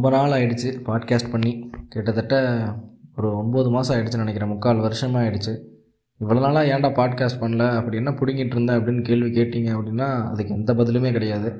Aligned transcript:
ரொம்ப 0.00 0.12
நாள் 0.16 0.34
ஆயிடுச்சு 0.34 0.68
பாட்காஸ்ட் 0.86 1.30
பண்ணி. 1.32 1.50
கிட்டத்தட்ட 1.92 2.34
ஒரு 3.16 3.28
ஒம்பது 3.40 3.68
மாதம் 3.70 3.94
ஆயிடுச்சுன்னு 3.96 4.24
நினைக்கிறேன். 4.24 4.50
முக்கால் 4.52 4.80
வருஷமாக 4.84 5.24
ஆயிடுச்சு. 5.24 5.52
இவ்வளோ 6.20 6.40
நாளாக 6.40 6.70
ஏன்டா 6.74 6.90
பாட்காஸ்ட் 6.98 7.40
பண்ணல? 7.42 7.64
அப்படி 7.78 7.96
என்ன 7.96 8.10
பிடுங்கிட்டு 8.10 8.54
இருந்தேன் 8.56 8.78
அப்படின்னு 8.78 9.02
கேள்வி 9.02 9.28
கேட்டிங்க 9.38 9.70
அப்படின்னா 9.76 10.08
அதுக்கு 10.30 10.54
எந்த 10.54 10.72
பதிலுமே 10.72 11.10
கிடையாது. 11.12 11.50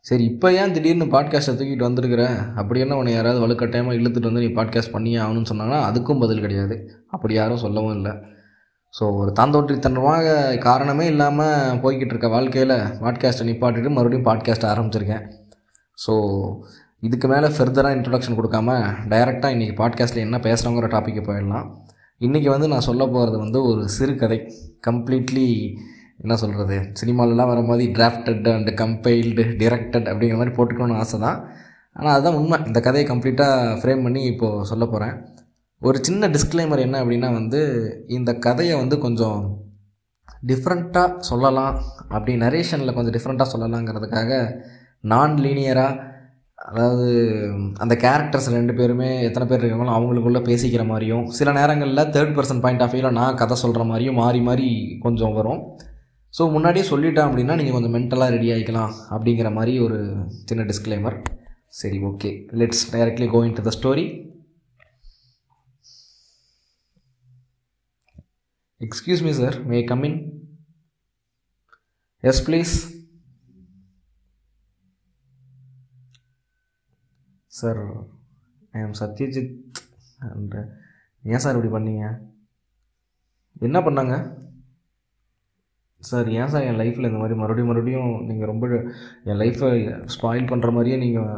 சரி 0.00 0.24
இப்போ 0.24 0.52
ஏன் 0.52 0.74
திடீர்னு 0.76 1.08
பாட்காஸ்ட்டை 1.16 1.54
தூக்கிட்டு 1.58 1.88
வந்திருக்கிற? 1.88 2.24
அப்படி 2.54 2.80
என்ன 2.80 2.96
உன்னை 2.96 3.14
யாராவது 3.14 3.42
வலுக்கட்டாயமாக 3.44 3.98
இழுத்துட்டு 4.00 4.30
வந்து 4.30 4.44
நீ 4.46 4.50
பாட்காஸ்ட் 4.60 4.94
பண்ணியே 4.96 5.18
ஆகணும்னு 5.24 5.50
சொன்னாங்கன்னா 5.52 5.82
அதுக்கும் 5.90 6.22
பதில் 6.24 6.44
கிடையாது. 6.46 6.76
அப்படி 7.10 7.34
யாரும் 7.34 7.64
சொல்லவும் 7.66 7.96
இல்லை. 7.96 8.14
ஸோ 8.94 9.06
ஒரு 9.20 9.32
தாந்தோற்றித்தனமாக 9.40 10.58
காரணமே 10.58 11.06
இல்லாமல் 11.06 11.80
போய்கிட்டு 11.84 12.14
இருக்க 12.16 12.28
வாழ்க்கையில் 12.28 12.76
பாட்காஸ்ட்டை 13.04 13.48
நிப்பாட்டிட்டு 13.50 13.96
மறுபடியும் 13.98 14.28
பாட்காஸ்ட் 14.30 14.72
ஆரம்பிச்சிருக்கேன். 14.72 15.24
ஸோ 15.98 16.12
இதுக்கு 17.04 17.26
மேலே 17.28 17.46
ஃபர்தராக 17.46 17.96
இன்ட்ரொடக்ஷன் 17.96 18.36
கொடுக்காம 18.36 18.68
டைரெக்டாக 19.12 19.54
இன்றைக்கி 19.54 19.74
பாட்காஸ்ட்டில் 19.80 20.26
என்ன 20.26 20.36
பேசுகிறோங்கிற 20.36 20.86
டாப்பிக்கு 20.94 21.22
போயிடலாம். 21.26 21.66
இன்றைக்கி 22.20 22.48
வந்து 22.52 22.68
நான் 22.68 22.86
சொல்ல 22.86 23.02
போகிறது 23.06 23.36
வந்து 23.38 23.58
ஒரு 23.64 23.82
சிறுகதை. 23.88 24.38
கம்ப்ளீட்லி 24.86 25.48
என்ன 26.22 26.34
சொல்கிறது 26.42 26.76
சினிமாலெலாம் 27.00 27.50
வர 27.52 27.62
மாதிரி 27.70 27.86
டிராஃப்டட் 27.92 28.48
அண்ட் 28.52 28.70
கம்பைல்டு 28.80 29.44
டிரெக்டட் 29.62 30.08
அப்படிங்கிற 30.12 30.38
மாதிரி 30.40 30.54
போட்டுக்கணும்னு 30.58 31.00
ஆசை 31.02 31.20
தான் 31.20 31.38
ஆனால் 31.92 32.14
அதுதான் 32.14 32.38
உண்மை. 32.40 32.58
இந்த 32.66 32.80
கதையை 32.80 33.04
கம்ப்ளீட்டாக 33.10 33.76
ஃப்ரேம் 33.82 34.06
பண்ணி 34.06 34.22
இப்போது 34.22 34.64
சொல்ல 34.70 34.86
போகிறேன் 34.86 35.14
ஒரு 35.82 36.00
சின்ன 36.02 36.28
டிஸ்க்ளைமர் 36.28 36.84
என்ன 36.86 36.96
அப்படின்னா 37.04 37.32
வந்து 37.32 37.60
இந்த 38.08 38.30
கதையை 38.46 38.76
வந்து 38.76 38.98
கொஞ்சம் 38.98 39.38
டிஃப்ரெண்ட்டாக 40.46 41.18
சொல்லலாம். 41.30 41.76
அப்படி 42.08 42.32
நரேஷனில் 42.46 42.96
கொஞ்சம் 42.96 43.14
டிஃப்ரெண்ட்டாக 43.18 43.52
சொல்லலாங்கிறதுக்காக 43.54 44.32
நான் 45.12 45.34
லீனியராக 45.36 46.12
அதாவது 46.64 47.08
அந்த 47.78 47.94
கேரக்டர்ஸ் 47.94 48.48
ரெண்டு 48.48 48.72
பேருமே 48.74 49.22
எத்தனை 49.22 49.46
பேர் 49.46 49.60
இருக்காங்களோ 49.60 49.94
அவங்களுக்குள்ளே 49.96 50.40
பேசிக்கிற 50.40 50.84
மாதிரியும் 50.84 51.30
சில 51.30 51.52
நேரங்களில் 51.52 52.10
தேர்ட் 52.10 52.36
பர்சன் 52.36 52.60
பாயிண்ட் 52.60 52.82
ஆஃப் 52.82 52.90
வியூவில் 52.90 53.12
நான் 53.12 53.34
கதை 53.34 53.56
சொல்கிற 53.56 53.84
மாதிரியும் 53.84 54.14
மாறி 54.14 54.40
மாறி 54.40 54.98
கொஞ்சம் 55.00 55.32
வரும். 55.32 55.60
ஸோ 56.34 56.50
முன்னாடியே 56.50 56.84
சொல்லிட்டேன் 56.90 57.26
அப்படின்னா 57.28 57.56
நீங்கள் 57.56 57.72
கொஞ்சம் 57.72 57.92
மென்டலாக 57.92 58.30
ரெடி 58.30 58.52
ஆகிக்கலாம் 58.52 58.94
அப்படிங்கிற 59.10 59.52
மாதிரி 59.52 59.78
ஒரு 59.80 59.98
சின்ன 60.44 60.62
டிஸ்க்ளைமர் 60.62 61.16
சரி 61.70 61.98
okay 62.02 62.46
let's 62.52 62.94
directly 62.94 63.26
going 63.26 63.52
to 63.52 63.62
the 63.62 63.68
story 63.68 64.06
excuse 68.80 69.22
me 69.22 69.30
sir 69.32 69.66
may 69.66 69.84
come 69.84 70.04
in 70.04 70.18
yes 72.22 72.42
please 72.48 72.93
sir 77.58 77.80
I 78.76 78.80
am 78.84 78.96
Satyajit 79.00 79.52
and 80.28 80.56
ஏன் 81.24 81.42
சார் 81.44 81.56
இப்படி 81.56 81.72
பண்ணீங்க? 81.74 82.04
என்ன 83.66 83.78
பண்ணாங்க? 83.86 84.14
சார் 86.08 86.28
ஏன் 86.38 86.50
சார் 86.52 86.66
என் 86.68 86.80
லைஃப்பில் 86.80 87.08
இந்த 87.08 87.20
மாதிரி 87.20 87.36
மறுபடியும் 87.40 87.70
மறுபடியும் 87.70 88.10
நீங்கள் 88.28 88.50
ரொம்ப 88.50 88.66
என் 89.28 89.40
லைஃப்பை 89.42 89.70
ஸ்பாயில் 90.14 90.50
பண்ணுற 90.50 90.70
மாதிரியே 90.76 90.96
நீங்கள் 91.04 91.30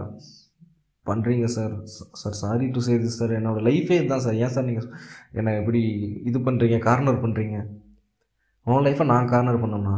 பண்ணுறீங்க 1.06 1.49
sir. 1.56 1.75
Sir 2.21 2.38
sorry 2.43 2.66
to 2.76 2.81
say 2.87 2.94
this 3.03 3.19
sir. 3.21 3.34
என்னோடய 3.38 3.66
லைஃபே 3.69 3.97
இதுதான் 3.99 4.25
சார். 4.26 4.38
ஏன் 4.44 4.55
சார் 4.55 4.69
நீங்கள் 4.71 4.88
என்னை 5.38 5.53
எப்படி 5.60 5.82
இது 6.31 6.41
பண்ணுறீங்க 6.49 6.78
கார்னர் 6.88 7.22
பண்ணுறீங்க 7.25 7.59
உன் 8.66 8.87
லைஃப்பை 8.87 9.06
நான் 9.12 9.31
கார்னர் 9.34 9.62
பண்ணோம்னா 9.65 9.97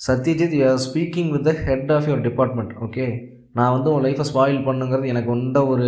Satyajit 0.00 0.56
you 0.58 0.64
are 0.70 0.80
speaking 0.88 1.30
with 1.34 1.46
the 1.50 1.52
head 1.68 1.92
of 1.96 2.08
your 2.10 2.24
department 2.28 2.72
okay 2.86 3.06
நான் 3.54 3.74
வந்து 3.76 3.92
உன் 3.94 4.04
லைஃப்பை 4.06 4.26
ஸ்பாயில் 4.30 4.66
பண்ணுங்கிறது 4.66 5.12
எனக்கு 5.12 5.30
எந்த 5.38 5.60
ஒரு 5.66 5.86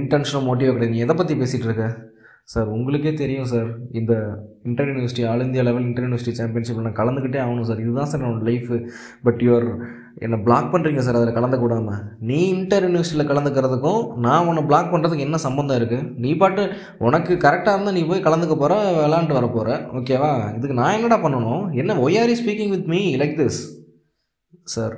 இன்டென்ஷனல் 0.00 0.46
மோட்டிவ் 0.48 0.74
கிடையாது. 0.74 0.94
நீ 0.96 1.04
எதை 1.06 1.16
பற்றி 1.20 1.36
பேசிகிட்டு 1.40 1.68
இருக்க? 1.70 1.86
சார் 2.52 2.68
உங்களுக்கே 2.76 3.12
தெரியும் 3.20 3.50
சார் 3.52 3.68
இந்த 3.98 4.12
inter 4.68 4.88
university 4.88 5.22
all 5.28 5.44
India 5.44 5.62
level 5.68 5.86
inter 5.88 6.04
university 6.04 6.34
சாம்பியன்ஷிப்பில் 6.40 6.86
நான் 6.86 6.98
கலந்துக்கிட்டே 6.98 7.38
ஆகணும் 7.44 7.68
சார். 7.68 7.80
இதுதான் 7.84 8.10
சார் 8.10 8.22
என்னோடய 8.22 8.48
லைஃபு 8.48 8.76
பட் 9.26 9.40
யுவர் 9.46 9.66
என்னை 10.24 10.38
பிளாக் 10.46 10.68
பண்ணுறீங்க 10.72 11.02
சார் 11.06 11.18
அதில் 11.20 11.36
கலந்துக்கூடாமல் 11.38 12.02
நீ 12.30 12.40
இன்டர் 12.48 12.86
யூனிவர்சிட்டியில் 12.88 13.30
கலந்துக்கிறதுக்கும் 13.30 14.02
நான் 14.26 14.46
உன்னை 14.50 14.64
பிளாக் 14.70 14.92
பண்ணுறதுக்கு 14.92 15.26
என்ன 15.28 15.40
சம்மந்தம் 15.46 15.78
இருக்குது 15.80 16.10
நீ 16.24 16.32
பாட்டு 16.42 16.64
உனக்கு 17.06 17.34
கரெக்டாக 17.46 17.74
இருந்தால் 17.76 17.98
நீ 17.98 18.04
போய் 18.10 18.26
கலந்துக்க 18.28 18.56
போகிற 18.56 18.76
விளாண்டு 19.00 19.38
வர 19.38 19.48
போகிற 19.56 19.78
ஓகேவா 20.00 20.32
இதுக்கு 20.56 20.78
நான் 20.82 20.96
என்னடா 20.98 21.18
பண்ணணும்? 21.24 21.64
என்ன 21.82 21.98
why 22.06 22.20
are 22.22 22.36
speaking 22.42 22.74
with 22.76 22.88
me 22.94 23.02
like 23.22 23.36
this 23.42 23.60
sir 24.76 24.94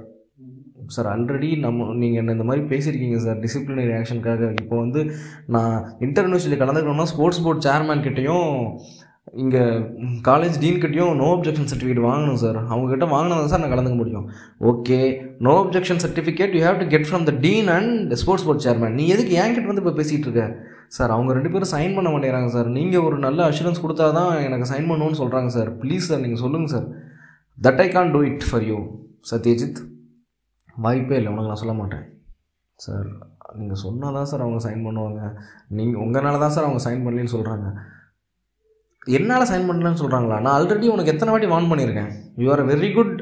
sir 0.89 1.07
already 1.07 1.59
நம்ம 1.59 1.95
நீங்கள் 1.95 2.19
என்ன 2.19 2.33
இந்த 2.33 2.45
மாதிரி 2.45 2.67
பேசியிருக்கீங்க 2.67 3.17
சார் 3.17 3.39
டிசிப்ளினரி 3.39 3.93
ஆக்ஷனுக்காக 3.93 4.53
இப்போ 4.63 4.77
வந்து 4.77 5.15
நான் 5.47 5.97
இன்டர் 5.99 6.31
கலந்துக்கணும்னா 6.63 7.03
ஸ்போர்ட்ஸ் 7.03 7.43
போர்ட் 7.43 7.67
சேர்மேன் 7.67 8.03
கிட்டேயும் 8.03 8.81
இங்கே 9.35 9.63
காலேஜ் 10.23 10.61
டீன் 10.61 10.81
கிட்டேயும் 10.81 11.17
நோ 11.17 11.37
அப்ஜெக்ஷன் 11.37 11.69
சர்டிஃபிகேட் 11.69 12.07
வாங்கணும் 12.07 12.35
சார் 12.35 12.57
அவங்ககிட்ட 12.57 13.05
வாங்கினதான் 13.05 13.47
சார் 13.47 13.61
நான் 13.61 13.71
கலந்துக்க 13.71 13.97
முடியும். 13.97 14.31
Okay 14.61 15.19
no 15.39 15.51
objection 15.51 15.97
certificate 15.97 16.55
you 16.55 16.65
have 16.65 16.79
to 16.79 16.87
get 16.87 17.09
from 17.11 17.25
the 17.25 17.31
dean 17.31 17.69
and 17.69 18.15
sports 18.15 18.47
board 18.47 18.61
chairman 18.61 18.91
நீ 18.91 19.07
எதுக்கு 19.07 19.37
என்கிட்ட 19.37 19.67
வந்து 19.67 19.83
இப்போ 19.87 20.03
பேசிகிட்டு 20.03 20.23
இருக்க? 20.23 20.59
சார் 20.89 21.11
அவங்க 21.11 21.33
ரெண்டு 21.33 21.51
பேரும் 21.51 21.73
சைன் 21.73 21.95
பண்ண 21.95 22.09
மாட்டேங்கிறாங்க 22.11 22.47
சார் 22.47 22.69
நீங்கள் 22.69 23.01
ஒரு 23.01 23.19
நல்ல 23.19 23.49
அஷூரன்ஸ் 23.49 23.83
கொடுத்தா 23.83 24.13
தான் 24.13 24.43
எனக்கு 24.43 24.67
சைன் 24.75 24.89
பண்ணணும்னு 24.91 25.19
சொல்கிறாங்க 25.19 25.47
சார் 25.47 25.79
ப்ளீஸ் 25.79 26.09
சார் 26.09 26.21
நீங்கள் 26.21 26.39
சொல்லுங்கள் 26.39 26.71
sir 26.71 26.87
that 27.63 27.81
I 27.81 27.89
can 27.89 28.11
do 28.11 28.23
it 28.23 28.43
for 28.51 28.63
you 28.63 28.79
Satyajit 29.31 29.96
வாய்ப்பே 30.85 31.19
இல்லை. 31.19 31.31
உனக்கு 31.33 31.51
நான் 31.53 31.63
சொல்ல 31.63 31.75
மாட்டேன். 31.81 32.05
சார் 32.85 33.09
நீங்கள் 33.59 33.81
சொன்னால் 33.85 34.17
தான் 34.19 34.29
சார் 34.31 34.45
அவங்க 34.47 34.61
சைன் 34.67 34.87
பண்ணுவாங்க. 34.87 35.21
நீங்கள் 35.79 36.03
உங்களால் 36.05 36.43
தான் 36.45 36.55
சார் 36.57 36.67
அவங்க 36.69 36.83
சைன் 36.87 37.05
பண்ணலன்னு 37.05 37.35
சொல்கிறாங்க 37.37 37.67
என்னால் 39.17 39.49
சைன் 39.51 39.67
பண்ணலன்னு 39.69 40.03
சொல்கிறாங்களா 40.03 40.37
நான் 40.45 40.55
ஆல்ரெடி 40.59 40.87
உனக்கு 40.95 41.13
எத்தனை 41.15 41.33
வாட்டி 41.33 41.49
வார்ன் 41.53 41.71
பண்ணியிருக்கேன். 41.73 42.11
You 42.43 42.49
are 42.55 42.63
very 42.73 42.89
good 42.97 43.15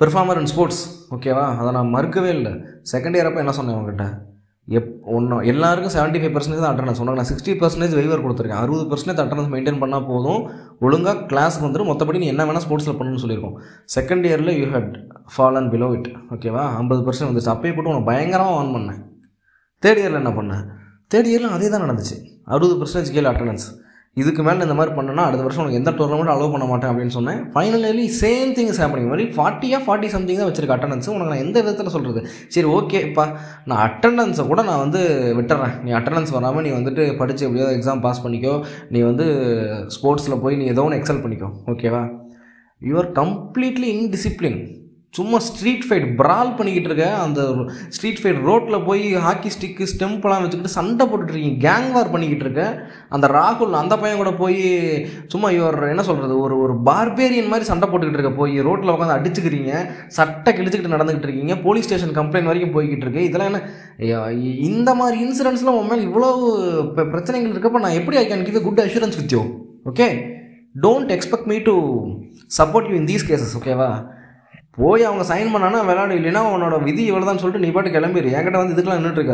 performer 0.00 0.38
in 0.42 0.50
sports 0.52 0.80
ஓகேவா 1.14 1.44
அதை 1.60 1.70
நான் 1.76 1.92
மறுக்கவே 1.96 2.30
இல்லை. 2.38 2.52
செகண்ட் 2.92 3.16
இயர் 3.18 3.28
அப்போ 3.28 3.42
என்ன 3.42 3.54
சொன்னேன் 3.58 3.76
அவங்ககிட்ட 3.76 4.06
எப் 4.78 4.88
ஒன்றும் 5.16 5.42
எல்லாருக்கும் 5.50 5.94
செவன்ட்டி 5.96 6.20
ஃபைவ் 6.20 6.32
பர்சன்டேஜ் 6.36 6.62
தான் 6.62 6.72
அட்டனன்ஸ் 6.72 7.00
சொன்னாங்க 7.00 7.20
நான் 7.20 7.30
சிக்ஸ்டி 7.30 7.52
பர்சன்டேஜ் 7.60 7.94
வெய்வர் 7.98 8.24
கொடுத்துருக்கேன். 8.24 8.62
அறுபது 8.62 8.84
பர்சன்டேஜ் 8.92 9.22
அட்டனன்ஸ் 9.24 9.52
மெயின்டைன் 9.52 9.80
பண்ணால் 9.82 10.08
போதும். 10.08 10.40
ஒழுங்காக 10.86 11.22
கிளாஸ்க்கு 11.32 11.66
வந்துடும் 11.66 11.90
மற்றபடி 11.90 12.22
நீ 12.22 12.28
என்ன 12.34 12.44
வேணால் 12.48 12.64
ஸ்போர்ட்ஸில் 12.66 12.98
பண்ணணும்னு 12.98 13.24
சொல்லியிருக்கோம். 13.24 13.56
செகண்ட் 13.96 14.26
இயரில் 14.30 14.52
you 14.60 14.66
had 14.74 14.96
fall 15.34 15.58
and 15.60 15.72
below 15.74 15.88
it 15.96 16.10
ஓகேவா 16.34 16.64
ஐம்பது 16.82 17.00
பர்சன்ட் 17.06 17.30
வந்துச்சு. 17.30 17.52
அப்பயே 17.54 17.72
போட்டு 17.74 17.92
உனக்கு 17.92 18.10
பயங்கரமாக 18.12 18.58
ஆன் 18.60 18.74
பண்ணேன். 18.76 19.00
தேர்ட் 19.82 20.02
இயரில் 20.02 20.22
என்ன 20.22 20.34
பண்ணேன்? 20.38 20.62
தேர்ட் 21.12 21.32
இயரில் 21.32 21.56
அதே 21.56 21.68
தான் 21.72 21.84
நடந்துச்சு. 21.86 22.16
அறுபது 22.54 22.76
பர்சன்டேஜ் 22.80 23.12
கீழே 23.16 23.28
அட்டண்டன்ஸ் 23.32 23.66
இதுக்கு 24.20 24.42
மேலே 24.44 24.64
இந்த 24.66 24.74
மாதிரி 24.76 24.92
பண்ணனா 24.96 25.22
அடுத்த 25.28 25.42
வருஷம் 25.46 25.62
உனக்கு 25.62 25.78
எந்த 25.80 25.90
டோர்னமெண்ட் 25.96 26.32
அலோவ் 26.34 26.52
பண்ண 26.52 26.66
மாட்டேன் 26.70 26.90
அப்படின்னு 26.90 27.14
சொன்னேன். 27.16 27.40
Final 27.54 27.98
same 28.20 28.52
thing 28.56 28.70
is 28.72 28.80
happening 28.82 29.10
மாதிரி 29.12 29.26
ஃபார்ட்டியாக 29.34 29.80
ஃபார்ட்டி 29.86 30.08
சம்திங் 30.14 30.38
தான் 30.40 30.48
வச்சிருக்க 30.50 30.76
அட்டண்டன்ஸ் 30.76 31.10
உனக்கு 31.14 31.32
நான் 31.32 31.42
எந்த 31.46 31.56
விதத்தில் 31.64 31.92
சொல்கிறது 31.96 32.20
சரி 32.54 32.68
ஓகேப்பா 32.76 33.24
நான் 33.70 33.82
அட்டண்டன்ஸை 33.88 34.46
கூட 34.52 34.62
நான் 34.70 34.82
வந்து 34.84 35.02
விட்டுறேன். 35.40 35.74
நீ 35.86 35.92
அட்டண்டன்ஸ் 35.98 36.32
வராமல் 36.36 36.64
நீ 36.66 36.72
வந்துட்டு 36.78 37.04
படித்து 37.20 37.46
எப்படியோ 37.48 37.68
எக்ஸாம் 37.76 38.02
பாஸ் 38.06 38.22
பண்ணிக்கோ. 38.26 38.54
நீ 38.94 39.02
வந்து 39.10 39.26
ஸ்போர்ட்ஸில் 39.96 40.40
போய் 40.46 40.58
நீ 40.62 40.66
ஏதோ 40.74 40.84
ஒன்று 40.86 41.00
எக்ஸல் 41.00 41.22
பண்ணிக்கோ. 41.26 41.50
ஓகேவா 41.74 42.02
யூஆர் 42.90 43.10
கம்ப்ளீட்லி 43.20 43.90
இன்டிசிப்ளின் 43.98 44.60
சும்மா 45.14 45.38
ஸ்ட்ரீட் 45.46 45.84
ஃபைட் 45.88 46.06
ப்ரால் 46.18 46.50
பண்ணிக்கிட்டு 46.56 46.88
இருக்க. 46.88 47.04
அந்த 47.24 47.40
ஸ்ட்ரீட் 47.94 48.18
ஃபைட் 48.22 48.40
ரோட்டில் 48.48 48.84
போய் 48.88 49.04
ஹாக்கி 49.26 49.50
ஸ்டிக்கு 49.54 49.84
ஸ்டெம்ப்லாம் 49.92 50.42
வச்சுக்கிட்டு 50.42 50.72
சண்டை 50.76 51.04
போட்டுட்ருக்கீங்க 51.10 51.60
கேங் 51.66 51.88
வார் 51.94 52.10
பண்ணிக்கிட்டு 52.14 52.44
இருக்க. 52.46 52.64
அந்த 53.16 53.26
ராகுல் 53.36 53.78
அந்த 53.80 53.94
பையன் 54.02 54.20
கூட 54.22 54.32
போய் 54.42 54.58
சும்மா 55.34 55.50
இவர் 55.58 55.78
என்ன 55.92 56.02
சொல்கிறது 56.08 56.34
ஒரு 56.46 56.56
ஒரு 56.64 56.74
பார்பேரியன் 56.88 57.50
மாதிரி 57.52 57.68
சண்டை 57.70 57.88
போட்டுக்கிட்டு 57.90 58.20
இருக்க. 58.20 58.32
போய் 58.40 58.54
ரோட்டில் 58.68 58.92
உட்காந்து 58.94 59.16
அடிச்சுக்கிறீங்க. 59.18 59.72
சட்டை 60.18 60.52
கிழிச்சிக்கிட்டு 60.58 60.94
நடந்துக்கிட்டு 60.96 61.28
இருக்கீங்க. 61.28 61.56
போலீஸ் 61.66 61.88
ஸ்டேஷன் 61.88 62.16
கம்ப்ளைண்ட் 62.18 62.50
வரைக்கும் 62.50 62.74
போய்கிட்டு 62.76 63.06
இருக்கு. 63.06 63.22
இதெல்லாம் 63.28 63.50
என்ன? 63.52 63.62
இந்த 64.70 64.90
மாதிரி 65.00 65.16
இன்சிடென்ட்ஸ்லாம் 65.26 65.78
உன் 65.80 65.90
மேலே 65.92 66.04
இவ்வளோ 66.08 66.28
பிரச்சனைகள் 67.14 67.52
இருக்கப்போ 67.54 67.82
நான் 67.84 67.98
எப்படி 68.00 68.18
I 68.22 68.26
can 68.32 68.44
give 68.48 68.66
good 68.66 68.84
assurance 68.86 69.18
with 69.20 69.34
you 69.36 69.42
okay 69.92 70.08
don't 70.84 71.14
expect 71.16 71.50
me 71.52 71.58
to 71.70 71.74
support 72.60 72.90
you 72.90 72.96
in 73.00 73.10
these 73.12 73.26
cases 73.30 73.56
ஓகேவா 73.60 73.90
போய் 74.78 75.02
அவங்க 75.02 75.24
சைன் 75.24 75.52
பண்ணானா 75.54 75.78
விளையாடு 75.82 76.18
இல்லைன்னா 76.18 76.42
உன்னோட 76.48 76.76
விதி 76.82 77.02
இவ்வளோ 77.06 77.26
தான் 77.26 77.40
சொல்லிட்டு 77.40 77.64
நீ 77.64 77.70
பாட்டு 77.70 77.90
கிளம்பிடு 77.90 78.34
என்கிட்ட 78.34 78.60
வந்து 78.60 78.74
இதுக்கெலாம் 78.74 79.00
நின்றுட்டு 79.00 79.26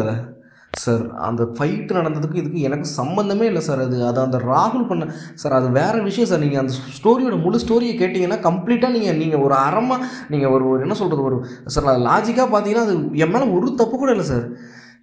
சார் 0.73 1.03
அந்த 1.21 1.43
ஃபைட்டு 1.57 1.97
நடந்ததுக்கு 1.97 2.39
இதுக்கு 2.39 2.61
எனக்கு 2.61 2.87
சம்மந்தமே 2.91 3.47
இல்லை 3.47 3.63
சார் 3.63 3.81
அது 3.81 3.97
அது 4.05 4.19
அந்த 4.21 4.39
ராகுல் 4.45 4.87
பண்ண 4.91 5.09
சார் 5.35 5.57
அது 5.57 5.67
வேறு 5.71 5.99
விஷயம் 6.03 6.29
சார் 6.31 6.43
நீங்கள் 6.45 6.63
அந்த 6.63 6.75
ஸ்டோரியோட 6.99 7.37
முழு 7.37 7.59
ஸ்டோரியை 7.59 7.95
கேட்டிங்கன்னா 7.97 8.39
கம்ப்ளீட்டாக 8.41 8.93
நீங்கள் 8.93 9.19
நீங்கள் 9.19 9.43
ஒரு 9.43 9.55
அறமாக 9.59 10.07
நீங்கள் 10.29 10.53
ஒரு 10.53 10.65
ஒரு 10.69 10.81
என்ன 10.83 10.97
சொல்கிறது 10.99 11.27
ஒரு 11.29 11.39
சார் 11.67 11.91
அது 11.93 12.07
லாஜிக்காக 12.09 12.49
பார்த்தீங்கன்னா 12.49 12.87
அது 12.87 12.95
என் 13.25 13.35
மேலே 13.35 13.49
ஒரு 13.51 13.75
தப்பு 13.75 13.97
கூட 13.97 14.13
இல்லை 14.13 14.27
சார் 14.27 14.47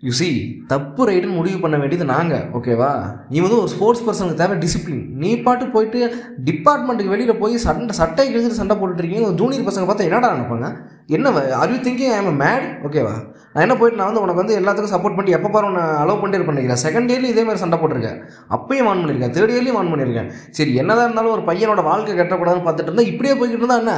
யூ 0.04 0.12
சி 0.12 0.28
தப்பு 0.68 1.06
ரைட்டுன்னு 1.08 1.38
முடிவு 1.38 1.58
பண்ண 1.64 1.78
வேண்டியது 1.78 2.06
நாங்கள் 2.12 2.44
ஓகேவா 2.58 2.92
நீ 3.30 3.38
வந்து 3.40 3.58
ஒரு 3.62 3.72
ஸ்போர்ட்ஸ் 3.74 4.04
பர்சனுக்கு 4.06 4.40
தேவை 4.42 4.56
டிசிப்ளின் 4.62 5.02
நீ 5.22 5.30
பாட்டு 5.42 5.66
போயிட்டு 5.74 6.00
டிபார்ட்மெண்ட்டுக்கு 6.44 7.14
வெளியில் 7.14 7.40
போய் 7.42 7.56
சண்டை 7.66 7.96
சட்டை 7.98 8.26
கிழிச்சிட்டு 8.28 8.60
சண்டை 8.60 8.76
போட்டுட்டு 8.76 9.04
இருக்கீங்க 9.04 9.32
ஜூனியர் 9.42 9.68
பசங்க 9.70 9.88
பார்த்தா 9.90 10.08
என்னடா 10.10 10.30
நினைப்பாங்க? 10.36 10.68
என்ன 11.08 11.28
are 11.60 11.72
you 11.74 11.80
thinking 11.88 12.14
I 12.14 12.20
am 12.22 12.40
mad 12.44 12.68
ஓகேவா 12.88 13.14
நான் 13.54 13.64
என்ன 13.66 13.76
போயிட்டு 13.78 14.00
நான் 14.00 14.10
வந்து 14.10 14.24
உனக்கு 14.24 14.42
வந்து 14.42 14.58
எல்லாத்துக்கும் 14.60 14.94
சப்போர்ட் 14.96 15.18
பண்ணி 15.18 15.32
எப்போ 15.38 15.50
பாரு 15.50 15.68
உன்னை 15.70 15.84
அலோவ் 16.02 16.22
பண்ணிட்டு 16.22 16.48
பண்ணிக்கிறேன் 16.50 16.82
செகண்ட் 16.86 17.12
இயர்லேயும் 17.12 17.34
இதே 17.36 17.44
மாதிரி 17.44 17.64
சண்டை 17.64 17.80
போட்டிருக்கேன். 17.80 18.20
அப்பயும் 18.50 18.88
வான் 18.90 19.02
பண்ணியிருக்கேன். 19.02 19.34
தேர்ட் 19.38 19.54
இயர்லேயும் 19.56 19.80
வான் 19.80 19.92
பண்ணியிருக்கேன். 19.94 20.30
சரி 20.52 20.74
என்னதான் 20.76 21.08
இருந்தாலும் 21.08 21.36
ஒரு 21.38 21.44
பையனோட 21.50 21.84
வாழ்க்கை 21.84 22.14
கட்டக்கூடாதுன்னு 22.14 22.68
பார்த்துட்டு 22.68 22.92
இருந்தால் 22.92 23.12
இப்படியே 23.14 23.34
போய்கிட்டு 23.34 23.64
இருந்தால் 23.64 23.82
என்ன? 23.82 23.96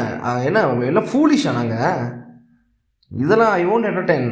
என்ன 0.49 0.63
எல்லாம் 0.91 1.09
ஃபூலிஷா 1.11 1.53
நாங்கள் 1.53 2.01
இதெல்லாம் 3.11 3.53
ஐ 3.53 3.63
ஒன்ட் 3.65 3.89
என்டர்டைன் 3.91 4.29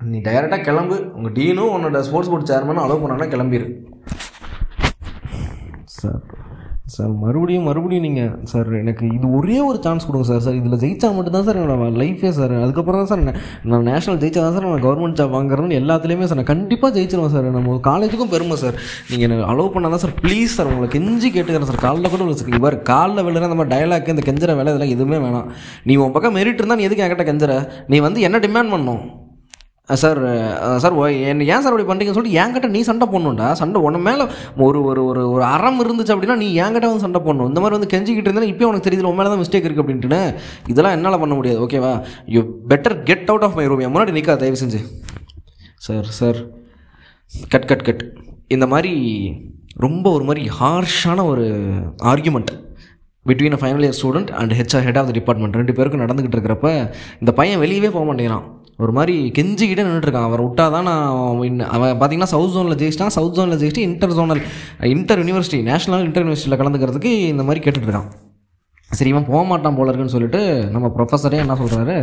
நீ 0.00 0.18
டைரெக்டாக 0.26 0.66
கிளம்பு. 0.68 0.96
உங்கள் 1.18 1.34
டீனும் 1.38 1.74
உன்னோட 1.76 2.00
ஸ்போர்ட்ஸ் 2.08 2.32
போர்ட் 2.32 2.50
சேர்மனும் 2.52 2.84
அலோவ் 2.86 3.04
பண்ணாங்கன்னா 3.04 3.32
கிளம்பிடு 3.34 3.68
சார் 6.00 6.20
சார் 6.94 7.10
மறுபடியும் 7.22 7.66
மறுபடியும் 7.68 8.04
நீங்கள் 8.06 8.30
சார் 8.50 8.68
எனக்கு 8.80 9.04
இது 9.16 9.26
ஒரே 9.38 9.56
ஒரு 9.68 9.78
சான்ஸ் 9.86 10.06
கொடுங்க 10.06 10.26
சார். 10.28 10.42
சார் 10.44 10.56
இதில் 10.58 10.78
ஜெயிச்சா 10.82 11.08
மட்டும்தான் 11.16 11.46
சார் 11.48 11.58
என்னோட 11.62 11.88
லைஃபே 12.02 12.30
சார். 12.38 12.54
அதுக்கப்புறம் 12.62 13.00
தான் 13.00 13.10
சார் 13.10 13.24
நான் 13.70 13.84
நேஷனல் 13.90 14.20
ஜெயிச்சா 14.22 14.44
தான் 14.44 14.56
சார் 14.56 14.66
நான் 14.68 14.86
கவர்மெண்ட் 14.86 15.18
ஜாப் 15.20 15.34
வாங்குறதுன்னு 15.36 15.78
எல்லாத்துலேயுமே 15.80 16.28
சார் 16.30 16.40
நான் 16.40 16.50
கண்டிப்பாக 16.52 16.92
ஜெயிச்சிருவேன் 16.96 17.34
சார். 17.34 17.50
நம்ம 17.58 17.76
காலேஜுக்கும் 17.90 18.32
பெருமை 18.34 18.58
சார். 18.64 18.78
நீங்கள் 19.10 19.28
எனக்கு 19.28 19.46
அலோவ் 19.52 19.74
பண்ணால் 19.76 19.94
தான் 19.96 20.04
சார். 20.06 20.16
ப்ளீஸ் 20.24 20.56
சார் 20.56 20.72
உங்களை 20.72 20.90
கெஞ்சி 20.96 21.30
கேட்டுக்கிறேன் 21.36 21.70
சார். 21.72 21.84
காலைல 21.86 22.14
கூட 22.14 22.30
வச்சுருக்கீங்க 22.30 22.64
பாரு 22.66 22.78
காலைல 22.92 23.26
விழுற 23.28 23.48
அந்த 23.50 23.60
மாதிரி 23.60 23.74
டயலாக் 23.76 24.12
இந்த 24.16 24.26
கெஞ்சுற 24.30 24.56
வேலை 24.60 24.70
இதெல்லாம் 24.72 24.94
எதுவுமே 24.96 25.20
வேணாம். 25.26 25.48
நீ 25.90 25.96
உன் 26.04 26.16
பக்கம் 26.16 26.36
மெரிட் 26.40 26.62
இருந்தால் 26.62 26.82
நீ 26.82 26.88
எதுக்கு 26.90 27.06
என்கிட்ட 27.06 27.26
கெஞ்சுற? 27.32 27.54
நீ 27.92 27.98
வந்து 28.08 28.26
என்ன 28.28 28.40
டிமாண்ட் 28.48 28.74
பண்ணணும்? 28.74 29.04
சார் 30.02 30.20
சார் 30.82 30.94
என்ன 31.30 31.44
ஏன் 31.52 31.62
சார் 31.64 31.72
அப்படி 31.72 31.86
பண்ணுறீங்கன்னு 31.90 32.18
சொல்லிட்டு 32.18 32.40
என்கிட்ட 32.40 32.68
நீ 32.74 32.80
சண்டை 32.88 33.06
போடணும்டா. 33.12 33.46
சண்டை 33.60 33.80
உன 33.88 34.00
மேலே 34.08 34.24
ஒரு 34.66 34.80
ஒரு 34.90 35.02
ஒரு 35.10 35.22
ஒரு 35.34 35.44
அறம் 35.54 35.80
இருந்துச்சு 35.84 36.14
அப்படின்னா 36.14 36.36
நீ 36.42 36.48
என்கிட்ட 36.64 36.90
வந்து 36.90 37.04
சண்டை 37.06 37.20
போடணும். 37.26 37.48
இந்த 37.52 37.60
மாதிரி 37.62 37.76
வந்து 37.78 37.90
கெஞ்சிக்கிட்டு 37.94 38.28
இருந்தா 38.30 38.50
இப்போ 38.52 38.68
உனக்கு 38.70 38.88
தெரியுது 38.88 39.08
உன் 39.10 39.18
மேலே 39.20 39.30
தான் 39.32 39.42
மிஸ்டேக் 39.42 39.66
இருக்குது 39.68 39.84
அப்படின்ட்டு 39.84 40.20
இதெல்லாம் 40.72 40.96
என்னால் 40.98 41.20
பண்ண 41.24 41.34
முடியாது 41.38 41.62
ஓகேவா 41.66 41.92
you 42.36 42.42
better 42.72 42.96
get 43.10 43.30
out 43.32 43.46
of 43.48 43.56
my 43.60 43.66
room 43.72 43.84
என் 43.86 43.94
முன்னாடி 43.96 44.16
நிற்கா 44.18 44.36
தயவு 44.44 44.60
செஞ்சு. 44.62 44.80
Sir 45.86 46.08
sir 46.20 46.40
cut 47.54 47.68
cut 47.72 47.86
cut 47.88 48.04
இந்த 48.56 48.66
மாதிரி 48.74 48.92
ரொம்ப 49.86 50.06
ஒரு 50.10 50.24
மாதிரி 50.28 50.44
ஹார்ஷான 50.60 51.24
ஒரு 51.32 51.46
argument 52.12 52.52
between 53.26 53.56
a 53.56 53.60
final 53.62 53.84
year 53.86 53.98
student 54.00 54.30
and 54.40 54.52
HR 54.58 54.86
head 54.86 54.98
of 55.00 55.08
the 55.10 55.14
department 55.18 55.58
ரெண்டு 55.60 55.76
பேருக்கும் 55.78 56.04
நடந்துகிட்டு 56.04 56.36
இருக்கிறப்ப 56.38 56.68
இந்த 57.20 57.32
பையன் 57.40 57.60
வெளியவே 57.64 57.90
போக 57.96 58.04
மாட்டேங்கிறான். 58.08 58.46
ஒரு 58.82 58.92
மாதிரி 58.96 59.14
கெஞ்சிக்கிட்டே 59.38 59.84
நின்றுட்டுருக்கான் 59.86 60.28
அவரை 60.28 60.42
விட்டா 60.46 60.66
தான் 60.74 60.88
நான் 60.88 61.60
அவன் 61.76 61.98
பார்த்தீங்கன்னா 62.00 62.30
சவுத் 62.34 62.54
ஜோனில் 62.56 62.78
ஜெயிச்சிட்டான். 62.82 63.14
சவுத் 63.16 63.36
ஜோனில் 63.38 63.60
ஜெயிச்சிட்டு 63.62 63.86
inter 63.88 64.16
zonal 64.18 64.42
inter 64.94 65.22
university 65.24 65.60
national 65.70 66.04
inter 66.08 66.24
யூனிவர்சிட்டியில் 66.24 66.60
கலந்துக்கிறதுக்கு 66.62 67.12
இந்த 67.34 67.42
மாதிரி 67.48 67.62
கேட்டுட்ருக்கான் 67.64 68.08
சரி 68.98 69.10
இவன் 69.10 69.26
போக 69.30 69.42
மாட்டான் 69.44 69.76
போல 69.78 69.90
இருக்குன்னு 69.90 70.14
சொல்லிட்டு 70.16 70.42
நம்ம 70.74 70.86
ப்ரொஃபஸரே 70.96 71.38
என்ன 71.44 71.56
சொல்கிறாரு 71.62 71.96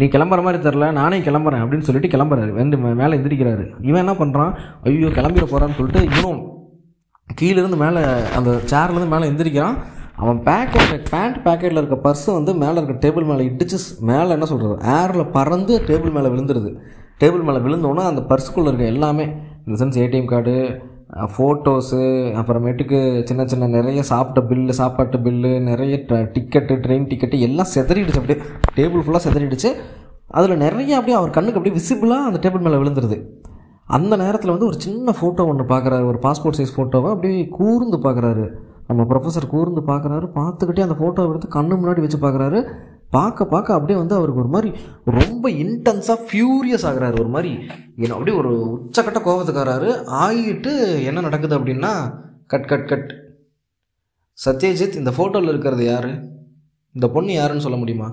நீ 0.00 0.06
கிளம்புற 0.14 0.40
மாதிரி 0.46 0.58
தெரில 0.64 0.88
நானே 0.98 1.16
கிளம்புறேன் 1.18 1.62
அப்படின்னு 1.62 1.86
சொல்லிட்டு 1.86 2.10
கிளம்புறாரு. 2.14 2.50
வந்து 2.58 2.76
மேலே 3.00 3.14
எந்திரிக்கிறாரு. 3.16 3.64
இவன் 3.88 4.02
என்ன 4.04 4.14
பண்ணுறான் 4.18 4.52
ஐயோ 4.88 5.08
கிளம்பிட 5.18 5.44
போகிறான்னு 5.52 5.78
சொல்லிட்டு 5.78 6.02
இவனும் 6.10 6.40
கீழேருந்து 7.40 7.78
மேலே 7.84 8.02
அந்த 8.38 8.50
சேர்லேருந்து 8.72 9.14
மேலே 9.14 9.26
எந்திரிக்கிறான். 9.30 9.78
அவன் 10.22 10.38
பேக்கெட் 10.46 11.04
பேண்ட் 11.10 11.36
பேக்கெட்டில் 11.46 11.80
இருக்க 11.80 11.96
பர்ஸு 12.06 12.30
வந்து 12.38 12.52
மேலே 12.62 12.78
இருக்க 12.80 12.94
டேபிள் 13.04 13.26
மேலே 13.30 13.42
இடிச்சு 13.48 13.78
மேலே 14.10 14.30
என்ன 14.36 14.46
சொல்கிறது 14.52 14.76
ஏரில் 14.98 15.32
பறந்து 15.36 15.74
டேபிள் 15.88 16.14
மேலே 16.16 16.28
விழுந்துருது. 16.28 16.70
டேபிள் 17.20 17.44
மேலே 17.48 17.60
விழுந்தோன்னா 17.66 18.04
அந்த 18.10 18.22
பர்ஸுக்குள்ளே 18.30 18.70
இருக்க 18.70 18.84
எல்லாமே 18.94 19.26
இந்த 19.66 19.76
சென்ஸ் 19.80 19.98
ஏடிஎம் 20.04 20.30
கார்டு 20.32 20.54
ஃபோட்டோஸு 21.34 22.00
அப்புறமேட்டுக்கு 22.40 22.98
சின்ன 23.28 23.46
சின்ன 23.46 23.66
நிறைய 23.66 24.02
சாப்பிட்ட 24.02 24.40
பில்லு 24.50 24.74
சாப்பாட்டு 24.80 25.18
பில்லு 25.18 25.52
நிறைய 25.70 25.96
டிக்கெட்டு 26.08 26.74
ட்ரெயின் 26.84 27.08
டிக்கெட்டு 27.10 27.38
எல்லாம் 27.48 27.72
செதறிடுச்சு. 27.74 28.20
அப்படியே 28.20 28.38
டேபிள் 28.78 29.04
ஃபுல்லாக 29.04 29.22
செதறிடுச்சு. 29.26 29.70
அதில் 30.38 30.62
நிறைய 30.64 30.96
அப்படியே 30.96 31.18
அவர் 31.18 31.36
கண்ணுக்கு 31.36 31.60
அப்படியே 31.60 31.76
விசிபிளாக 31.78 32.28
அந்த 32.30 32.40
டேபிள் 32.44 32.66
மேலே 32.66 32.80
விழுந்துருது. 32.82 33.18
அந்த 33.96 34.14
நேரத்தில் 34.16 34.50
வந்து 34.50 34.66
ஒரு 34.66 34.80
சின்ன 34.86 35.14
ஃபோட்டோ 35.20 35.44
ஒன்று 35.50 35.64
பார்க்குறாரு 35.74 36.06
ஒரு 36.12 36.18
பாஸ்போர்ட் 36.24 36.58
சைஸ் 36.58 36.74
ஃபோட்டோவை 36.76 37.10
அப்படியே 37.14 37.44
கூர்ந்து 37.58 37.98
பார்க்குறாரு 37.98 38.46
நம்ம 38.88 39.02
ப்ரொஃபஸர் 39.10 39.52
கூர்ந்து 39.52 39.80
பார்க்குறாரு 39.80 40.26
பார்த்துக்கிட்டே 40.38 40.84
அந்த 40.86 40.96
ஃபோட்டோவை 41.00 41.30
எடுத்து 41.32 41.56
கண்ணு 41.56 41.76
முன்னாடி 41.80 42.00
வச்சு 42.04 42.18
பார்க்குறாரு 42.18 42.58
பார்க்க 43.16 43.44
பார்க்க 43.44 43.74
அப்படியே 43.74 43.98
வந்து 43.98 44.14
அவருக்கு 44.14 44.42
ஒரு 44.42 44.50
மாதிரி 44.54 44.70
ரொம்ப 45.18 45.50
இன்டென்ஸாக 45.64 46.18
ஃபியூரியஸ் 46.26 46.84
ஆகிறாரு. 46.88 47.16
ஒரு 47.22 47.30
மாதிரி 47.34 47.50
என்ன 48.02 48.14
அப்படியே 48.16 48.36
ஒரு 48.36 48.50
உச்சக்கட்ட 48.74 49.20
கோபத்துக்காராரு. 49.26 49.90
ஆகிட்டு 50.24 50.72
என்ன 51.08 51.20
நடக்குது 51.20 51.58
அப்படின்னா 51.58 51.92
கட் 52.46 52.66
கட் 52.66 52.86
கட் 52.92 53.10
சத்யஜித் 54.38 54.98
இந்த 55.00 55.10
ஃபோட்டோவில் 55.16 55.52
இருக்கிறது 55.52 55.84
யார்? 55.84 56.10
இந்த 56.94 57.06
பொண்ணு 57.14 57.32
யாருன்னு 57.32 57.64
சொல்ல 57.66 57.78
முடியுமா? 57.78 58.08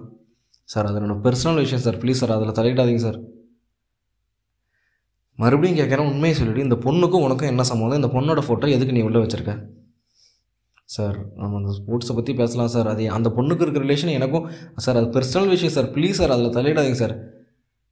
சார் 0.69 0.85
அது 0.85 0.99
என்னோடய 0.99 1.23
பர்சனல் 1.25 1.63
விஷயம் 1.63 1.83
சார் 1.85 1.97
ப்ளீஸ் 2.03 2.21
சார் 2.21 2.35
அதில் 2.37 2.57
தலையிடாதீங்க 2.59 3.03
சார் 3.07 3.19
மறுபடியும் 5.39 5.79
கேட்குறேன் 5.79 6.11
உண்மையை 6.11 6.35
சொல்லிவிட்டு 6.37 6.67
இந்த 6.67 6.77
பொண்ணுக்கும் 6.85 7.25
உனக்கும் 7.27 7.51
என்ன 7.53 7.63
சம்மந்தம் 7.71 7.99
இந்த 8.01 8.11
பொண்ணோட 8.15 8.41
ஃபோட்டோ 8.47 8.67
எதுக்கு 8.75 8.95
நீ 8.97 9.01
உள்ளே 9.01 9.21
வச்சிருக்க? 9.23 9.53
சார் 10.89 11.17
நம்ம 11.35 11.57
அந்த 11.57 11.71
ஸ்போர்ட்ஸை 11.77 12.15
பற்றி 12.15 12.33
பேசலாம் 12.33 12.67
சார். 12.67 12.87
அது 12.87 13.11
அந்த 13.11 13.29
பொண்ணுக்கு 13.29 13.61
இருக்கிற 13.61 13.85
ரிலேஷன் 13.85 14.11
எனக்கும் 14.11 14.45
சார் 14.75 14.97
அது 14.97 15.05
பர்சனல் 15.05 15.47
விஷயம் 15.47 15.73
சார். 15.73 15.85
ப்ளீஸ் 15.85 16.09
சார் 16.09 16.31
அதில் 16.31 16.55
தலையிடாதீங்க 16.55 16.91
சார். 16.91 17.15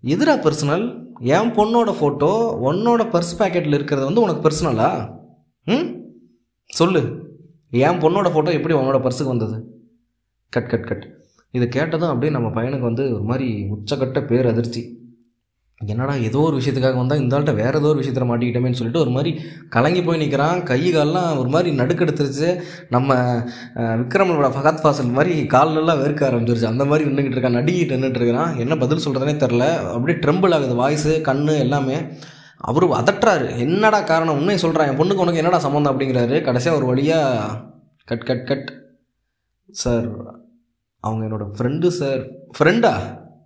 எதிரா 0.04 0.36
பர்சனல் 0.46 0.86
என் 1.20 1.52
பொண்ணோட 1.52 1.90
ஃபோட்டோ 2.00 2.32
உன்னோட 2.70 3.02
பர்ஸ் 3.10 3.38
பேக்கெட்டில் 3.40 3.74
இருக்கிறது 3.74 4.06
வந்து 4.06 4.22
உனக்கு 4.22 4.50
பர்சனலா 4.50 4.90
ம்? 5.68 5.86
சொல்லு. 6.70 7.02
என் 7.72 8.00
பொண்ணோட 8.00 8.28
ஃபோட்டோ 8.34 8.52
எப்படி 8.54 8.74
உன்னோட 8.74 8.98
பர்ஸுக்கு 9.00 9.34
வந்தது? 9.36 9.56
கட் 10.54 10.70
கட் 10.70 10.88
கட் 10.88 11.06
இதை 11.54 11.68
கேட்டதும் 11.68 12.10
அப்படியே 12.10 12.32
நம்ம 12.32 12.48
பையனுக்கு 12.50 12.80
வந்து 12.80 13.14
ஒரு 13.14 13.24
மாதிரி 13.24 13.48
உச்சக்கட்ட 13.74 14.28
பேர் 14.28 14.48
அதிர்ச்சி 14.48 14.82
என்னடா 15.82 16.14
ஏதோ 16.14 16.40
ஒரு 16.40 16.58
விஷயத்துக்காக 16.58 16.96
வந்தால் 16.96 17.20
இந்த 17.20 17.40
ஆள்கிட்ட 17.40 17.56
வேறு 17.56 17.80
ஏதோ 17.80 17.88
ஒரு 17.88 17.98
விஷயத்தில் 17.98 18.30
மாட்டிக்கிட்டோமேன்னு 18.30 18.80
சொல்லிட்டு 18.80 19.00
ஒரு 19.00 19.10
மாதிரி 19.10 19.42
கலங்கி 19.70 20.04
போய் 20.04 20.18
நிற்கிறான் 20.18 20.64
கை 20.64 20.94
கால்லாம் 20.94 21.38
ஒரு 21.38 21.50
மாதிரி 21.50 21.78
நடுக்கெடுத்துருச்சு 21.78 22.64
நம்ம 22.90 23.16
விக்ரமனோட 23.76 24.50
ஃபகத் 24.56 24.84
ஃபாசல் 24.84 25.12
மாதிரி 25.12 25.46
காலெல்லாம் 25.46 26.02
வெறுக்க 26.04 26.22
ஆரம்பிச்சிருச்சு. 26.30 26.64
அந்த 26.64 26.86
மாதிரி 26.86 27.10
நின்றுக்கிட்டு 27.10 27.38
இருக்கான். 27.38 27.58
நடுங்கிட்டு 27.60 27.96
நின்றுட்டு 27.96 28.20
இருக்கிறான். 28.22 28.58
என்ன 28.58 28.78
பதில் 28.78 29.04
சொல்கிறதுனே 29.06 29.36
தெரில 29.44 29.66
அப்படியே 29.92 30.20
ட்ரெம்பிள் 30.20 30.54
ஆகுது. 30.54 30.90
வாய்ஸு 30.90 31.22
கண் 31.22 31.48
எல்லாமே. 31.48 31.98
அவர் 32.58 32.86
அதட்டுறாரு. 32.90 33.58
என்னடா 33.58 34.02
காரணம்? 34.02 34.34
உண்மையை 34.34 34.58
சொல்கிறான் 34.58 34.88
என் 34.88 34.98
பொண்ணுக்கு 34.98 35.24
உனக்கு 35.26 35.36
என்னடா 35.36 35.60
சம்மந்தம் 35.60 36.00
அப்படிங்கிறாரு. 36.00 36.42
கடைசியாக 36.42 36.80
ஒரு 36.80 36.88
வழியாக 36.88 37.62
கட் 38.06 38.26
கட் 38.26 38.46
கட். 38.46 38.70
சார் 39.72 40.08
அவங்க 41.00 41.26
என்னோடய 41.26 41.54
ஃப்ரெண்டு 41.58 41.88
சார் 41.88 42.22
ஃப்ரெண்டா 42.58 42.94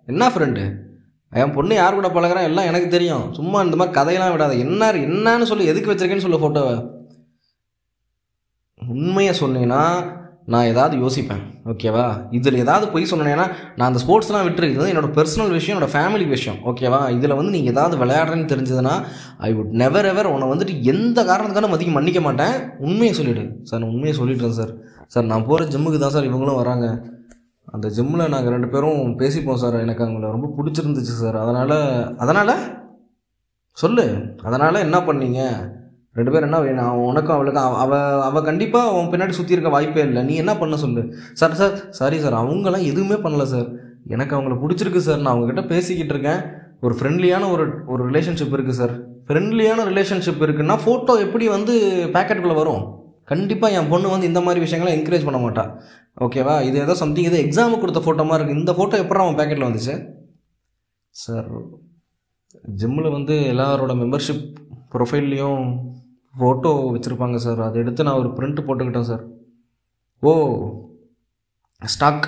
என்ன 0.06 0.28
ஃப்ரெண்டு 0.28 0.86
என் 1.32 1.54
பொண்ணு 1.56 1.74
யார் 1.78 1.96
கூட 1.96 2.08
பழகுறான் 2.08 2.48
எல்லாம் 2.50 2.68
எனக்கு 2.70 2.88
தெரியும். 2.94 3.24
சும்மா 3.38 3.58
இந்த 3.66 3.76
மாதிரி 3.78 3.96
கதையெல்லாம் 3.96 4.34
விடாத. 4.34 4.52
என்ன 4.66 4.92
என்னன்னு 5.06 5.50
சொல்லி 5.50 5.64
எதுக்கு 5.72 5.90
வச்சிருக்கேன்னு 5.92 6.26
சொல்லு 6.26 6.44
ஃபோட்டோவை 6.44 6.76
உண்மையை 8.94 9.34
சொன்னீங்கன்னா 9.40 9.82
நான் 10.52 10.68
ஏதாவது 10.72 10.94
யோசிப்பேன். 11.02 11.40
ஓகேவா 11.70 12.04
இதில் 12.36 12.60
ஏதாவது 12.62 12.86
பொய் 12.92 13.08
சொன்னேன்னா 13.10 13.46
நான் 13.76 13.88
அந்த 13.88 14.00
ஸ்போர்ட்ஸ்லாம் 14.04 14.46
விட்டுரு. 14.46 14.68
இது 14.74 14.90
என்னோட 14.92 15.08
பர்சனல் 15.18 15.52
விஷயம் 15.56 15.76
என்னோட 15.76 15.88
ஃபேமிலி 15.94 16.26
விஷயம். 16.28 16.58
ஓகேவா 16.70 17.00
இதில் 17.16 17.36
வந்து 17.38 17.52
நீ 17.56 17.60
ஏதாவது 17.72 17.96
விளையாடுறேன்னு 18.02 18.50
தெரிஞ்சதுன்னா 18.52 18.94
ஐ 19.48 19.50
வுட் 19.56 19.74
நெவர் 19.82 20.08
எவர் 20.12 20.30
உன்னை 20.34 20.48
வந்துட்டு 20.52 20.76
எந்த 20.92 21.18
காரணத்துக்கான 21.30 21.70
மதிக்க 21.74 21.92
மன்னிக்க 21.98 22.22
மாட்டேன். 22.28 22.56
உண்மையை 22.86 23.12
சொல்லிவிடு 23.20 23.44
சார் 23.70 23.82
நான் 23.82 23.92
உண்மையை 23.94 24.14
சொல்லிடுறேன் 24.20 24.58
சார். 24.60 24.72
சார் 25.14 25.30
நான் 25.32 25.46
போகிற 25.50 25.68
ஜிம்முக்கு 25.74 26.00
தான் 26.04 26.16
சார் 26.16 26.30
இவங்களும் 26.30 26.60
வராங்க. 26.62 26.88
அந்த 27.72 27.88
ஜிம்மில் 27.88 28.28
நாங்கள் 28.28 28.52
ரெண்டு 28.52 28.68
பேரும் 28.68 29.18
பேசிப்போம் 29.18 29.54
சார். 29.54 29.74
எனக்கு 29.74 30.04
அவங்கள 30.04 30.20
ரொம்ப 30.20 30.52
பிடிச்சிருந்துச்சு 30.56 31.00
சார். 31.00 31.36
அதனால் 31.36 32.16
அதனால்? 32.16 32.86
சொல்லு. 33.72 34.18
அதனால் 34.42 34.74
என்ன 34.74 34.98
பண்ணீங்க? 34.98 35.46
ரெண்டு 36.12 36.30
பேரும் 36.32 36.52
என்ன 36.52 36.60
வேணும் 36.60 36.84
அவன் 36.84 37.04
உனக்கும் 37.04 37.34
அவளுக்கும் 37.34 37.62
அவ 37.62 37.78
அவ- 37.78 38.24
அவ 38.24 38.42
கண்டிப்பாக 38.42 38.88
அவன் 38.88 39.06
பின்னாடி 39.06 39.30
சுற்றி 39.30 39.52
இருக்க 39.52 39.70
வாய்ப்பே 39.70 40.00
இல்லை. 40.00 40.22
நீ 40.22 40.34
என்ன 40.34 40.56
பண்ண 40.56 40.76
சொல்லு. 40.76 41.16
Sir 41.32 41.54
sir 41.54 41.90
sorry 41.90 42.20
sir. 42.20 42.32
அவங்களாம் 42.32 42.82
எதுவுமே 42.82 43.14
பண்ணல 43.14 43.42
சார். 43.42 43.66
எனக்கு 44.06 44.36
அவங்கள 44.36 44.58
பிடிச்சிருக்கு 44.68 44.96
சார். 44.96 45.20
நான் 45.20 45.36
அவங்கக்கிட்ட 45.36 45.66
பேசிக்கிட்டு 45.66 46.18
இருக்கேன். 46.18 46.50
ஒரு 46.80 46.94
ஃப்ரெண்ட்லியான 46.94 47.50
ஒரு 47.50 47.70
ஒரு 47.86 48.10
ரிலேஷன்ஷிப் 48.10 48.52
இருக்குது 48.52 48.70
சார். 48.70 49.08
ஃப்ரெண்ட்லியான 49.08 49.84
ரிலேஷன்ஷிப் 49.84 50.40
இருக்குன்னா 50.40 50.78
ஃபோட்டோ 50.86 51.18
எப்படி 51.18 51.48
வந்து 51.48 52.06
பேக்கெட்டுக்குள்ளே 52.12 52.54
வரும்? 52.54 52.97
கண்டிப்பாக 53.28 53.76
என் 53.78 53.90
பொண்ணு 53.92 54.12
வந்து 54.14 54.30
இந்த 54.30 54.40
மாதிரி 54.46 54.60
விஷயங்களை 54.64 54.92
என்கரேஜ் 54.98 55.26
பண்ண 55.28 55.38
மாட்டா. 55.44 55.64
ஓகேவா 56.26 56.54
இது 56.68 56.76
ஏதோ 56.84 56.94
சம்திங் 57.02 57.28
ஏதோ 57.30 57.38
எக்ஸாமுக்கு 57.46 57.82
கொடுத்த 57.82 58.00
ஃபோட்டோ 58.06 58.24
மாதிரி 58.28 58.40
இருக்குது 58.40 58.60
இந்த 58.62 58.72
ஃபோட்டோ 58.78 58.96
எப்பறம் 59.04 59.26
அவன் 59.26 59.38
பேக்கெட்டில் 59.40 59.68
வந்துச்சு? 59.68 59.94
சார் 61.14 61.50
ஜிம்மில் 62.80 63.14
வந்து 63.16 63.34
எல்லாரோட 63.52 63.92
மெம்பர்ஷிப் 64.02 64.44
ப்ரொஃபைல்லையும் 64.94 65.62
ஃபோட்டோ 66.34 66.70
வச்சுருப்பாங்க 66.94 67.38
சார் 67.46 67.60
அதை 67.66 67.76
எடுத்து 67.82 68.06
நான் 68.06 68.20
ஒரு 68.22 68.30
பிரிண்ட் 68.38 68.66
போட்டுக்கிட்டேன் 68.66 69.08
சார் 69.10 69.24
ஓ 70.22 70.32
ஸ்டாக் 71.82 72.26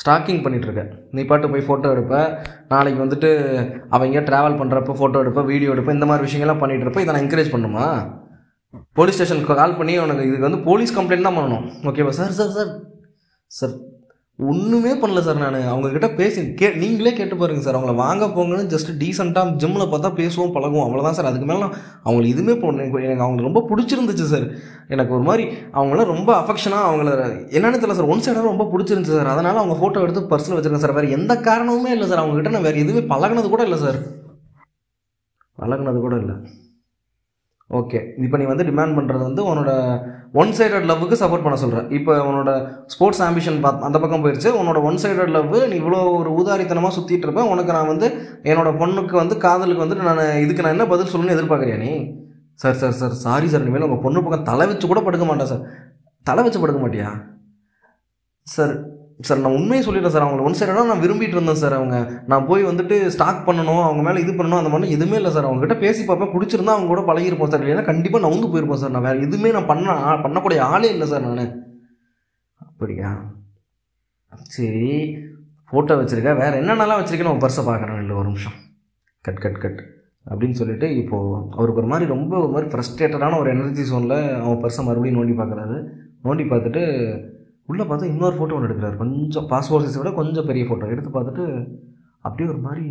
ஸ்டாக்கிங் 0.00 0.42
பண்ணிகிட்ருக்கேன் 0.44 0.90
நீ 1.16 1.20
பாட்டு 1.30 1.50
போய் 1.52 1.66
ஃபோட்டோ 1.66 1.88
எடுப்பேன் 1.94 2.28
நாளைக்கு 2.68 3.00
வந்துட்டு 3.04 3.30
அவங்க 3.96 4.20
ட்ராவல் 4.28 4.58
பண்ணுறப்ப 4.60 4.96
ஃபோட்டோ 5.00 5.22
எடுப்பேன் 5.24 5.50
வீடியோ 5.52 5.72
எடுப்ப 5.74 5.96
இந்த 5.98 6.06
மாதிரி 6.06 6.26
விஷயங்கள்லாம் 6.26 6.62
பண்ணிட்டு 6.62 6.86
இருப்ப 6.86 7.02
இதை 7.02 7.12
நான் 7.14 7.24
என்கரேஜ் 7.24 7.54
பண்ணுமா 7.54 7.86
போலீஸ் 8.92 9.14
ஸ்டேஷனுக்கு 9.14 9.54
கால் 9.54 9.76
பண்ணி 9.76 9.98
உனக்கு 9.98 10.22
இதுக்கு 10.22 10.48
வந்து 10.48 10.64
போலீஸ் 10.64 10.98
கம்ப்ளைண்ட் 10.98 11.26
தான் 11.28 11.36
பண்ணணும். 11.36 11.68
ஓகேவா 11.82 12.08
சார் 12.08 12.30
சார் 12.30 12.56
சார். 12.56 12.72
சார் 13.46 13.76
ஒன்றுமே 14.38 14.92
பண்ணல 14.94 15.20
சார் 15.20 15.38
நான். 15.38 15.54
அவங்கக்கிட்ட 15.54 16.16
பேசி 16.16 16.54
கே 16.54 16.66
நீங்களே 16.74 17.12
கேட்டு 17.12 17.36
பாருங்க 17.36 17.60
சார். 17.60 17.76
அவங்கள 17.76 17.94
வாங்க 17.94 18.24
போங்கன்னு 18.26 18.66
ஜஸ்ட் 18.74 18.90
டீசெண்டாக 18.98 19.54
ஜிம்மில் 19.62 19.90
பார்த்தா 19.92 20.10
பேசுவோம் 20.20 20.52
பழகுவோம். 20.56 20.84
அவ்வளோதான் 20.86 21.16
சார். 21.18 21.24
அதுக்கு 21.24 21.46
மேலே 21.46 21.66
அவங்களுக்கு 22.02 22.34
இதுவுமே 22.34 22.54
போடணும் 22.60 23.02
எனக்கு 23.02 23.24
அவங்களுக்கு 23.24 23.48
ரொம்ப 23.48 23.62
பிடிச்சிருந்துச்சு 23.70 24.26
சார். 24.34 24.46
எனக்கு 24.88 25.14
ஒரு 25.14 25.22
மாதிரி 25.22 25.46
அவங்களாம் 25.72 26.12
ரொம்ப 26.14 26.30
அஃபெக்ஷனாக 26.40 26.88
அவங்கள 26.90 27.16
என்னென்னு 27.56 27.80
தெரியல 27.80 27.98
சார். 28.00 28.12
ஒன் 28.14 28.24
சைடாக 28.26 28.50
ரொம்ப 28.52 28.68
பிடிச்சிருந்துச்சு 28.72 29.18
சார். 29.18 29.26
அதனால் 29.26 29.56
அவங்க 29.56 29.76
ஃபோட்டோ 29.80 30.02
எடுத்து 30.02 30.36
பர்ஸில் 30.36 30.56
வச்சுருக்கேன் 30.58 30.84
சார். 30.86 30.92
வேறு 30.92 31.10
எந்த 31.10 31.34
காரணமுமே 31.34 31.92
இல்லை 31.96 32.08
சார். 32.08 32.24
அவங்ககிட்ட 32.24 32.48
நான் 32.48 32.62
வேறு 32.62 32.78
எதுவுமே 32.78 33.14
பழகுனது 33.14 33.48
கூட 33.48 33.62
இல்லை 33.62 33.78
சார். 33.78 34.00
பழகுனது 35.58 36.00
கூட 36.00 36.16
இல்லை. 36.16 36.36
ஓகே 37.70 37.98
இப்போ 38.18 38.36
நீ 38.40 38.44
வந்து 38.46 38.66
டிமாண்ட் 38.68 38.96
பண்ணுறது 38.96 39.22
வந்து 39.24 39.42
உன்னோட 39.48 39.70
ஒன் 40.34 40.52
சைடட் 40.58 40.86
லவ்வுக்கு 40.88 41.16
சப்போர்ட் 41.20 41.44
பண்ண 41.44 41.56
சொல்கிறேன் 41.56 41.88
இப்போ 41.92 42.12
உன்னோட 42.24 42.50
ஸ்போர்ட்ஸ் 42.86 43.22
ஆம்பிஷன் 43.26 43.58
பாத் 43.60 43.84
அந்த 43.84 43.98
பக்கம் 43.98 44.22
போயிடுச்சு 44.24 44.50
உன்னோட 44.58 44.78
ஒன் 44.82 45.00
சைடட் 45.02 45.34
லவ் 45.34 45.52
நீ 45.68 45.76
இவ்வளோ 45.78 46.00
ஒரு 46.12 46.30
ஊதாரித்தனமாக 46.34 46.94
சுற்றிட்டு 46.94 47.26
இருப்பேன் 47.26 47.50
உனக்கு 47.50 47.76
நான் 47.76 47.92
வந்து 47.92 48.08
என்னோட 48.44 48.70
பொண்ணுக்கு 48.78 49.16
வந்து 49.16 49.36
காதலுக்கு 49.44 49.84
வந்து 49.84 49.98
நான் 50.02 50.22
இதுக்கு 50.40 50.64
நான் 50.64 50.76
என்ன 50.76 50.86
பதில் 50.86 51.12
சொல்லணும்னு 51.12 51.36
எதிர்பார்க்குறியா 51.36 51.78
நீ? 51.78 51.92
Sir 52.58 52.78
sir 52.78 52.94
sir 52.94 53.16
sorry 53.18 53.48
sir 53.48 53.62
இனிமேல் 53.62 53.86
உங்கள் 53.88 54.04
பொண்ணு 54.04 54.22
பக்கம் 54.22 54.46
தலை 54.46 54.66
வச்சு 54.66 54.86
கூட 54.86 55.02
படுக்க 55.02 55.26
மாட்டேன் 55.26 55.50
சார் 55.52 55.64
தலை 56.26 56.42
வச்சு 56.44 56.60
படுக்க 56.60 56.80
மாட்டியா? 56.80 57.10
சார் 58.46 58.74
சார் 59.20 59.38
நான் 59.38 59.52
உண்மையை 59.52 59.86
சொல்லிடுறேன் 59.86 60.08
சார் 60.08 60.22
அவங்களை. 60.22 60.42
ஒன் 60.42 60.52
சைடாக 60.52 60.86
நான் 60.86 61.00
விரும்பிட்டு 61.00 61.36
இருந்தேன் 61.36 61.54
சார் 61.54 61.72
அவங்க. 61.72 62.22
நான் 62.26 62.46
போய் 62.46 62.64
வந்துட்டு 62.64 63.06
ஸ்டாக் 63.06 63.48
பண்ணணும் 63.48 63.82
அவங்க 63.82 64.02
மேலே 64.02 64.20
இது 64.20 64.32
பண்ணணும் 64.32 64.60
அந்த 64.62 64.68
மாதிரி 64.68 64.90
எதுவுமே 64.90 65.16
இல்லை 65.16 65.30
சார். 65.30 65.44
அவங்ககிட்ட 65.44 65.78
பேசி 65.78 66.04
பார்ப்பேன். 66.04 66.28
பிடிச்சிருந்தா 66.28 66.74
அவங்க 66.74 66.86
கூட 66.86 67.00
பழகிருப்போம் 67.00 67.48
சார். 67.48 67.64
இல்லைன்னா 67.64 67.84
கண்டிப்பாக 67.84 68.28
நான் 68.28 68.38
வந்து 68.38 68.50
போயிருப்போம் 68.52 68.76
சார். 68.76 68.90
நான் 68.90 69.02
வேறு 69.02 69.20
எதுவுமே 69.20 69.50
நான் 69.50 69.66
பண்ண 69.66 69.92
பண்ணக்கூடிய 70.14 70.58
ஆளே 70.58 70.90
இல்லை 70.90 71.06
சார் 71.06 71.20
நான். 71.20 71.52
அப்படியா? 72.56 73.24
சரி. 74.42 75.16
ஃபோட்டோ 75.72 75.94
வச்சுருக்க. 76.00 76.36
வேறு 76.36 76.60
என்னென்னலாம் 76.60 77.00
வச்சுருக்கேன் 77.00 77.22
நான் 77.22 77.44
பர்ஸை 77.44 77.68
பார்க்குறேன். 77.68 78.00
இல்லை 78.00 78.16
ஒரு 78.16 78.26
நிமிஷம். 78.26 78.52
கட் 79.20 79.40
கட் 79.40 79.60
கட் 79.60 79.84
அப்படின்னு 80.30 80.50
சொல்லிட்டு 80.50 80.96
இப்போது 80.96 81.46
அவருக்கு 81.50 81.80
ஒரு 81.80 81.86
மாதிரி 81.86 82.08
ரொம்ப 82.08 82.38
ஒரு 82.38 82.50
மாதிரி 82.50 82.70
ஃப்ரஸ்ட்ரேட்டடான 82.70 83.38
ஒரு 83.38 83.50
எனர்ஜி 83.50 83.82
சோனில் 83.82 84.40
அவன் 84.40 84.60
பர்ஸை 84.62 84.84
மறுபடியும் 84.84 85.18
நோண்டி 85.18 85.40
பார்க்குறாரு. 85.40 85.84
நோண்டி 86.24 86.44
பார்த்துட்டு 86.48 86.82
உள்ளே 87.68 87.84
பார்த்தா 87.84 88.10
இன்னொரு 88.12 88.36
ஃபோட்டோ 88.36 88.56
ஒன்று 88.56 88.68
எடுக்கிறார். 88.68 89.00
கொஞ்சம் 89.02 89.46
பாஸ்போர்ட் 89.50 89.86
சைஸை 89.86 90.00
விட 90.00 90.10
கொஞ்சம் 90.20 90.48
பெரிய 90.50 90.64
ஃபோட்டோ 90.68 90.92
எடுத்து 90.94 91.10
பார்த்துட்டு 91.16 91.44
அப்படியே 92.26 92.48
ஒரு 92.52 92.60
மாதிரி 92.66 92.86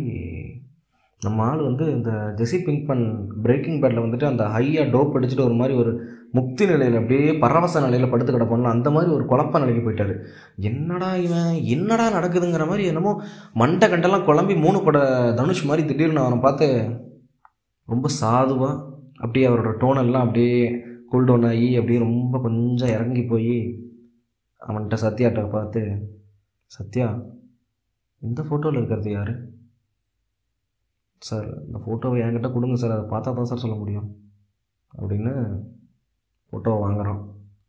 நம்ம 1.22 1.42
ஆள் 1.42 1.62
வந்து 1.68 1.84
இந்த 1.94 2.10
ஜெசி 2.38 2.58
பிங்க்மன் 2.66 3.04
பிரேக்கிங் 3.44 3.78
பேட்டில் 3.82 4.04
வந்துட்டு 4.04 4.26
அந்த 4.28 4.44
ஹையாக 4.56 4.90
டோப் 4.92 5.16
அடிச்சுட்டு 5.18 5.46
ஒரு 5.46 5.56
மாதிரி 5.60 5.74
ஒரு 5.78 5.92
முக்தி 6.32 6.64
நிலையில் 6.66 6.98
அப்படியே 6.98 7.24
பரவச 7.42 7.80
நிலையில் 7.80 8.10
படுத்து 8.10 8.32
கிடப்போம்னா 8.32 8.74
அந்த 8.76 8.88
மாதிரி 8.90 9.10
ஒரு 9.14 9.24
குழப்ப 9.24 9.60
நிலைக்கு 9.60 9.82
போயிட்டார். 9.84 10.14
என்னடா 10.70 11.08
இவன் 11.26 11.50
என்னடா 11.74 12.06
நடக்குதுங்கிற 12.18 12.66
மாதிரி 12.66 12.84
என்னமோ 12.86 13.12
மண்டை 13.54 13.88
கண்டெல்லாம் 13.88 14.26
குழம்பி 14.28 14.56
மூணு 14.64 14.80
பட 14.82 14.98
தனுஷ் 15.40 15.64
மாதிரி 15.64 15.84
திடீர்னு 15.88 16.24
அவனை 16.24 16.38
பார்த்து 16.38 16.68
ரொம்ப 17.88 18.08
சாதுவாக 18.20 18.76
அப்படியே 19.16 19.48
அவரோட 19.48 19.72
டோனெல்லாம் 19.82 20.26
அப்படியே 20.26 20.56
கூல் 21.10 21.28
டவுன் 21.28 21.48
ஆகி 21.50 21.68
அப்படியே 21.76 22.00
ரொம்ப 22.00 22.40
கொஞ்சம் 22.40 22.94
இறங்கி 22.96 23.22
போய் 23.22 23.54
அவன்கிட்ட 24.68 24.96
சத்யாட்ட 25.04 25.50
பார்த்து 25.50 25.80
சத்யா 26.66 27.06
இந்த 28.22 28.42
ஃபோட்டோவில் 28.42 28.78
இருக்கிறது 28.80 29.10
யார்? 29.10 29.32
சார் 31.22 31.48
இந்த 31.64 31.78
ஃபோட்டோவை 31.78 32.18
என்கிட்ட 32.24 32.52
கொடுங்க 32.52 32.74
சார். 32.74 32.90
அதை 32.90 33.04
பார்த்தா 33.04 33.34
தான் 33.36 33.44
சார் 33.44 33.64
சொல்ல 33.64 33.76
முடியும். 33.76 34.08
அப்படின்னு 34.98 35.32
ஃபோட்டோவை 36.50 36.78
வாங்குகிறான் 36.84 37.22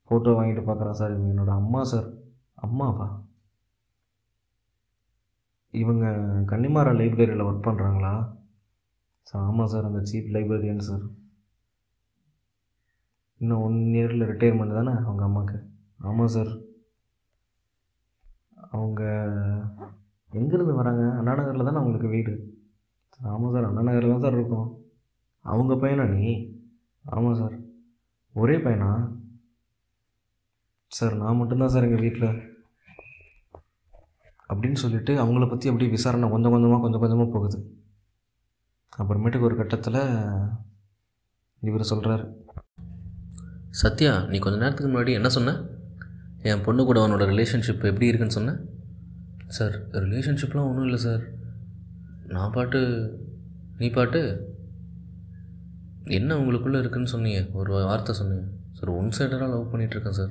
ஃபோட்டோ 0.07 0.31
வாங்கிட்டு 0.37 0.63
பார்க்குறான் 0.67 0.99
சார் 1.01 1.13
இவங்க 1.15 1.31
என்னோட 1.33 1.53
அம்மா 1.53 1.83
சார். 1.83 2.07
அம்மாவா? 2.55 3.07
இவங்க 5.71 6.05
கன்னிமாரா 6.51 6.91
லைப்ரரியில் 6.99 7.47
ஒர்க் 7.47 7.67
பண்ணுறாங்களா 7.67 8.13
சார் 9.21 9.41
ஆமாம் 9.41 9.67
சார். 9.67 9.83
அந்த 9.83 9.99
சீப் 10.11 10.29
லைப்ரரியன் 10.35 10.87
சார். 10.89 11.03
இன்னும் 13.41 13.61
ஒன் 13.61 13.79
இயரில் 13.93 14.29
ரிட்டையர்மெண்ட் 14.31 14.73
தானே 14.73 14.91
அவங்க 14.91 15.23
அம்மாவுக்கு 15.23 15.59
ஆமாம் 15.97 16.27
சார். 16.27 16.51
அவங்க 18.71 19.01
எங்கேருந்து 20.31 20.79
வராங்க? 20.79 21.03
அண்ணா 21.17 21.35
நகரில் 21.35 21.67
தானே 21.67 21.79
அவங்களுக்கு 21.79 22.07
வீடு. 22.07 22.33
ஆமாம் 23.31 23.53
சார் 23.53 23.67
அண்ணா 23.69 23.81
நகரில் 23.81 24.13
தான் 24.13 24.25
சார் 24.25 24.37
இருக்கோம். 24.37 24.67
அவங்க 25.45 25.73
பையனா 25.73 26.05
நீ? 26.15 26.27
ஆமாம் 27.05 27.39
சார். 27.41 27.55
ஒரே 28.35 28.55
பையனா? 28.57 28.91
சார் 30.91 31.15
நான் 31.15 31.39
மட்டும்தான் 31.39 31.73
சார் 31.73 31.87
எங்கள் 31.87 32.05
வீட்டில் 32.05 32.29
அப்படின்னு 34.51 34.81
சொல்லிட்டு 34.83 35.13
அவங்கள 35.23 35.49
பற்றி 35.49 35.69
அப்படியே 35.69 35.91
விசாரணை 35.91 36.29
கொஞ்சம் 36.29 36.51
கொஞ்சமாக 36.51 36.81
கொஞ்சம் 36.81 37.03
கொஞ்சமாக 37.03 37.29
போகுது. 37.33 37.57
அப்புறமேட்டுக்கு 38.97 39.47
ஒரு 39.49 39.55
கட்டத்தில் 39.55 40.01
இவர் 41.67 41.91
சொல்கிறாரு 41.91 42.25
சத்யா 43.81 44.13
நீ 44.29 44.37
கொஞ்ச 44.37 44.57
நேரத்துக்கு 44.57 44.89
முன்னாடி 44.91 45.11
என்ன 45.13 45.29
சொன்ன? 45.29 45.51
என் 46.41 46.61
பொண்ணு 46.61 46.83
கூட 46.83 47.07
அவனோட 47.07 47.19
ரிலேஷன்ஷிப் 47.19 47.83
எப்படி 47.83 48.05
இருக்குன்னு 48.05 48.33
சொன்னேன் 48.33 48.69
சார் 49.47 49.89
ரிலேஷன்ஷிப்லாம் 49.89 50.67
ஒன்றும் 50.67 50.83
இல்லை 50.83 50.99
சார். 50.99 51.21
நான் 52.27 52.51
பாட்டு 52.51 52.79
நீ 53.77 53.89
பாட்டு? 53.89 54.53
என்ன 56.03 56.35
உங்களுக்குள்ளே 56.35 56.79
இருக்குன்னு 56.79 57.07
சொன்னீங்க? 57.07 57.47
ஒரு 57.53 57.73
வார்த்தை 57.73 58.15
சொன்னீங்க. 58.15 58.47
சார் 58.71 58.89
ஒன் 58.89 59.09
சைடராக 59.17 59.49
லவ் 59.49 59.73
பண்ணிகிட்ருக்கேன் 59.73 60.09
சார். 60.09 60.29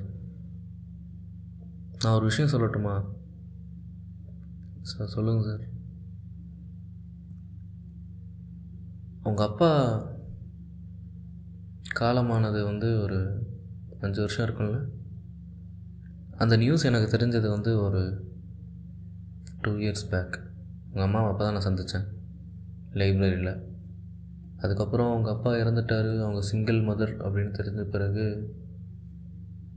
நான் 2.03 2.13
ஒரு 2.13 2.25
விஷயம் 2.25 2.51
சொல்லட்டுமா? 2.51 3.05
சார் 4.81 5.07
சொல்லுங்கள் 5.07 5.57
சார். 5.57 5.67
உங்கள் 9.23 9.47
அப்பா 9.47 10.03
காலமானது 11.99 12.63
வந்து 12.63 13.01
ஒரு 13.01 13.47
அஞ்சு 13.99 14.21
வருஷம் 14.21 14.49
இருக்கும்ல? 14.49 14.98
அந்த 16.43 16.55
நியூஸ் 16.57 16.83
எனக்கு 16.89 17.09
தெரிஞ்சது 17.15 17.47
வந்து 17.49 17.71
ஒரு 17.81 18.01
டூ 19.61 19.71
இயர்ஸ் 19.71 20.05
பேக் 20.09 20.35
உங்கள் 20.87 21.03
அம்மாவை 21.03 21.31
அப்போ 21.31 21.43
தான் 21.43 21.55
நான் 21.55 21.67
சந்தித்தேன் 21.67 22.05
லைப்ரரியில் 22.93 23.51
அதுக்கப்புறம் 24.57 25.09
அவங்க 25.11 25.29
அப்பா 25.29 25.51
இறந்துட்டார். 25.53 26.09
அவங்க 26.21 26.41
சிங்கிள் 26.41 26.79
மதர் 26.81 27.13
அப்படின்னு 27.25 27.51
தெரிஞ்ச 27.59 27.81
பிறகு 27.81 28.55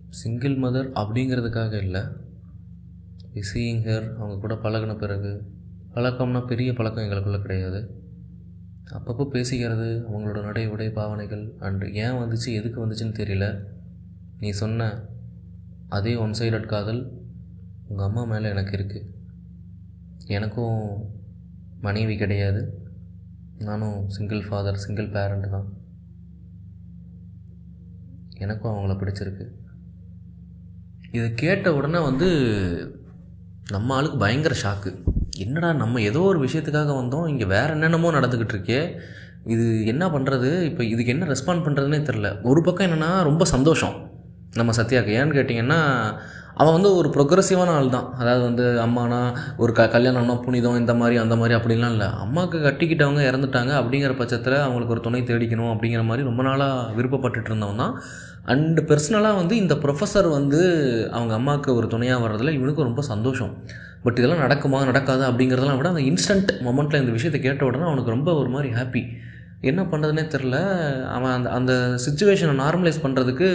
சிங்கிள் 0.09 0.57
மதர் 0.57 0.89
அப்படிங்கிறதுக்காக 1.01 1.73
இல்லை. 1.73 2.03
சீயிங் 3.51 3.83
ஹேர் 3.89 4.09
அவங்க 4.17 4.37
கூட 4.39 4.55
பழகின 4.55 4.95
பிறகு 4.99 5.33
பழக்கம்னா 5.95 6.47
பெரிய 6.47 6.73
பழக்கம் 6.73 7.05
எங்களுக்குள்ளே 7.05 7.41
கிடையாது. 7.41 7.81
அப்பப்போ 8.97 9.25
பேசிக்கிறது 9.35 9.89
அவங்களோட 10.09 10.43
நடை 10.43 10.65
உடை 10.69 10.91
பாவனைகள் 10.91 11.45
அண்டு 11.61 11.87
ஏன் 11.93 12.19
வந்துச்சு 12.23 12.51
எதுக்கு 12.59 12.79
வந்துச்சுன்னு 12.87 13.19
தெரியல. 13.21 13.47
நீ 14.41 14.51
சொன்ன 14.51 14.91
அதே 15.97 16.13
ஒன் 16.25 16.37
சைடட் 16.39 16.71
காதல் 16.73 17.01
உங்கள் 17.89 18.07
அம்மா 18.09 18.23
மேலே 18.31 18.53
எனக்கு 18.55 18.73
இருக்குது 18.79 19.09
எனக்கும் 20.37 20.79
மனைவி 21.87 22.15
கிடையாது. 22.23 22.61
நானும் 23.69 23.97
சிங்கிள் 24.15 24.43
ஃபாதர் 24.47 24.83
சிங்கிள் 24.85 25.09
பேரண்ட் 25.17 25.49
தான். 25.55 25.67
எனக்கும் 28.45 28.73
அவங்கள 28.73 28.95
பிடிச்சிருக்கு. 29.01 29.47
இதை 31.17 31.27
கேட்ட 31.43 31.75
உடனே 31.79 32.01
வந்து 32.09 32.29
நம்ம 33.75 33.95
ஆளுக்கு 33.97 34.23
பயங்கர 34.23 34.55
ஷாக்கு 34.63 34.93
என்னடா 35.45 35.69
நம்ம 35.83 36.01
ஏதோ 36.11 36.23
ஒரு 36.31 36.39
விஷயத்துக்காக 36.47 36.95
வந்தோம் 37.01 37.29
இங்கே 37.33 37.47
வேறு 37.55 37.75
என்னென்னமோ 37.77 38.15
நடந்துக்கிட்டு 38.17 38.55
இருக்கே. 38.57 38.81
இது 39.53 39.67
என்ன 39.93 40.05
பண்ணுறது 40.15 40.51
இப்போ 40.71 40.83
இதுக்கு 40.93 41.15
என்ன 41.15 41.29
ரெஸ்பாண்ட் 41.35 41.65
பண்ணுறதுனே 41.67 42.01
தெரில 42.09 42.31
ஒரு 42.51 42.61
பக்கம் 42.67 42.87
என்னென்னா 42.89 43.11
ரொம்ப 43.31 43.45
சந்தோஷம். 43.55 43.97
நம்ம 44.61 44.71
சத்யாக்கு 44.79 45.13
ஏன்னு 45.19 45.37
கேட்டிங்கன்னா 45.37 45.81
அவன் 46.61 46.75
வந்து 46.77 46.91
ஒரு 46.97 47.09
ப்ரொக்ரெசிவான 47.15 47.71
ஆள் 47.77 47.95
தான். 47.95 48.09
அதாவது 48.21 48.43
வந்து 48.49 48.65
அம்மானா 48.85 49.21
ஒரு 49.63 49.73
க 49.79 49.87
கல்யாணம்னா 49.95 50.35
புனிதம் 50.47 50.77
இந்த 50.81 50.95
மாதிரி 50.95 51.17
அந்த 51.23 51.35
மாதிரி 51.41 51.55
அப்படிலாம் 51.59 51.95
இல்லை. 51.95 52.09
அம்மாவுக்கு 52.25 52.59
கட்டிக்கிட்டவங்க 52.67 53.23
இறந்துட்டாங்க 53.31 53.73
அப்படிங்கிற 53.81 54.13
பட்சத்தில் 54.19 54.57
அவங்களுக்கு 54.65 54.95
ஒரு 54.97 55.05
துணை 55.07 55.21
தேடிக்கணும் 55.31 55.71
அப்படிங்கிற 55.75 56.03
மாதிரி 56.11 56.27
ரொம்ப 56.31 56.45
நாளாக 56.49 56.93
விருப்பப்பட்டுட்டு 56.99 57.51
இருந்தவன் 57.53 57.83
தான். 57.85 57.95
அண்டு 58.55 58.83
பர்சனலாக 58.91 59.41
வந்து 59.41 59.57
இந்த 59.63 59.75
ப்ரொஃபஸர் 59.87 60.29
வந்து 60.37 60.61
அவங்க 61.17 61.35
அம்மாவுக்கு 61.41 61.71
ஒரு 61.79 61.89
துணையாக 61.95 62.23
வர்றதில் 62.27 62.57
இவனுக்கு 62.59 62.89
ரொம்ப 62.89 63.03
சந்தோஷம். 63.13 63.53
பட் 64.05 64.19
இதெல்லாம் 64.21 64.45
நடக்குமா 64.47 64.79
நடக்காதா 64.93 65.27
அப்படிங்கிறதெல்லாம் 65.31 65.81
விட 65.81 65.91
அந்த 65.95 66.05
இன்ஸ்டன்ட் 66.13 66.51
மொமெண்ட்டில் 66.69 67.03
இந்த 67.03 67.13
விஷயத்தை 67.19 67.41
கேட்ட 67.41 67.65
உடனே 67.65 67.87
அவனுக்கு 67.91 68.17
ரொம்ப 68.17 68.31
ஒரு 68.35 68.49
மாதிரி 68.49 68.71
ஹாப்பி 68.79 69.03
என்ன 69.71 69.81
பண்ணுறதுனே 69.91 70.25
தெரில 70.35 70.57
அவன் 71.17 71.35
அந்த 71.37 71.49
அந்த 71.59 71.73
சுச்சுவேஷனை 72.05 72.55
நார்மலைஸ் 72.63 73.05
பண்ணுறதுக்கு 73.05 73.51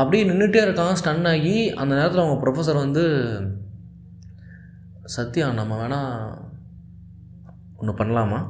அப்படியே 0.00 0.22
நின்றுட்டே 0.28 0.60
இருக்கான் 0.66 0.98
ஸ்டன் 1.00 1.28
ஆகி 1.32 1.56
அந்த 1.80 1.92
நேரத்தில் 1.94 2.22
அவங்க 2.22 2.38
ப்ரொஃபஸர் 2.44 2.84
வந்து 2.84 3.04
சத்யா 5.16 5.46
நம்ம 5.58 5.78
வேணால் 5.80 6.14
ஒன்று 7.78 7.92
பண்ணலாமா? 8.00 8.40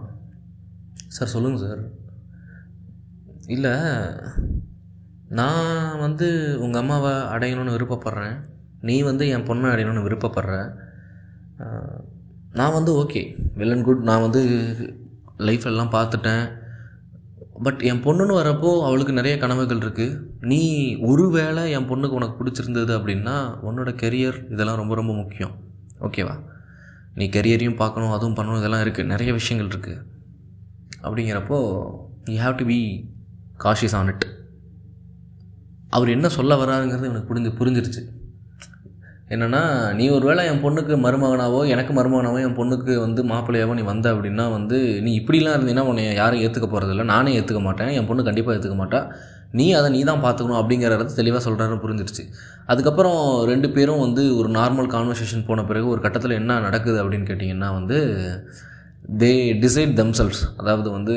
சார் 1.16 1.32
சொல்லுங்கள் 1.34 1.64
சார் 1.64 1.82
இல்லை 3.54 3.74
நான் 5.38 5.98
வந்து 5.98 6.28
உங்கள் 6.60 6.80
அம்மாவை 6.82 7.12
அடையணும்னு 7.34 7.76
விருப்பப்படுறேன். 7.76 8.36
நீ 8.88 8.96
வந்து 9.08 9.24
என் 9.34 9.46
பொண்ணை 9.48 9.68
அடையணும்னு 9.72 10.06
விருப்பப்படுற. 10.06 10.56
நான் 12.58 12.76
வந்து 12.76 12.92
ஓகே 13.02 13.22
வெல் 13.58 13.74
அண்ட் 13.74 13.86
குட் 13.88 14.08
நான் 14.10 14.24
வந்து 14.26 14.42
லைஃப் 15.48 15.66
எல்லாம் 15.70 15.92
பார்த்துட்டேன். 15.96 16.44
பட் 17.62 17.80
என் 17.82 18.02
பொண்ணுன்னு 18.04 18.34
வரப்போ 18.40 18.70
அவளுக்கு 18.82 19.12
நிறைய 19.12 19.38
கனவுகள் 19.38 19.78
இருக்குது 19.78 20.20
நீ 20.40 20.60
ஒருவேளை 20.96 21.70
என் 21.70 21.88
பொண்ணுக்கு 21.88 22.18
உனக்கு 22.18 22.36
பிடிச்சிருந்தது 22.38 22.92
அப்படின்னா 22.98 23.34
உன்னோட 23.68 23.90
கெரியர் 24.02 24.52
இதெல்லாம் 24.52 24.76
ரொம்ப 24.76 24.94
ரொம்ப 24.94 25.12
முக்கியம். 25.14 25.54
ஓகேவா 26.00 26.34
நீ 27.14 27.26
கெரியரையும் 27.26 27.76
பார்க்கணும் 27.76 28.10
அதுவும் 28.10 28.36
பண்ணணும் 28.36 28.58
இதெல்லாம் 28.58 28.84
இருக்குது 28.84 29.04
நிறைய 29.04 29.32
விஷயங்கள் 29.32 29.70
இருக்குது 29.72 30.04
அப்படிங்கிறப்போ 31.02 31.58
you 32.24 32.38
have 32.42 32.56
to 32.56 32.64
be 32.64 32.78
cautious 33.64 33.96
on 33.96 34.06
it 34.06 34.26
அவர் 35.88 36.08
என்ன 36.08 36.28
சொல்ல 36.28 36.54
வராருங்கிறது 36.54 37.10
எனக்கு 37.10 37.34
புரிஞ்சு 37.34 37.50
புரிஞ்சிருச்சு. 37.58 38.02
என்னென்னா 39.30 39.60
நீ 39.98 40.04
ஒரு 40.14 40.24
வேளை 40.28 40.42
என் 40.50 40.62
பொண்ணுக்கு 40.62 40.94
மருமகனாவோ 41.04 41.58
எனக்கு 41.72 41.92
மருமகனாவோ 41.98 42.38
என் 42.46 42.56
பொண்ணுக்கு 42.60 42.92
வந்து 43.02 43.20
மாப்பிள்ளையாவோ 43.32 43.74
நீ 43.78 43.82
வந்த 43.90 44.06
அப்படின்னா 44.14 44.44
வந்து 44.54 44.78
நீ 45.04 45.10
இப்படிலாம் 45.20 45.56
இருந்தீங்கன்னா 45.56 45.84
உன்னை 45.90 46.04
யாரும் 46.14 46.42
ஏற்றுக்க 46.44 46.68
போகிறதில்ல 46.68 47.04
நானே 47.12 47.34
ஏற்றுக்க 47.40 47.60
மாட்டேன். 47.66 47.92
என் 47.98 48.08
பொண்ணு 48.08 48.26
கண்டிப்பாக 48.28 48.56
ஏற்றுக்க 48.56 48.78
மாட்டா. 48.80 49.00
நீ 49.52 49.66
அதை 49.72 49.88
நீ 49.94 50.00
தான் 50.08 50.24
பார்த்துக்கணும் 50.24 50.60
அப்படிங்கிறத 50.60 51.06
தெளிவாக 51.20 51.42
சொல்கிறாருன்னு 51.46 51.84
புரிஞ்சிருச்சு. 51.84 52.24
அதுக்கப்புறம் 52.66 53.20
ரெண்டு 53.52 53.68
பேரும் 53.76 54.02
வந்து 54.06 54.24
ஒரு 54.40 54.48
நார்மல் 54.58 54.90
கான்வர்சேஷன் 54.96 55.46
போன 55.48 55.64
பிறகு 55.64 55.86
ஒரு 55.88 56.00
கட்டத்தில் 56.00 56.38
என்ன 56.40 56.58
நடக்குது 56.66 56.98
அப்படின்னு 57.02 57.28
கேட்டிங்கன்னா 57.30 57.70
வந்து 57.78 57.98
தே 59.22 59.32
டிசைட் 59.64 59.94
தம்செல்ஸ் 60.00 60.42
அதாவது 60.60 60.88
வந்து 60.90 61.14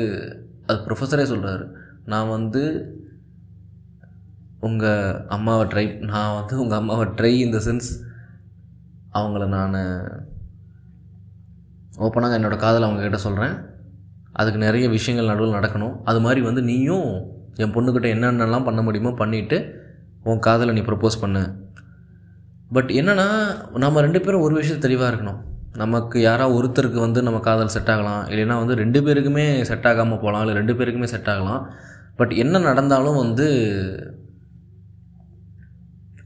அது 0.66 0.78
ப்ரொஃபஸரே 0.86 1.26
சொல்கிறாரு 1.32 1.64
நான் 2.12 2.28
வந்து 2.28 2.62
உங்கள் 4.60 5.20
அம்மாவை 5.28 5.64
ட்ரை 5.72 5.86
நான் 6.10 6.34
வந்து 6.34 6.54
உங்கள் 6.62 6.78
அம்மாவை 6.78 7.06
ட்ரை 7.18 7.32
இந்த 7.46 7.58
சென்ஸ் 7.58 7.88
அவங்கள 9.18 9.46
நான் 9.56 9.76
ஓப்பனாக 11.98 12.36
என்னோடய 12.38 12.62
காதல் 12.64 12.86
அவங்கக்கிட்ட 12.86 13.20
சொல்கிறேன் 13.26 13.54
அதுக்கு 14.32 14.58
நிறைய 14.58 14.88
விஷயங்கள் 14.88 15.30
நடுவில் 15.30 15.56
நடக்கணும். 15.56 15.94
அது 16.04 16.20
மாதிரி 16.20 16.40
வந்து 16.40 16.62
நீயும் 16.62 17.10
என் 17.56 17.74
பொண்ணுக்கிட்ட 17.74 18.08
என்னென்னலாம் 18.14 18.64
பண்ண 18.64 18.82
முடியுமோ 18.82 19.10
பண்ணிவிட்டு 19.24 19.58
உன் 20.24 20.44
காதலை 20.46 20.74
நீ 20.74 20.80
ப்ரப்போஸ் 20.80 21.20
பண்ணு. 21.20 21.42
பட் 22.72 22.90
என்னென்னா 23.00 23.26
நம்ம 23.84 24.00
ரெண்டு 24.00 24.20
பேரும் 24.20 24.40
ஒரு 24.40 24.54
விஷயம் 24.54 24.80
தெளிவாக 24.80 25.10
இருக்கணும். 25.12 25.40
நமக்கு 25.82 26.16
யாராவது 26.20 26.54
ஒருத்தருக்கு 26.58 26.98
வந்து 27.06 27.20
நம்ம 27.22 27.38
காதல் 27.38 27.72
செட் 27.76 27.90
ஆகலாம். 27.90 28.22
இல்லைன்னா 28.26 28.56
வந்து 28.62 28.74
ரெண்டு 28.74 29.00
பேருக்குமே 29.00 29.46
செட் 29.70 29.86
ஆகாமல் 29.86 30.18
போகலாம். 30.18 30.42
இல்லை 30.44 30.54
ரெண்டு 30.54 30.74
பேருக்குமே 30.74 31.04
செட் 31.04 31.30
ஆகலாம். 31.34 31.62
பட் 32.16 32.32
என்ன 32.42 32.58
நடந்தாலும் 32.58 33.16
வந்து 33.16 33.46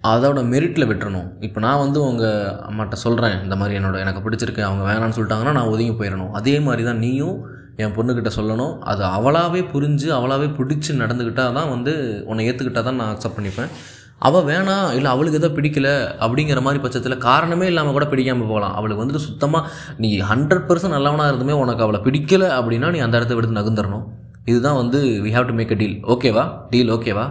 அதோட 0.05 0.40
மெரிட்டில் 0.52 0.88
விட்டுறணும். 0.88 1.29
இப்போ 1.46 1.59
நான் 1.64 1.81
வந்து 1.85 1.99
உங்கள் 2.09 2.51
அம்மாட்ட 2.68 2.96
சொல்கிறேன் 3.05 3.37
இந்த 3.44 3.55
மாதிரி 3.61 3.77
என்னோட 3.79 3.96
எனக்கு 4.05 4.20
பிடிச்சிருக்கு 4.27 4.62
அவங்க 4.66 4.83
வேணான்னு 4.88 5.16
சொல்லிட்டாங்கன்னா 5.16 5.55
நான் 5.59 5.70
ஒதுங்கி 5.75 5.94
போயிடணும் 6.01 6.35
அதே 6.38 6.55
மாதிரி 6.66 6.83
தான் 6.88 7.03
நீயும் 7.05 7.38
என் 7.83 7.94
பொண்ணுக்கிட்ட 7.96 8.31
சொல்லணும். 8.37 8.75
அது 8.90 9.03
அவளாவே 9.16 9.61
புரிஞ்சு 9.72 10.09
அவளாவே 10.18 10.49
பிடிச்சி 10.59 10.92
நடந்துக்கிட்டால் 11.03 11.57
தான் 11.59 11.70
வந்து 11.75 11.92
உன்னை 12.31 12.46
ஏற்றுக்கிட்டால் 12.51 12.87
தான் 12.88 12.99
நான் 13.01 13.12
அக்செப்ட் 13.14 13.38
பண்ணிப்பேன். 13.38 13.72
அவள் 14.29 14.46
வேணாம் 14.51 14.87
இல்லை 14.99 15.09
அவளுக்கு 15.14 15.40
எதோ 15.40 15.51
பிடிக்கல 15.57 15.88
அப்படிங்கிற 16.25 16.61
மாதிரி 16.66 16.81
பட்சத்தில் 16.85 17.25
காரணமே 17.27 17.66
இல்லாமல் 17.72 17.96
கூட 17.96 18.07
பிடிக்காமல் 18.12 18.51
போகலாம். 18.53 18.75
அவளுக்கு 18.79 19.03
வந்துட்டு 19.03 19.27
சுத்தமாக 19.29 19.68
நீ 20.05 20.09
ஹண்ட்ரட் 20.31 20.66
பர்சன்ட் 20.70 20.96
நல்லவனாக 20.96 21.33
இருந்துமே 21.33 21.57
உனக்கு 21.64 21.85
அவளை 21.87 22.01
பிடிக்கல 22.07 22.46
அப்படின்னா 22.59 22.90
நீ 22.96 23.01
அந்த 23.07 23.20
இடத்த 23.20 23.37
விடுத்து 23.38 23.61
நகுந்துடணும் 23.61 24.07
இதுதான் 24.51 24.81
வந்து 24.83 25.01
we 25.27 25.33
have 25.37 25.51
to 25.51 25.57
make 25.61 25.75
a 25.77 25.79
deal 25.83 25.96
ஓகேவா 26.14 26.44
டீல் 26.72 26.92
ஓகேவா 26.96 27.27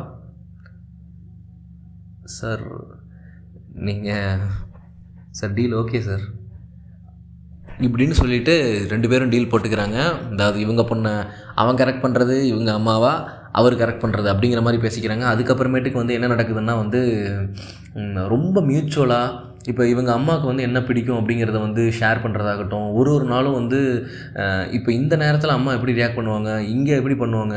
சார் 2.36 2.63
நீங்கள் 3.88 4.44
சார் 5.38 5.56
டீல் 5.58 5.76
ஓகே 5.82 6.00
சார். 6.08 6.26
இப்படின்னு 7.88 8.16
சொல்லிட்டு 8.20 8.54
ரெண்டு 8.90 9.08
பேரும் 9.10 9.32
டீல் 9.34 9.50
போட்டுக்கிறாங்க. 9.52 9.98
அதாவது 10.34 10.58
இவங்க 10.66 10.84
பொண்ணை 10.92 11.13
அவன் 11.62 11.80
கரெக்ட் 11.82 12.04
பண்ணுறது 12.06 12.36
இவங்க 12.52 12.72
அம்மாவா 12.74 13.13
அவர் 13.60 13.76
கரெக்ட் 13.82 14.04
பண்ணுறது 14.04 14.28
அப்படிங்கிற 14.32 14.62
மாதிரி 14.66 14.82
பேசிக்கிறாங்க. 14.86 15.26
அதுக்கப்புறமேட்டுக்கு 15.34 16.02
வந்து 16.02 16.18
என்ன 16.18 16.28
நடக்குதுன்னா 16.34 16.76
வந்து 16.84 17.02
ரொம்ப 18.34 18.62
மியூச்சுவலாக 18.62 19.46
இப்போ 19.71 19.84
இவங்க 19.93 20.12
அம்மாவுக்கு 20.17 20.49
வந்து 20.51 20.65
என்ன 20.67 20.80
பிடிக்கும் 20.89 21.19
அப்படிங்கிறத 21.19 21.58
வந்து 21.65 21.84
ஷேர் 21.99 22.23
பண்ணுறதாகட்டும் 22.23 22.88
ஒரு 22.99 23.10
ஒரு 23.15 23.25
நாளும் 23.34 23.58
வந்து 23.60 23.80
இப்போ 24.77 24.89
இந்த 24.99 25.13
நேரத்தில் 25.23 25.56
அம்மா 25.58 25.71
எப்படி 25.77 25.95
ரியாக்ட் 25.99 26.19
பண்ணுவாங்க 26.19 26.51
இங்கே 26.73 26.93
எப்படி 26.99 27.17
பண்ணுவாங்க 27.23 27.56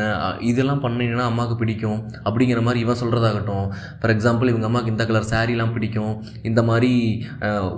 இதெல்லாம் 0.50 0.82
பண்ணிங்கன்னா 0.84 1.26
அம்மாவுக்கு 1.30 1.56
பிடிக்கும் 1.62 1.98
அப்படிங்கிற 2.26 2.62
மாதிரி 2.68 2.82
இவன் 2.86 3.00
சொல்கிறதாகட்டும் 3.02 3.66
ஃபார் 4.00 4.14
எக்ஸாம்பிள் 4.14 4.50
இவங்க 4.52 4.68
அம்மாவுக்கு 4.68 4.94
இந்த 4.94 5.04
கலர் 5.10 5.30
சாரீலாம் 5.32 5.74
பிடிக்கும். 5.76 6.14
இந்த 6.50 6.60
மாதிரி 6.70 6.92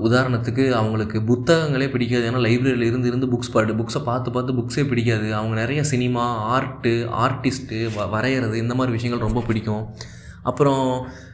உதாரணத்துக்கு 0.08 0.64
அவங்களுக்கு 0.80 1.18
புத்தகங்களே 1.30 1.88
பிடிக்காது. 1.94 2.24
ஏன்னா 2.30 2.42
லைப்ரரியில் 2.48 2.88
இருந்து 2.90 3.10
இருந்து 3.10 3.30
புக்ஸ் 3.34 3.52
பாடு 3.54 3.78
புக்ஸை 3.80 4.02
பார்த்து 4.10 4.34
பார்த்து 4.36 4.58
புக்ஸே 4.60 4.84
பிடிக்காது. 4.92 5.28
அவங்க 5.40 5.54
நிறைய 5.62 5.82
சினிமா 5.92 6.24
ஆர்ட்டு 6.56 6.94
ஆர்டிஸ்ட்டு 7.24 7.80
வ 7.96 8.08
வரைகிறது 8.16 8.56
இந்த 8.64 8.74
மாதிரி 8.78 8.96
விஷயங்கள் 8.96 9.26
ரொம்ப 9.28 9.42
பிடிக்கும். 9.48 9.84
அப்புறம் 10.50 10.86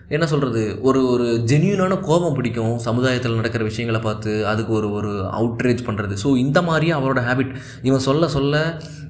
என்ன 0.09 0.27
சொல்கிறது 0.27 0.79
ஒரு 0.83 1.01
ஒரு 1.09 1.25
ஜென்யூனான 1.47 2.01
கோபம் 2.01 2.35
பிடிக்கும். 2.35 2.79
சமுதாயத்தில் 2.79 3.35
நடக்கிற 3.35 3.65
விஷயங்களை 3.65 4.03
பார்த்து 4.03 4.47
அதுக்கு 4.47 4.73
ஒரு 4.73 4.93
ஒரு 4.93 5.11
அவுட்ரேஜ் 5.41 5.83
பண்ணுறது 5.87 6.15
ஸோ 6.23 6.37
இந்த 6.37 6.63
மாதிரியே 6.63 6.93
அவரோட 6.93 7.21
ஹேபிட் 7.29 7.53
இவன் 7.83 8.01
சொல்ல 8.01 8.29
சொல்ல 8.29 8.55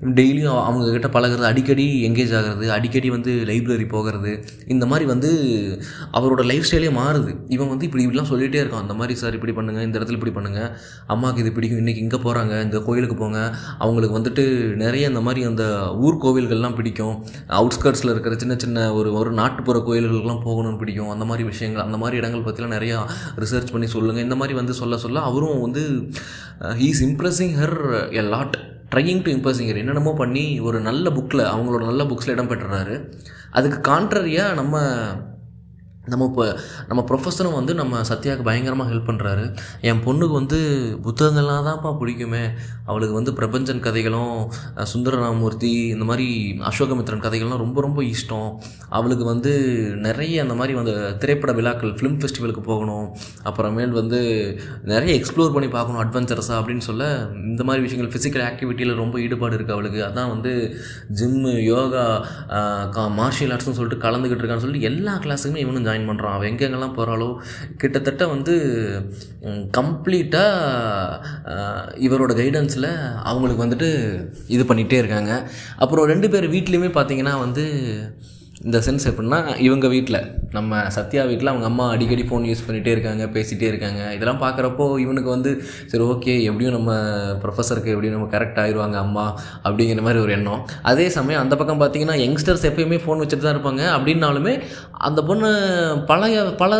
டெய்லியும் 0.02 0.58
அவங்க 0.64 0.90
கிட்ட 0.90 1.08
பழகுறது 1.08 1.46
அடிக்கடி 1.50 2.08
எங்கேஜ் 2.08 2.34
ஆகிறது 2.38 2.72
அடிக்கடி 2.72 3.10
வந்து 3.10 3.32
லைப்ரரி 3.46 3.88
போகிறது 3.88 4.44
இந்த 4.66 4.86
மாதிரி 4.86 5.08
வந்து 5.08 5.30
அவரோட 6.12 6.44
லைஃப் 6.44 6.66
ஸ்டைலே 6.68 6.90
மாறுது. 6.98 7.36
இவன் 7.48 7.68
வந்து 7.68 7.84
இப்படி 7.84 8.06
இப்படிலாம் 8.06 8.30
சொல்லிகிட்டே 8.32 8.60
இருக்கான். 8.62 8.84
அந்த 8.86 8.94
மாதிரி 8.94 9.18
சார் 9.18 9.34
இப்படி 9.34 9.52
பண்ணுங்கள் 9.52 9.82
இந்த 9.82 9.98
இடத்துல 9.98 10.18
இப்படி 10.20 10.34
பண்ணுங்கள் 10.38 10.70
அம்மாவுக்கு 11.06 11.42
இது 11.42 11.52
பிடிக்கும் 11.52 11.78
இன்றைக்கி 11.78 12.02
இங்கே 12.06 12.16
போகிறாங்க 12.16 12.62
இந்த 12.62 12.78
கோயிலுக்கு 12.78 13.16
போங்க. 13.16 13.54
அவங்களுக்கு 13.78 14.18
வந்துட்டு 14.18 14.44
நிறைய 14.84 15.08
இந்த 15.08 15.20
மாதிரி 15.20 15.46
அந்த 15.46 15.92
ஊர் 15.94 16.20
கோவில்கள்லாம் 16.24 16.74
பிடிக்கும். 16.74 17.24
அவுட்ஸ்கர்ட்ஸில் 17.48 18.12
இருக்கிற 18.14 18.36
சின்ன 18.36 18.56
சின்ன 18.56 18.94
ஒரு 18.94 19.12
ஒரு 19.12 19.32
நாட்டுப்புற 19.32 19.78
கோயில்களுக்கெல்லாம் 19.88 20.44
போகணும்னு 20.44 20.76
பிடிக்கும். 20.76 21.10
அந்த 21.10 21.24
மாதிரி 21.24 21.48
விஷயங்கள் 21.48 21.82
அந்த 21.82 21.96
மாதிரி 21.96 22.16
இடங்கள் 22.16 22.46
பற்றிலாம் 22.48 22.76
நிறையா 22.78 23.00
ரிசர்ச் 23.36 23.72
பண்ணி 23.72 23.86
சொல்லுங்கள் 23.86 24.22
இந்த 24.22 24.36
மாதிரி 24.36 24.56
வந்து 24.58 24.74
சொல்ல 24.74 24.96
சொல்ல 24.96 25.20
அவரும் 25.20 25.60
வந்து 25.60 25.84
he's 26.60 27.02
impressing 27.10 27.54
her 27.62 27.78
a 28.10 28.20
lot 28.20 28.67
trying 28.90 29.22
to 29.22 29.30
impressing her 29.32 29.76
என்னென்னமோ 29.76 30.12
பண்ணி 30.12 30.60
ஒரு 30.60 30.80
நல்ல 30.80 31.10
புக்கில் 31.10 31.48
அவங்களோட 31.52 31.84
நல்ல 31.84 32.04
புக்ஸில் 32.04 32.28
இடம் 32.28 32.50
பெற்றுறாரு. 32.50 32.94
அதுக்கு 33.50 33.92
கான்ட்ரரியாக 33.92 34.54
நம்ம 34.54 34.82
நம்ம 36.12 36.26
இப்போ 36.30 36.44
நம்ம 36.90 37.00
ப்ரொஃபஸரும் 37.10 37.56
வந்து 37.58 37.72
நம்ம 37.80 38.02
சத்யாவுக்கு 38.10 38.46
பயங்கரமாக 38.48 38.90
ஹெல்ப் 38.92 39.08
பண்ணுறாரு 39.10 39.44
என் 39.90 40.02
பொண்ணுக்கு 40.06 40.34
வந்து 40.40 40.58
புத்தகங்கள்லாம் 41.06 41.66
தான்ப்பா 41.68 41.92
பிடிக்குமே. 42.00 42.42
அவளுக்கு 42.90 43.14
வந்து 43.18 43.32
பிரபஞ்சன் 43.38 43.82
கதைகளும் 43.86 44.36
சுந்தரராமூர்த்தி 44.92 45.72
இந்த 45.94 46.04
மாதிரி 46.10 46.26
அசோகமித்ரன் 46.70 47.24
கதைகள்லாம் 47.26 47.62
ரொம்ப 47.64 47.78
ரொம்ப 47.86 48.00
இஷ்டம். 48.14 48.50
அவளுக்கு 48.98 49.24
வந்து 49.32 49.52
நிறைய 50.06 50.42
அந்த 50.44 50.54
மாதிரி 50.60 50.74
வந்து 50.80 50.94
திரைப்பட 51.22 51.52
விழாக்கள் 51.58 51.94
ஃபிலிம் 51.98 52.18
ஃபெஸ்டிவலுக்கு 52.20 52.62
போகணும். 52.70 53.06
அப்புறமேல் 53.48 53.94
வந்து 54.00 54.20
நிறைய 54.92 55.12
எக்ஸ்ப்ளோர் 55.20 55.54
பண்ணி 55.56 55.70
பார்க்கணும் 55.76 56.02
அட்வென்ச்சரஸாக 56.04 56.60
அப்படின்னு 56.60 56.84
சொல்ல 56.88 57.04
இந்த 57.50 57.62
மாதிரி 57.68 57.82
விஷயங்கள் 57.86 58.12
ஃபிசிக்கல் 58.14 58.44
ஆக்டிவிட்டியில் 58.48 59.00
ரொம்ப 59.02 59.14
ஈடுபாடு 59.26 59.56
இருக்குது 59.58 59.76
அவளுக்கு. 59.76 60.00
அதான் 60.08 60.30
வந்து 60.34 60.52
ஜிம்மு 61.20 61.52
யோகா 61.72 62.04
கா 62.96 63.02
மார்ஷியல் 63.20 63.52
ஆர்ட்ஸ்னு 63.54 63.76
சொல்லிட்டு 63.78 64.04
கலந்துக்கிட்டு 64.06 64.42
இருக்கான்னு 64.42 64.64
சொல்லிட்டு 64.64 64.88
எல்லா 64.90 65.14
கிளாஸுக்குமே 65.24 65.62
இவனும் 65.64 65.86
ஜாயின் 65.88 65.97
பண்ணுறான் 66.06 66.36
அவன் 66.36 66.48
எங்கெங்கெல்லாம் 66.50 66.96
போகிறாளோ 66.98 67.28
கிட்டத்தட்ட 67.82 68.26
வந்து 68.26 68.54
கம்ப்ளீட்டாக 69.78 71.20
இவரோட 72.06 72.32
கைடன்ஸில் 72.40 72.90
அவங்களுக்கு 73.30 73.64
வந்துட்டு 73.66 73.88
இது 74.56 74.64
பண்ணிகிட்டே 74.64 75.00
இருக்காங்க. 75.02 75.32
அப்புறம் 75.76 76.06
ரெண்டு 76.06 76.30
பேர் 76.30 76.52
வீட்லேயுமே 76.54 76.90
பார்த்தீங்கன்னா 76.98 77.34
வந்து 77.38 77.64
இந்த 78.66 78.78
சென்ஸ் 78.78 79.04
எப்படின்னா 79.08 79.38
இவங்க 79.66 79.86
வீட்டில் 79.88 80.18
நம்ம 80.56 80.78
சத்யா 80.94 81.24
வீட்டில் 81.24 81.50
அவங்க 81.50 81.66
அம்மா 81.66 81.84
அடிக்கடி 81.90 82.22
ஃபோன் 82.22 82.46
யூஸ் 82.48 82.64
பண்ணிகிட்டே 82.66 82.92
இருக்காங்க 82.94 83.24
பேசிகிட்டே 83.34 83.66
இருக்காங்க. 83.72 84.00
இதெல்லாம் 84.14 84.40
பார்க்குறப்போ 84.44 84.86
இவனுக்கு 84.98 85.30
வந்து 85.30 85.50
சரி 85.90 86.04
ஓகே 86.04 86.34
எப்படியும் 86.48 86.76
நம்ம 86.76 86.92
ப்ரொஃபஸருக்கு 87.42 87.92
எப்படியும் 87.94 88.16
நம்ம 88.16 88.28
கரெக்ட் 88.34 88.60
ஆயிடுவாங்க 88.64 88.98
அம்மா 89.04 89.26
அப்படிங்கிற 89.64 90.02
மாதிரி 90.08 90.22
ஒரு 90.24 90.32
எண்ணம். 90.38 90.64
அதே 90.82 91.08
சமயம் 91.18 91.42
அந்த 91.44 91.56
பக்கம் 91.56 91.82
பார்த்தீங்கன்னா 91.82 92.18
யங்ஸ்டர்ஸ் 92.24 92.68
எப்பயுமே 92.70 93.00
ஃபோன் 93.04 93.22
வச்சுட்டு 93.22 93.46
தான் 93.46 93.56
இருப்பாங்க. 93.56 93.84
அப்படின்னாலுமே 93.96 94.54
அந்த 95.08 95.22
பொண்ணு 95.22 95.50
பழைய 96.06 96.44
பல 96.64 96.74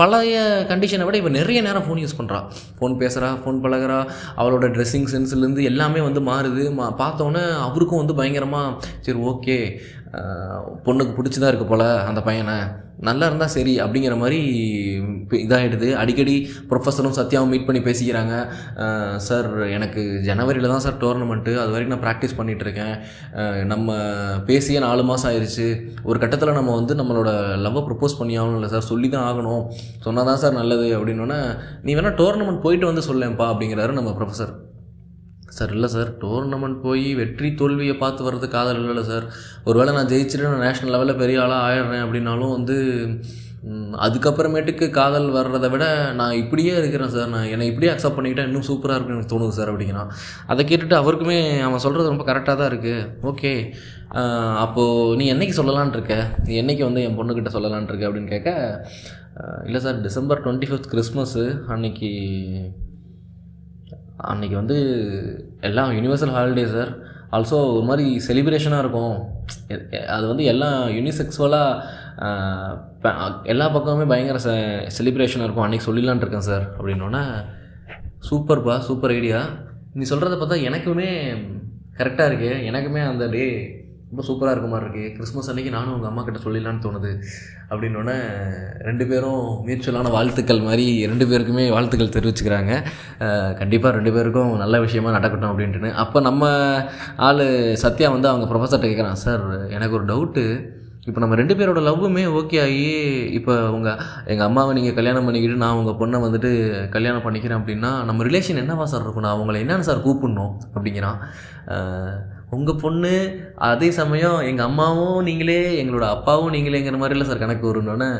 பழைய 0.00 0.36
கண்டிஷனை 0.70 1.04
விட 1.06 1.16
இப்போ 1.20 1.32
நிறைய 1.38 1.58
நேரம் 1.66 1.84
ஃபோன் 1.86 2.00
யூஸ் 2.04 2.16
பண்ணுறா 2.18 2.40
ஃபோன் 2.78 2.96
பேசுகிறா 3.02 3.28
ஃபோன் 3.42 3.60
பழகுறா 3.64 3.98
அவளோட 4.40 4.66
ட்ரெஸ்ஸிங் 4.76 5.08
சென்ஸ்லேருந்து 5.12 5.68
எல்லாமே 5.70 6.00
வந்து 6.08 6.22
மாறுது. 6.30 6.64
மா 6.78 6.86
பார்த்தோன்னே 7.02 7.44
அவருக்கும் 7.66 8.02
வந்து 8.02 8.18
பயங்கரமாக 8.20 8.88
சரி 9.06 9.18
ஓகே 9.32 9.58
பொண்ணுக்கு 10.88 11.14
பிடிச்சி 11.16 11.38
தான் 11.38 11.52
இருக்கு 11.52 11.68
போல் 11.70 11.88
அந்த 12.10 12.20
பையனை. 12.28 12.58
நல்லா 13.08 13.24
இருந்தால் 13.30 13.52
சரி 13.54 13.74
அப்படிங்கிற 13.84 14.14
மாதிரி 14.22 14.38
இதாகிடுது 15.44 15.88
அடிக்கடி 16.02 16.36
ப்ரொஃபஸரும் 16.70 17.16
சத்யாவும் 17.18 17.52
மீட் 17.52 17.66
பண்ணி 17.68 17.80
பேசிக்கிறாங்க. 17.88 18.34
சார் 19.26 19.48
எனக்கு 19.76 20.02
ஜனவரியில் 20.28 20.72
தான் 20.74 20.84
சார் 20.86 21.00
டோர்னமெண்ட்டு 21.04 21.54
அது 21.62 21.72
வரைக்கும் 21.74 21.94
நான் 21.94 22.04
ப்ராக்டிஸ் 22.06 22.36
பண்ணிகிட்ருக்கேன் 22.38 22.94
நம்ம 23.72 23.98
பேசியே 24.50 24.80
நாலு 24.86 25.04
மாதம் 25.10 25.30
ஆயிடுச்சு 25.30 25.66
ஒரு 26.10 26.18
கட்டத்தில் 26.24 26.58
நம்ம 26.60 26.74
வந்து 26.80 26.96
நம்மளோட 27.00 27.32
லவ்வை 27.64 27.82
ப்ரப்போஸ் 27.88 28.18
பண்ணி 28.20 28.36
ஆகணும் 28.40 28.58
இல்லை 28.60 28.70
சார். 28.74 28.88
சொல்லி 28.92 29.10
தான் 29.16 29.26
ஆகணும். 29.30 29.62
சொன்னால் 30.06 30.30
தான் 30.30 30.42
சார் 30.44 30.58
நல்லது 30.60 30.88
அப்படின்னோடனே 30.98 31.40
நீ 31.86 31.92
வேணால் 31.98 32.18
டோர்னமெண்ட் 32.22 32.64
போயிட்டு 32.66 32.90
வந்து 32.92 33.08
சொல்லேன்ப்பா 33.10 33.48
அப்படிங்கிறாரு 33.52 33.98
நம்ம 33.98 34.12
ப்ரொஃபஸர் 34.20 34.54
சார் 35.58 35.72
இல்லை 35.76 35.88
சார். 35.96 36.10
டோர்னமெண்ட் 36.24 36.78
போய் 36.86 37.06
வெற்றி 37.20 37.48
தோல்வியை 37.60 37.96
பார்த்து 38.02 38.28
வர்றது 38.28 38.48
காதல் 38.56 38.80
இல்லைல்ல 38.82 39.04
சார். 39.12 39.26
ஒருவேளை 39.70 39.92
நான் 39.98 40.12
ஜெயிச்சுட்டு 40.12 40.48
நான் 40.50 40.64
நேஷ்னல் 40.68 40.94
லெவலில் 40.96 41.20
பெரிய 41.24 41.42
ஆளாக 41.46 41.66
ஆயிடுறேன் 41.70 42.04
அப்படின்னாலும் 42.06 42.54
வந்து 42.58 42.78
அதுக்கப்புறமேட்டுக்கு 44.06 44.86
காதல் 44.96 45.28
வர்றதை 45.36 45.68
விட 45.72 45.84
நான் 46.18 46.38
இப்படியே 46.40 46.72
இருக்கிறேன் 46.80 47.12
சார். 47.14 47.30
நான் 47.34 47.48
என்னை 47.54 47.66
இப்படியே 47.70 47.90
அக்செப்ட் 47.92 48.16
பண்ணிக்கிட்டேன் 48.16 48.48
இன்னும் 48.50 48.66
சூப்பராக 48.68 48.96
இருக்குன்னு 48.96 49.18
எனக்கு 49.18 49.32
தோணுது 49.32 49.56
சார் 49.58 49.70
அப்படிங்கிறான் 49.72 50.10
அதை 50.52 50.64
கேட்டுட்டு 50.68 50.96
அவருக்குமே 51.00 51.38
அவன் 51.68 51.84
சொல்கிறது 51.84 52.12
ரொம்ப 52.12 52.26
கரெக்டாக 52.28 52.56
தான் 52.60 52.70
இருக்குது 52.72 53.08
ஓகே. 53.30 53.52
அப்போது 54.64 55.16
நீ 55.20 55.24
என்னைக்கு 55.34 55.58
சொல்லலான் 55.60 55.94
இருக்க? 55.96 56.16
நீ 56.48 56.54
என்னைக்கு 56.62 56.84
வந்து 56.88 57.04
என் 57.06 57.18
பொண்ணுக்கிட்ட 57.20 57.52
சொல்லலான் 57.56 57.88
இருக்க 57.90 58.08
அப்படின்னு 58.08 58.34
கேட்க 58.34 58.50
இல்லை 59.68 59.80
sir 59.86 59.98
December 60.06 60.42
twenty 60.44 60.68
fifth 60.68 60.92
Christmas 60.92 61.46
அன்னைக்கு 61.74 62.10
அன்றைக்கி 64.24 64.54
வந்து 64.54 64.76
எல்லாம் 65.60 65.90
யூனிவர்சல் 65.92 66.34
ஹாலிடே 66.36 66.66
சார் 66.66 66.98
ஆல்சோ 67.32 67.74
ஒரு 67.74 67.82
மாதிரி 67.84 68.22
செலிப்ரேஷனாக 68.28 68.78
இருக்கும். 68.78 69.24
எ- 69.68 70.04
அது 70.06 70.26
வந்து 70.26 70.44
எல்லாம் 70.44 70.88
யூனிசெக்ஸுவலாக 70.88 71.82
எல்லா 73.42 73.76
பக்கமுமே 73.76 74.08
பயங்கர 74.08 74.38
செ 74.38 74.50
செலிப்ரேஷனாக 74.98 75.42
இருக்கும். 75.42 75.72
அன்றைக்கி 75.72 75.84
சொல்லிடலான் 75.86 76.16
இருக்கேன் 76.16 76.40
சார் 76.40 76.84
அப்படின்னோடனே 76.84 77.22
சூப்பர்ப்பா 78.30 78.78
சூப்பர் 78.78 79.10
ஐடியா 79.10 79.46
நீ 79.92 80.16
சொல்கிறத 80.16 80.36
பார்த்தா 80.38 80.70
எனக்குமே 80.70 81.36
கரெக்டாக 81.96 82.30
இருக்குது 82.30 82.62
எனக்குமே 82.70 83.06
அந்த 83.06 83.26
டே 83.26 83.44
ரொம்ப 84.10 84.22
சூப்பராக 84.26 84.52
இருக்க 84.54 84.68
மாதிரி 84.72 84.86
இருக்குது 84.86 85.12
கிறிஸ்மஸ் 85.14 85.48
அன்னைக்கு 85.50 85.70
நானும் 85.76 85.94
உங்கள் 85.94 86.10
அம்மா 86.10 86.22
கிட்ட 86.26 86.40
சொல்லிடலான்னு 86.44 86.84
தோணுது. 86.84 87.10
அப்படின்னோடனே 87.70 88.14
ரெண்டு 88.88 89.04
பேரும் 89.10 89.40
மியூச்சுவலான 89.66 90.12
வாழ்த்துக்கள் 90.16 90.60
மாதிரி 90.66 90.84
ரெண்டு 91.12 91.26
பேருக்குமே 91.30 91.64
வாழ்த்துக்கள் 91.76 92.12
தெரிவிச்சுக்கிறாங்க. 92.16 92.72
கண்டிப்பாக 93.60 93.92
ரெண்டு 93.98 94.12
பேருக்கும் 94.16 94.52
நல்ல 94.62 94.78
விஷயமா 94.84 95.16
நடக்கட்டும் 95.16 95.50
அப்படின்ட்டுன்னு. 95.52 95.90
அப்போ 96.02 96.20
நம்ம 96.28 96.50
ஆள் 97.28 97.44
சத்யா 97.84 98.10
வந்து 98.16 98.30
அவங்க 98.32 98.46
ப்ரொஃபஸர்கிட்ட 98.52 98.90
கேட்குறான் 98.92 99.22
சார் 99.24 99.44
எனக்கு 99.78 99.98
ஒரு 99.98 100.06
டவுட்டு 100.12 100.44
இப்போ 101.08 101.20
நம்ம 101.22 101.34
ரெண்டு 101.40 101.54
பேரோட 101.58 101.80
லவ்வுமே 101.88 102.22
ஓகே 102.38 102.56
ஆகி 102.66 102.86
இப்போ 103.38 103.54
உங்கள் 103.74 103.98
எங்கள் 104.32 104.46
அம்மாவை 104.48 104.72
நீங்கள் 104.78 104.96
கல்யாணம் 105.00 105.26
பண்ணிக்கிட்டு 105.28 105.62
நான் 105.64 105.78
உங்கள் 105.80 105.98
பொண்ணை 106.00 106.20
வந்துட்டு 106.24 106.50
கல்யாணம் 106.94 107.26
பண்ணிக்கிறேன் 107.26 107.58
அப்படின்னா 107.60 107.92
நம்ம 108.08 108.24
ரிலேஷன் 108.28 108.62
என்னவா 108.62 108.86
சார் 108.94 109.04
இருக்கும்? 109.04 109.26
நான் 109.26 109.36
அவங்கள 109.36 109.58
என்னென்னு 109.64 109.88
சார் 109.90 110.06
கூப்பிடணும்? 110.06 110.54
அப்படிங்கிறான். 110.74 111.20
உங்கள் 112.54 112.80
பொண்ணு 112.82 113.12
அதே 113.68 113.90
சமயம் 113.90 114.40
எங்கள் 114.40 114.66
அம்மாவும் 114.66 115.22
நீங்களே 115.28 115.60
எங்களோட 115.82 116.06
அப்பாவும் 116.16 116.52
நீங்களேங்கிற 116.54 116.98
மாதிரிலாம் 117.00 117.30
சார் 117.30 117.44
கணக்கு 117.44 117.70
வரும்னோடனே 117.70 118.10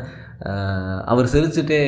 அவர் 1.11 1.33
சிரிச்சுட்டு 1.33 1.79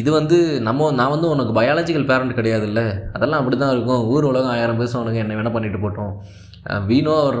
இது 0.00 0.10
வந்து 0.12 0.38
நம்ம 0.66 0.90
நான் 0.92 1.12
வந்து 1.12 1.28
உனக்கு 1.34 1.52
பயாலஜிக்கல் 1.58 2.08
பேரண்ட் 2.08 2.38
கிடையாதுல்ல. 2.38 2.82
அதெல்லாம் 3.12 3.40
அப்படி 3.40 3.56
தான் 3.56 3.72
இருக்கும். 3.74 4.02
ஊர் 4.14 4.28
உலகம் 4.30 4.54
ஆயிரம் 4.54 4.80
பேசும் 4.80 5.14
என்ன 5.22 5.36
வேணால் 5.38 5.56
பண்ணிட்டு 5.56 5.78
போட்டோம். 5.84 6.12
வீணோ 6.88 7.12
அவர் 7.22 7.38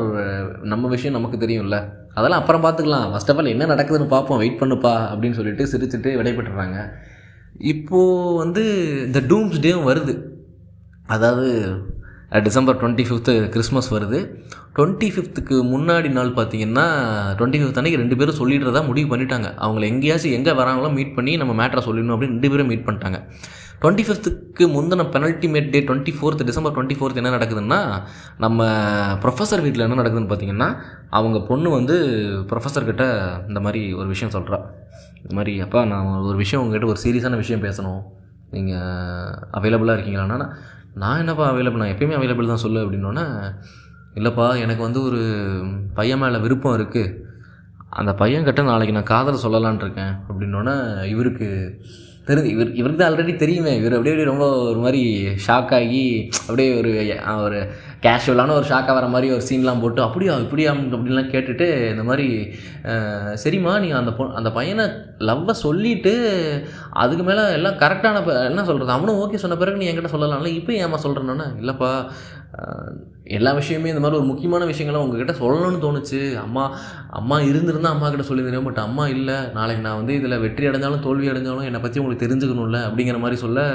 நம்ம 0.72 0.88
விஷயம் 0.88 1.16
நமக்கு 1.18 1.38
தெரியும்ல. 1.44 1.78
அதெல்லாம் 2.14 2.40
அப்புறம் 2.42 2.64
பார்த்துக்கலாம் 2.64 3.10
ஃபஸ்ட் 3.12 3.30
ஆஃப் 3.32 3.40
ஆல் 3.40 3.52
என்ன 3.54 3.66
நடக்குதுன்னு 3.66 4.14
பார்ப்போம் 4.14 4.40
வெயிட் 4.42 4.60
பண்ணுப்பா 4.62 4.94
அப்படின்னு 5.10 5.38
சொல்லிட்டு 5.40 5.64
சிரிச்சுட்டு 5.72 6.12
விடைபெற்றுறாங்க. 6.20 6.78
இப்போது 7.72 8.36
வந்து 8.42 8.64
இந்த 9.06 9.20
டூம்ஸ் 9.30 9.62
டேவும் 9.66 9.88
வருது. 9.90 10.14
அதாவது 11.06 11.48
டிசம்பர் 12.46 12.78
டுவெண்ட்டி 12.80 13.04
ஃபிஃப்த்து 13.08 13.34
கிறிஸ்மஸ் 13.52 13.88
வருது. 13.94 14.18
டுவெண்ட்டி 14.76 15.08
ஃபிஃப்த்துக்கு 15.12 15.56
முன்னாடி 15.70 16.08
நாள் 16.16 16.32
பார்த்தீங்கன்னா 16.38 16.84
டுவெண்ட்டி 17.38 17.60
ஃபிஃப்த் 17.60 17.78
அன்னைக்கு 17.80 18.00
ரெண்டு 18.02 18.16
பேரும் 18.20 18.38
சொல்லிடுறதா 18.40 18.80
முடிவு 18.88 19.08
பண்ணிட்டாங்க. 19.12 19.48
அவங்கள 19.64 19.84
எங்கேயாச்சும் 19.92 20.34
எங்கே 20.38 20.52
வராங்களோ 20.60 20.90
மீட் 20.98 21.14
பண்ணி 21.16 21.32
நம்ம 21.42 21.54
மேட்ரை 21.60 21.82
சொல்லிடணும் 21.86 22.14
அப்படின்னு 22.16 22.36
ரெண்டு 22.36 22.50
பேரும் 22.52 22.70
மீட் 22.72 22.84
பண்ணிட்டாங்க. 22.88 23.20
டுவெண்ட்டி 23.82 24.04
ஃபிஃப்த்துக்கு 24.06 24.64
முந்தின 24.76 25.06
penultimate 25.14 25.72
day 25.74 25.80
twenty 25.88 26.12
fourth 26.18 26.46
December 26.50 26.74
twenty 26.76 26.96
fourth 26.98 27.20
என்ன 27.22 27.32
நடக்குதுன்னா 27.36 27.80
நம்ம 28.44 28.66
ப்ரொஃபஸர் 29.24 29.62
வீட்டில் 29.66 29.84
என்ன 29.86 29.98
நடக்குதுன்னு 30.00 30.30
பார்த்தீங்கன்னா 30.32 30.68
அவங்க 31.18 31.40
பொண்ணு 31.50 31.70
வந்து 31.78 31.96
ப்ரொஃபஸர்கிட்ட 32.52 33.04
இந்த 33.50 33.60
மாதிரி 33.66 33.82
ஒரு 34.00 34.08
விஷயம் 34.14 34.34
சொல்கிறா 34.36 34.58
இந்த 35.22 35.32
மாதிரி 35.38 35.54
அப்பா 35.66 35.82
நான் 35.92 36.08
ஒரு 36.30 36.36
விஷயம் 36.42 36.62
உங்ககிட்ட 36.64 36.88
ஒரு 36.94 37.02
சீரியஸான 37.04 37.38
விஷயம் 37.44 37.64
பேசணும். 37.68 38.02
நீங்கள் 38.56 39.32
அவைலபிளாக 39.58 39.96
இருக்கீங்களான்னா 39.96 40.48
நான் 41.02 41.18
என்னப்பா 41.18 41.44
அவைலபிள் 41.52 41.82
நான் 41.82 41.94
எப்பயுமே 41.94 42.18
அவைலபிள் 42.18 42.52
தான் 42.52 42.64
சொல்லு 42.64 42.82
அப்படின்னோடனே 42.84 43.24
இல்லைப்பா 44.14 44.46
எனக்கு 44.64 44.82
வந்து 44.82 45.00
ஒரு 45.02 45.20
பையன் 45.94 46.18
மேலே 46.18 46.38
விருப்பம் 46.38 46.76
இருக்குது 46.78 47.14
அந்த 47.98 48.12
பையன்கிட்ட 48.12 48.62
நாளைக்கு 48.64 48.96
நான் 48.96 49.12
காதலை 49.12 49.38
சொல்லலான் 49.42 49.82
இருக்கேன். 49.84 50.14
அப்படின்னோடனே 50.28 50.74
இவருக்கு 51.08 51.46
தெரிஞ்சு 52.28 52.50
இவர் 52.54 52.70
இவருக்கு 52.74 52.98
தான் 53.00 53.10
ஆல்ரெடி 53.10 53.34
தெரியுமே. 53.36 53.72
இவர் 53.80 53.94
அப்படியே 53.96 54.14
அப்படியே 54.14 54.30
ரொம்ப 54.32 54.46
ஒரு 54.70 54.80
மாதிரி 54.84 55.02
ஷாக் 55.46 55.72
ஆகி 55.78 56.02
அப்படியே 56.48 56.70
ஒரு 56.80 56.90
ஒரு 57.44 57.60
கேஷுவலான 58.02 58.52
ஒரு 58.52 58.66
ஷாக்காக 58.66 58.94
வர 58.94 59.06
மாதிரி 59.08 59.28
ஒரு 59.32 59.42
சீன்லாம் 59.46 59.80
போட்டு 59.80 60.00
அப்படியா 60.02 60.34
இப்படியா? 60.38 60.72
அப்படின்லாம் 60.90 61.30
கேட்டுட்டு 61.30 61.66
இந்த 61.90 62.02
மாதிரி 62.04 62.26
சரிம்மா 63.42 63.72
நீ 63.78 63.88
அந்த 63.96 64.12
பொ 64.12 64.24
அந்த 64.32 64.50
பையனை 64.50 64.84
லவ்வை 65.28 65.54
சொல்லிட்டு 65.62 66.12
அதுக்கு 66.96 67.24
மேலே 67.24 67.44
எல்லாம் 67.52 67.78
கரெக்டான 67.78 68.22
ப- 68.24 68.38
என்ன 68.44 68.64
சொல்கிறது 68.64 68.92
அவனும் 68.92 69.20
ஓகே 69.22 69.34
சொன்ன 69.36 69.56
பிறகு 69.56 69.76
நீ 69.76 69.88
என்கிட்ட 69.88 70.12
சொல்லலாம்ல? 70.14 70.52
இப்போ 70.54 70.72
ஏமா 70.80 70.98
சொல்கிறேன்னா 71.04 71.48
இல்லைப்பா 71.58 71.90
எல்லா 73.36 73.50
விஷயமே 73.58 73.90
இந்த 73.92 74.02
மாதிரி 74.02 74.18
ஒரு 74.20 74.26
முக்கியமான 74.28 74.66
விஷயங்களை 74.70 74.98
உங்ககிட்ட 75.04 75.32
சொல்லணும்னு 75.40 75.80
தோணுச்சு. 75.84 76.20
அம்மா 76.44 76.64
அம்மா 77.18 77.36
இருந்திருந்தால் 77.48 77.94
அம்மா 77.94 78.08
கிட்ட 78.12 78.24
சொல்லியிருந்தேன் 78.28 78.66
பட் 78.68 78.80
அம்மா 78.84 79.04
இல்லை. 79.16 79.36
நாளைக்கு 79.56 79.84
நான் 79.86 79.98
வந்து 80.00 80.14
இதில் 80.18 80.40
வெற்றி 80.44 80.68
அடைஞ்சாலும் 80.68 81.04
தோல்வி 81.06 81.30
அடைஞ்சாலும் 81.32 81.66
என்னை 81.68 81.80
பற்றி 81.84 82.00
உங்களுக்கு 82.02 82.24
தெரிஞ்சுக்கணும்ல 82.24 82.80
அப்படிங்கிற 82.88 83.18
மாதிரி 83.24 83.38
சொல்ல 83.44 83.66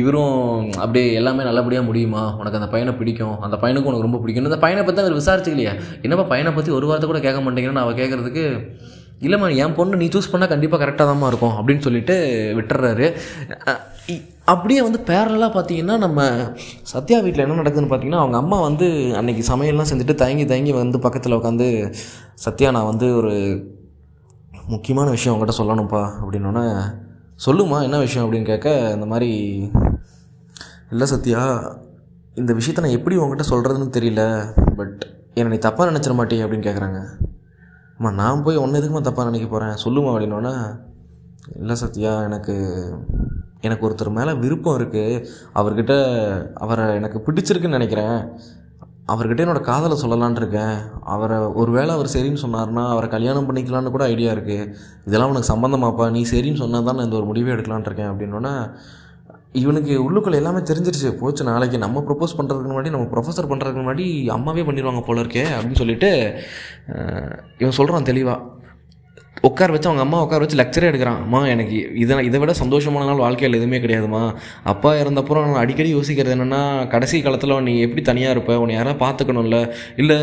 இவரும் 0.00 0.38
அப்படியே 0.82 1.06
எல்லாமே 1.20 1.42
நல்லபடியாக 1.48 1.88
முடியுமா? 1.88 2.22
உனக்கு 2.40 2.60
அந்த 2.60 2.70
பையனை 2.74 2.94
பிடிக்கும். 3.00 3.36
அந்த 3.46 3.56
பையனுக்கு 3.62 3.90
உனக்கு 3.90 4.06
ரொம்ப 4.08 4.20
பிடிக்கும். 4.22 4.48
அந்த 4.52 4.62
பையனை 4.64 4.84
பற்றி 4.84 5.02
அவர் 5.04 5.18
விசாரிச்சுக்கலையா. 5.20 5.74
என்னப்பா 6.04 6.26
பையனை 6.32 6.52
பற்றி 6.58 6.72
ஒரு 6.78 6.88
வார்த்தை 6.90 7.08
கூட 7.10 7.20
கேட்க 7.26 7.40
மாட்டேங்கிறேன்னு 7.46 7.84
அவள் 7.84 8.00
கேட்குறதுக்கு 8.00 8.46
இல்லைம்மா 9.26 9.46
என் 9.62 9.76
பொண்ணு 9.76 10.00
நீ 10.00 10.06
சூஸ் 10.14 10.32
பண்ணால் 10.32 10.52
கண்டிப்பாக 10.54 10.80
கரெக்டாக 10.82 11.06
தான்மா 11.10 11.28
இருக்கும். 11.32 11.54
அப்படின்னு 11.58 11.84
சொல்லிட்டு 11.86 12.16
விட்டுறாரு. 12.58 13.08
அப்படியே 14.44 14.82
வந்து 14.82 14.98
பேரலாக 15.06 15.54
பார்த்தீங்கன்னா 15.54 15.98
நம்ம 15.98 16.20
சத்யா 16.82 17.20
வீட்டில் 17.20 17.42
என்ன 17.42 17.62
நடக்குதுன்னு 17.62 17.90
பார்த்தீங்கன்னா 17.90 18.20
அவங்க 18.20 18.36
அம்மா 18.36 18.60
வந்து 18.60 18.86
அன்றைக்கி 19.16 19.42
சமையல்லாம் 19.48 19.90
செஞ்சுட்டு 19.90 20.14
தயங்கி 20.14 20.44
தயங்கி 20.44 20.72
வந்து 20.72 20.98
பக்கத்தில் 20.98 21.32
உட்காந்து 21.32 21.66
சத்யா 22.34 22.70
நான் 22.70 22.86
வந்து 22.86 23.16
ஒரு 23.16 23.32
முக்கியமான 24.66 25.10
விஷயம் 25.10 25.34
அவங்ககிட்ட 25.34 25.62
சொல்லணும்ப்பா 25.62 26.02
அப்படின்னோடனே 26.20 26.64
சொல்லுமா 27.46 27.82
என்ன 27.82 27.98
விஷயம்? 27.98 28.24
அப்படின்னு 28.26 28.44
கேட்க 28.44 28.90
இந்த 28.94 29.06
மாதிரி 29.06 29.30
இல்லை 30.90 31.06
சத்யா 31.06 31.42
இந்த 32.34 32.52
விஷயத்தை 32.52 32.84
நான் 32.84 32.98
எப்படி 32.98 33.16
உங்ககிட்ட 33.16 33.56
சொல்கிறதுன்னு 33.56 33.96
தெரியல 33.96 34.22
பட் 34.76 35.04
என்னை 35.34 35.58
நீ 35.58 35.68
தப்பாக 35.68 35.90
நினச்சிட 35.90 36.14
மாட்டே 36.14 36.42
அப்படின்னு 36.44 36.68
கேட்குறாங்க 36.68 37.00
அம்மா 37.98 38.10
நான் 38.10 38.42
போய் 38.42 38.56
ஒன்று 38.56 38.80
எதுக்குமா 38.80 39.02
தப்பாக 39.02 39.24
நினைக்க 39.24 39.48
போகிறேன் 39.48 39.76
சொல்லுமா 39.84 40.10
அப்படின்னோடனே 40.10 40.54
இல்லை 41.56 41.74
சத்யா 41.76 42.22
எனக்கு 42.22 42.54
எனக்கு 43.66 43.86
ஒருத்தர் 43.88 44.16
மேலே 44.18 44.32
விருப்பம் 44.42 44.78
இருக்குது 44.78 45.22
அவர்கிட்ட 45.60 45.94
அவரை 46.64 46.84
எனக்கு 47.00 47.18
பிடிச்சிருக்குன்னு 47.26 47.78
நினைக்கிறேன். 47.78 48.18
அவர்கிட்ட 49.12 49.44
என்னோடய 49.44 49.68
காதலை 49.68 49.96
சொல்லலான் 50.02 50.38
இருக்கேன். 50.40 50.76
அவரை 51.14 51.36
ஒருவேளை 51.60 51.92
அவர் 51.96 52.14
சரின்னு 52.14 52.42
சொன்னார்னா 52.44 52.84
அவரை 52.94 53.08
கல்யாணம் 53.14 53.48
பண்ணிக்கலான்னு 53.48 53.94
கூட 53.94 54.04
ஐடியா 54.14 54.32
இருக்குது 54.36 54.68
இதெல்லாம் 55.06 55.32
உனக்கு 55.32 55.52
சம்மந்தமாப்பா 55.52 56.06
நீ 56.16 56.22
சரின்னு 56.32 56.62
சொன்னால் 56.62 56.86
தான் 56.88 56.96
நான் 56.98 57.08
இந்த 57.08 57.18
ஒரு 57.20 57.28
முடிவே 57.30 57.52
எடுக்கலான் 57.54 57.86
இருக்கேன் 57.88 58.10
அப்படின்னோடனே 58.12 58.54
இவனுக்கு 59.60 59.92
உள்ளுக்குள்ளே 60.06 60.40
எல்லாமே 60.40 60.60
தெரிஞ்சிருச்சு. 60.70 61.10
போச்சு 61.20 61.42
நாளைக்கு 61.50 61.78
நம்ம 61.84 62.02
ப்ரொப்போஸ் 62.08 62.36
பண்ணுறதுக்கு 62.38 62.72
முன்னாடி 62.72 62.90
நம்ம 62.94 63.06
ப்ரொஃபஸர் 63.14 63.50
பண்ணுறதுக்கு 63.50 63.82
முன்னாடி 63.84 64.06
அம்மாவே 64.36 64.64
பண்ணிடுவாங்க 64.68 65.02
போல 65.06 65.22
இருக்கே 65.24 65.44
அப்படின்னு 65.54 65.80
சொல்லிட்டு 65.82 66.10
இவன் 67.58 67.78
சொல்கிறான் 67.78 68.08
தெளிவாக 68.10 68.56
உட்கார 69.40 69.72
வச்சு 69.72 69.88
அவங்க 69.88 70.04
அம்மா 70.04 70.22
உட்கார 70.22 70.44
வச்சு 70.44 70.56
லெக்சரே 70.56 70.84
எடுக்கிறான். 70.84 71.20
அம்மா 71.22 71.46
எனக்கு 71.46 71.94
இதை 71.94 72.24
இதை 72.24 72.40
விட 72.40 72.52
சந்தோஷமான 72.64 73.04
நாள் 73.04 73.16
வாழ்க்கையில் 73.16 73.58
எதுவுமே 73.58 73.78
கிடையாதும்மா. 73.78 74.34
அப்பா 74.62 74.94
இறந்தப்புறம் 74.94 75.44
நான் 75.44 75.54
அடிக்கடி 75.54 75.94
யோசிக்கிறது 75.94 76.34
என்னென்னா 76.36 76.88
கடைசி 76.88 77.22
காலத்தில் 77.22 77.62
நீ 77.62 77.80
எப்படி 77.80 78.02
தனியாக 78.02 78.30
இருப்ப? 78.30 78.60
உன்னை 78.60 78.74
யாராவது 78.74 79.00
பார்த்துக்கணும்ல. 79.04 79.72
இல்லை 79.96 80.16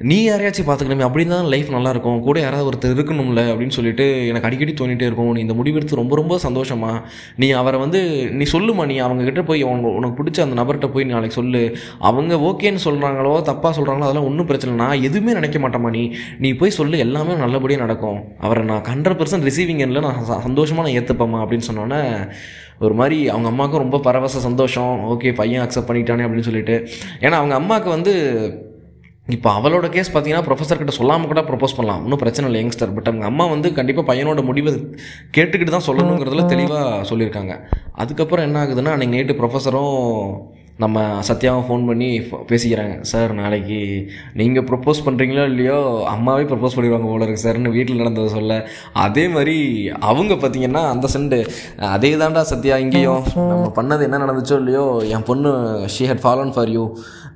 நீ 0.00 0.30
யாரையாச்சும் 0.30 0.68
பார்த்துக்கணுமே. 0.70 1.06
அப்படின்னு 1.08 1.26
தான் 1.26 1.44
லைஃப் 1.44 1.70
நல்லாயிருக்கும். 1.70 2.20
கூட 2.20 2.40
யாராவது 2.40 2.68
ஒருத்தர் 2.70 2.96
இருக்கணும்ல 2.96 3.42
அப்படின்னு 3.52 3.68
சொல்லிட்டு 3.68 4.26
எனக்கு 4.26 4.46
அடிக்கடி 4.46 4.72
தோணிகிட்டே 4.72 5.08
இருக்கும். 5.10 5.32
நீ 5.32 5.40
இந்த 5.40 5.54
முடிவெடுத்து 5.54 5.94
ரொம்ப 5.94 6.16
ரொம்ப 6.16 6.38
சந்தோஷமா 6.42 7.02
நீ 7.36 7.50
அவரை 7.50 7.80
வந்து 7.80 8.30
நீ 8.30 8.44
சொல்லுமா 8.52 8.86
நீ 8.86 9.00
அவங்கக்கிட்ட 9.00 9.44
போய் 9.44 9.62
அவங்க 9.62 9.88
உனக்கு 9.88 10.24
பிடிச்ச 10.24 10.40
அந்த 10.40 10.62
நபர்கிட்ட 10.62 10.92
போய் 10.92 11.04
நாளைக்கு 11.04 11.36
சொல்லு. 11.36 11.76
அவங்க 11.98 12.34
ஓகேன்னு 12.34 12.84
சொல்கிறாங்களோ 12.84 13.34
தப்பாக 13.50 13.72
சொல்கிறாங்களோ 13.78 14.06
அதெல்லாம் 14.08 14.24
ஒன்றும் 14.24 14.46
பிரச்சனை 14.46 14.74
நான் 14.76 15.02
எதுவுமே 15.02 15.32
நினைக்க 15.32 15.58
மாட்டேம்மா 15.58 15.90
நீ. 15.90 16.12
நீ 16.38 16.52
போய் 16.52 16.70
சொல்லு. 16.70 16.98
எல்லாமே 16.98 17.34
நல்லபடியாக 17.34 17.84
நடக்கும். 17.86 18.20
அவரை 18.38 18.57
நான் 18.64 18.82
ஹண்ட்ரட் 18.82 19.18
பர்சன்ட் 19.18 19.48
ரிசீவிங் 19.48 19.78
எண்ணில் 19.78 20.00
நான் 20.00 20.24
ச- 20.30 20.48
சந்தோஷமா 20.48 20.74
நான் 20.74 20.86
ஏற்றுப்பேம்மா 20.86 21.46
அப்படின்னு 21.46 21.62
சொன்னோன்னே 21.72 22.30
ஒரு 22.78 22.94
மாதிரி 22.94 23.28
அவங்க 23.28 23.48
அம்மாவுக்கும் 23.48 23.82
ரொம்ப 23.82 23.98
பரவச 23.98 24.38
சந்தோஷம். 24.38 25.06
ஓகே 25.10 25.34
பையன் 25.34 25.66
அக்செப்ட் 25.66 25.90
பண்ணிட்டானே 25.90 26.26
அப்படின்னு 26.26 26.40
சொல்லிட்டு. 26.40 26.88
ஏன்னா 27.20 27.30
அவங்க 27.30 27.54
அம்மாவுக்கு 27.54 27.90
வந்து 27.90 28.14
இப்போ 29.28 29.58
அவளோட 29.58 29.88
கேஸ் 29.88 30.16
பார்த்தீங்கன்னா 30.16 30.42
ப்ரொஃபஸர் 30.42 30.76
கிட்ட 30.76 30.92
சொல்லாமல் 30.92 31.26
கூட 31.26 31.40
ப்ரொப்போஸ் 31.40 31.76
பண்ணலாம். 31.76 32.02
ஒன்றும் 32.02 32.18
பிரச்சனை 32.18 32.50
இல்லை 32.50 32.68
யங்ஸ்டர் 32.68 32.94
பட் 32.94 33.06
அவங்க 33.06 33.24
அம்மா 33.24 33.46
வந்து 33.46 33.72
கண்டிப்பாக 33.72 34.14
பையனோட 34.14 34.44
முடிவை 34.44 34.72
கேட்டுக்கிட்டு 35.36 35.70
தான் 35.70 35.86
சொல்லணுங்கிறதுல 35.86 36.44
தெளிவாக 36.44 37.14
சொல்லியிருக்காங்க. 37.14 37.60
அதுக்கப்புறம் 37.92 38.44
என்ன 38.44 38.64
ஆகுதுன்னா 38.64 38.94
அன்றைக்கி 38.94 39.10
நைட்டு 39.10 39.38
ப்ரொஃபஸரும் 39.40 40.57
நம்ம 40.82 41.04
சத்யாவும் 41.28 41.64
ஃபோன் 41.68 41.86
பண்ணி 41.88 42.08
பேசிக்கிறாங்க. 42.50 42.94
சார் 43.10 43.32
நாளைக்கு 43.40 43.78
நீங்கள் 44.40 44.66
ப்ரப்போஸ் 44.68 45.04
பண்ணுறீங்களோ 45.06 45.44
இல்லையோ 45.52 45.78
அம்மாவே 46.14 46.44
ப்ரப்போஸ் 46.50 46.76
பண்ணிடுவாங்க 46.76 47.08
போல 47.12 47.26
இருக்கு 47.26 47.44
சார்னு 47.44 47.74
வீட்டில் 47.76 48.02
நடந்ததை 48.02 48.30
சொல்ல. 48.36 48.56
அதே 49.04 49.24
மாதிரி 49.36 49.56
அவங்க 50.10 50.34
பார்த்தீங்கன்னா 50.34 50.82
அந்த 50.94 51.08
செண்டு 51.14 51.38
அதே 51.94 52.12
தான்டா 52.22 52.42
சத்யா 52.52 52.76
இங்கேயும். 52.84 53.22
நம்ம 53.52 53.68
பண்ணது 53.78 54.06
என்ன 54.08 54.20
நடந்துச்சோ 54.24 54.58
இல்லையோ 54.62 54.86
என் 55.14 55.28
பொண்ணு 55.30 55.52
she 55.94 56.06
had 56.10 56.24
fallen 56.26 56.52
for 56.56 56.72
you 56.76 56.84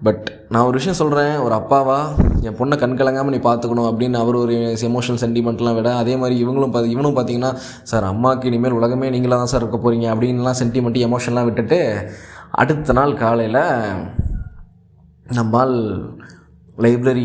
but 0.07 0.25
நான் 0.53 0.67
ஒரு 0.69 0.77
விஷயம் 0.79 1.01
சொல்கிறேன் 1.01 1.35
ஒரு 1.47 1.55
அப்பாவா 1.59 1.99
என் 2.47 2.57
பொண்ணை 2.61 2.77
கண் 2.79 2.97
கலங்காமல் 3.01 3.35
நீ 3.35 3.39
பார்த்துக்கணும் 3.45 3.89
அப்படின்னு 3.91 4.17
அவர் 4.23 4.37
ஒரு 4.45 4.55
எமோஷனல் 4.89 5.21
சென்டிமெண்ட்லாம் 5.25 5.77
விட 5.79 5.91
அதே 6.01 6.15
மாதிரி 6.23 6.37
இவங்களும் 6.45 6.73
பார்த்து 6.75 6.95
இவனும் 6.97 7.17
பார்த்தீங்கன்னா 7.19 7.53
சார் 7.91 8.07
அம்மாவுக்கு 8.11 8.49
இனிமேல் 8.51 8.79
உலகமே 8.79 9.13
நீங்களாக 9.15 9.39
தான் 9.43 9.53
சார் 9.53 9.65
இருக்க 9.65 9.79
போகிறீங்க 9.79 10.09
அப்படின்லாம் 10.15 10.59
சென்டிமெண்ட் 10.63 10.99
எமோஷன்லாம் 11.09 11.49
விட்டுட்டு 11.49 11.81
அடுத்த 12.53 12.93
நாள் 12.93 13.15
காலையில் 13.15 13.63
நம்மால் 15.33 15.77
லைப்ரரி 16.85 17.25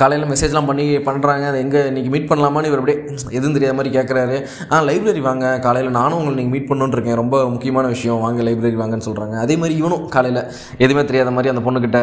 காலையில் 0.00 0.28
மெசேஜ்லாம் 0.30 0.68
பண்ணி 0.68 0.84
பண்ணுறாங்க 1.06 1.44
அது 1.50 1.58
எங்கே 1.62 1.80
இன்றைக்கி 1.90 2.10
மீட் 2.14 2.28
பண்ணலாமான்னு 2.30 2.68
இவர் 2.70 2.80
அப்படியே 2.80 2.98
எதுவும் 3.38 3.56
தெரியாத 3.56 3.74
மாதிரி 3.78 3.90
கேட்குறாரு 3.96 4.36
ஆ 4.72 4.76
லைப்ரரி 4.88 5.20
வாங்க. 5.26 5.46
காலையில் 5.64 5.96
நானும் 5.98 6.18
உங்களை 6.18 6.34
நீங்கள் 6.38 6.54
மீட் 6.54 6.68
பண்ணுன்னு 6.68 6.96
இருக்கேன். 6.96 7.18
ரொம்ப 7.22 7.38
முக்கியமான 7.54 7.88
விஷயம். 7.94 8.20
வாங்க 8.24 8.42
லைப்ரரி 8.48 8.78
வாங்கன்னு 8.82 9.06
சொல்கிறாங்க 9.08 9.36
அதே 9.44 9.54
மாதிரி 9.62 9.74
இவனும் 9.80 10.04
காலையில் 10.14 10.40
எதுவுமே 10.84 11.04
தெரியாத 11.10 11.32
மாதிரி 11.36 11.52
அந்த 11.52 11.62
பொண்ணுக்கிட்ட 11.66 12.00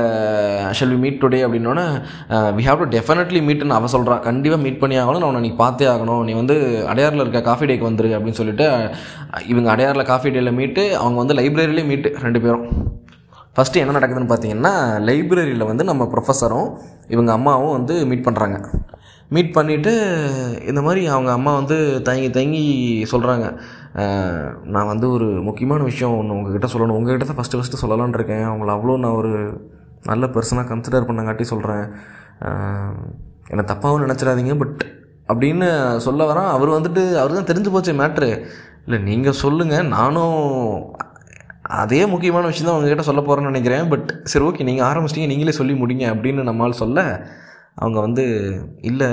ஷெல் 0.80 0.94
வி 0.96 1.00
மீட் 1.06 1.22
டுடே 1.24 1.42
அப்படின்னோடனே 1.48 1.86
we 2.58 2.64
uh, 2.64 2.68
have 2.70 2.84
to 2.84 2.90
definitely 2.98 3.42
மீட்னு 3.50 3.78
அவள் 3.80 3.94
சொல்கிறான் 3.96 4.26
கண்டிப்பாக 4.28 4.64
மீட் 4.66 4.82
பண்ணி 4.84 4.98
ஆகணும். 5.04 5.22
நான் 5.24 5.32
உன்னை 5.32 5.44
நீ 5.48 5.54
பார்த்தே 5.64 5.88
ஆகணும். 5.94 6.24
நீ 6.30 6.36
வந்து 6.42 6.58
அடையாரில் 6.94 7.26
இருக்க 7.26 7.42
காஃபி 7.50 7.68
டேக்கு 7.72 7.90
வந்துரு 7.90 8.12
அப்படின்னு 8.18 8.42
சொல்லிட்டு 8.42 8.68
இவங்க 9.54 9.70
அடையாரில் 9.76 10.10
காஃபி 10.12 10.32
டேயில் 10.36 10.58
மீட்டு 10.60 10.86
அவங்க 11.04 11.18
வந்து 11.24 11.40
லைப்ரரியிலே 11.42 11.86
மீட்டு 11.94 12.12
ரெண்டு 12.28 12.42
பேரும். 12.46 12.68
ஃபஸ்ட்டு 13.56 13.82
என்ன 13.84 13.96
நடக்குதுன்னு 13.98 14.32
பார்த்தீங்கன்னா 14.32 14.74
லைப்ரரியில் 15.08 15.70
வந்து 15.70 15.84
நம்ம 15.90 16.04
ப்ரொஃபஸரும் 16.14 16.70
இவங்க 17.14 17.32
அம்மாவும் 17.38 17.76
வந்து 17.78 17.96
மீட் 18.10 18.28
பண்ணுறாங்க 18.28 18.58
மீட் 19.36 19.52
பண்ணிவிட்டு 19.58 19.92
இந்த 20.70 20.82
மாதிரி 20.86 21.02
அவங்க 21.16 21.32
அம்மா 21.38 21.52
வந்து 21.60 21.76
தயங்கி 22.08 22.30
தயங்கி 22.38 22.64
சொல்கிறாங்க 23.12 23.46
நான் 24.74 24.90
வந்து 24.94 25.06
ஒரு 25.16 25.28
முக்கியமான 25.48 25.84
விஷயம் 25.90 26.16
ஒன்று 26.18 26.36
உங்ககிட்ட 26.38 26.68
சொல்லணும். 26.74 26.98
உங்ககிட்ட 27.00 27.26
தான் 27.28 27.40
ஃபஸ்ட்டு 27.40 27.60
ஃபஸ்ட்டு 27.60 27.82
சொல்லலான் 27.84 28.18
இருக்கேன். 28.18 28.46
அவங்கள 28.50 28.72
அவ்வளோ 28.78 28.98
நான் 29.04 29.18
ஒரு 29.22 29.32
நல்ல 30.10 30.26
பர்சனாக 30.36 30.70
கன்சிடர் 30.72 31.08
பண்ணங்காட்டி 31.10 31.46
சொல்கிறேன் 31.54 31.86
என்னை 33.52 33.64
தப்பாகவும் 33.72 34.04
நினச்சிடாதீங்க 34.06 34.56
பட் 34.64 34.82
அப்படின்னு 35.32 35.68
சொல்ல 36.08 36.22
வரான். 36.32 36.52
அவர் 36.56 36.76
வந்துட்டு 36.78 37.04
அவர் 37.22 37.38
தான் 37.40 37.50
தெரிஞ்சு 37.52 37.74
போச்சு 37.76 37.94
மேட்ரு 38.02 38.30
இல்லை 38.86 39.00
நீங்கள் 39.10 39.40
சொல்லுங்கள் 39.44 39.90
நானும் 39.98 40.38
அதே 41.80 42.00
முக்கியமான 42.12 42.50
விஷயம் 42.50 42.68
தான் 42.68 42.78
உங்ககிட்ட 42.78 43.04
சொல்ல 43.08 43.22
போகிறேன்னு 43.22 43.52
நினைக்கிறேன். 43.52 43.90
பட் 43.92 44.10
சரி 44.32 44.46
ஓகே 44.48 44.68
நீங்கள் 44.70 44.88
ஆரம்பிச்சிட்டீங்க 44.90 45.32
நீங்களே 45.32 45.58
சொல்லி 45.60 45.74
முடிங்க 45.82 46.06
அப்படின்னு 46.14 46.44
நம்மால் 46.50 46.82
சொல்ல 46.84 47.00
அவங்க 47.82 47.98
வந்து 48.06 48.26
இல்லை 48.90 49.10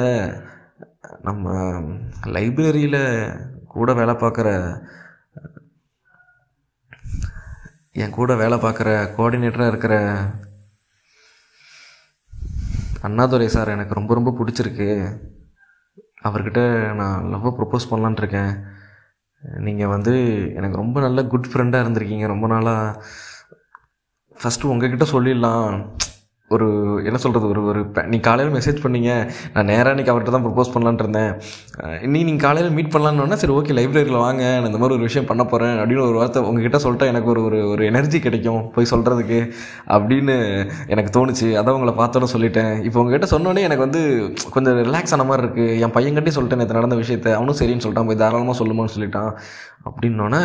நம்ம 1.28 1.52
லைப்ரரியில் 2.36 3.00
கூட 3.74 3.92
வேலை 4.00 4.14
பார்க்குற 4.22 4.48
என் 8.02 8.16
கூட 8.18 8.32
வேலை 8.42 8.56
பார்க்குற 8.64 8.88
கோஆர்டினேட்டராக 9.14 9.72
இருக்கிற 9.72 9.94
அண்ணாதுரை 13.06 13.48
சார் 13.54 13.74
எனக்கு 13.74 13.98
ரொம்ப 13.98 14.12
ரொம்ப 14.18 14.30
பிடிச்சிருக்கு. 14.38 14.88
அவர்கிட்ட 16.28 16.62
நான் 17.00 17.26
லவ்வை 17.32 17.50
ப்ரப்போஸ் 17.58 17.90
பண்ணலான்ட்டு 17.90 18.22
இருக்கேன். 18.24 18.52
நீங்கள் 19.40 19.86
வந்து 19.86 20.14
எனக்கு 20.54 20.76
ரொம்ப 20.76 21.00
நல்ல 21.00 21.24
குட் 21.24 21.46
ஃப்ரெண்டாக 21.52 21.82
இருந்திருக்கீங்க. 21.84 22.26
ரொம்ப 22.26 22.46
நாளாக 22.46 23.04
ஃபஸ்ட்டு 24.42 24.64
உங்ககிட்ட 24.64 25.04
சொல்லிடலாம். 25.04 25.90
ஒரு 26.50 26.66
என்ன 27.04 27.18
சொல்கிறது 27.18 27.48
ஒரு 27.48 27.64
ஒரு 27.64 27.90
நீ 28.06 28.20
காலையில் 28.20 28.54
மெசேஜ் 28.54 28.86
பண்ணீங்க. 28.86 29.30
நான் 29.54 29.64
நேராக 29.64 30.00
இன்றைக்கி 30.00 30.04
அவர்கிட்ட 30.04 30.30
தான் 30.30 30.46
ப்ரப்போஸ் 30.46 30.74
பண்ணலான்ட்டு 30.74 30.98
இருந்தேன். 30.98 31.40
அஹ் 31.80 32.06
நீ 32.06 32.22
நீங்கள் 32.22 32.36
காலையில் 32.36 32.72
மீட் 32.72 32.94
பண்ணலான்னு 32.94 33.32
சரி 33.32 33.52
ஓகே 33.52 33.72
லைப்ரரியில் 33.78 34.16
வாங்க 34.16 34.42
நான் 34.42 34.64
இந்த 34.64 34.78
மாதிரி 34.78 34.94
ஒரு 34.94 34.98
விஷயம் 34.98 35.26
பண்ண 35.26 35.44
போகிறேன் 35.44 35.76
அப்படின்னு 35.76 36.08
ஒரு 36.08 36.12
வார்த்தை 36.12 36.42
உங்ககிட்ட 36.42 36.78
சொல்லிட்டா 36.78 37.06
எனக்கு 37.06 37.30
ஒரு 37.30 37.44
ஒரு 37.44 37.68
ஒரு 37.68 37.84
எனர்ஜி 37.84 38.18
கிடைக்கும் 38.18 38.70
போய் 38.70 38.86
சொல்கிறதுக்கு 38.90 39.52
அப்படின்னு 39.86 40.68
எனக்கு 40.86 41.10
தோணுச்சு. 41.18 41.44
அதான் 41.44 41.70
உங்களை 41.70 41.94
பார்த்தோட 41.94 42.26
சொல்லிட்டேன். 42.36 42.84
இப்போ 42.84 43.00
உங்ககிட்ட 43.00 43.38
சொன்னோன்னே 43.38 43.58
எனக்கு 43.58 43.76
வந்து 43.76 44.32
கொஞ்சம் 44.52 44.76
ரிலாக்ஸ் 44.76 45.12
ஆன 45.12 45.24
மாதிரி 45.24 45.46
இருக்குது 45.46 45.80
என் 45.80 45.92
பையன்கிட்டே 45.92 46.26
சொல்லிட்டேன் 46.26 46.56
நேற்று 46.56 46.74
நடந்த 46.74 46.96
விஷயத்த. 46.96 47.32
அவனும் 47.32 47.56
சரின்னு 47.56 47.80
சொல்லிட்டான் 47.86 48.06
போய் 48.06 48.16
தாராளமாக 48.16 48.64
சொல்லுமான்னு 48.64 48.88
சொல்லிட்டான் 48.98 49.36
அப்படின்னோடனே 49.84 50.42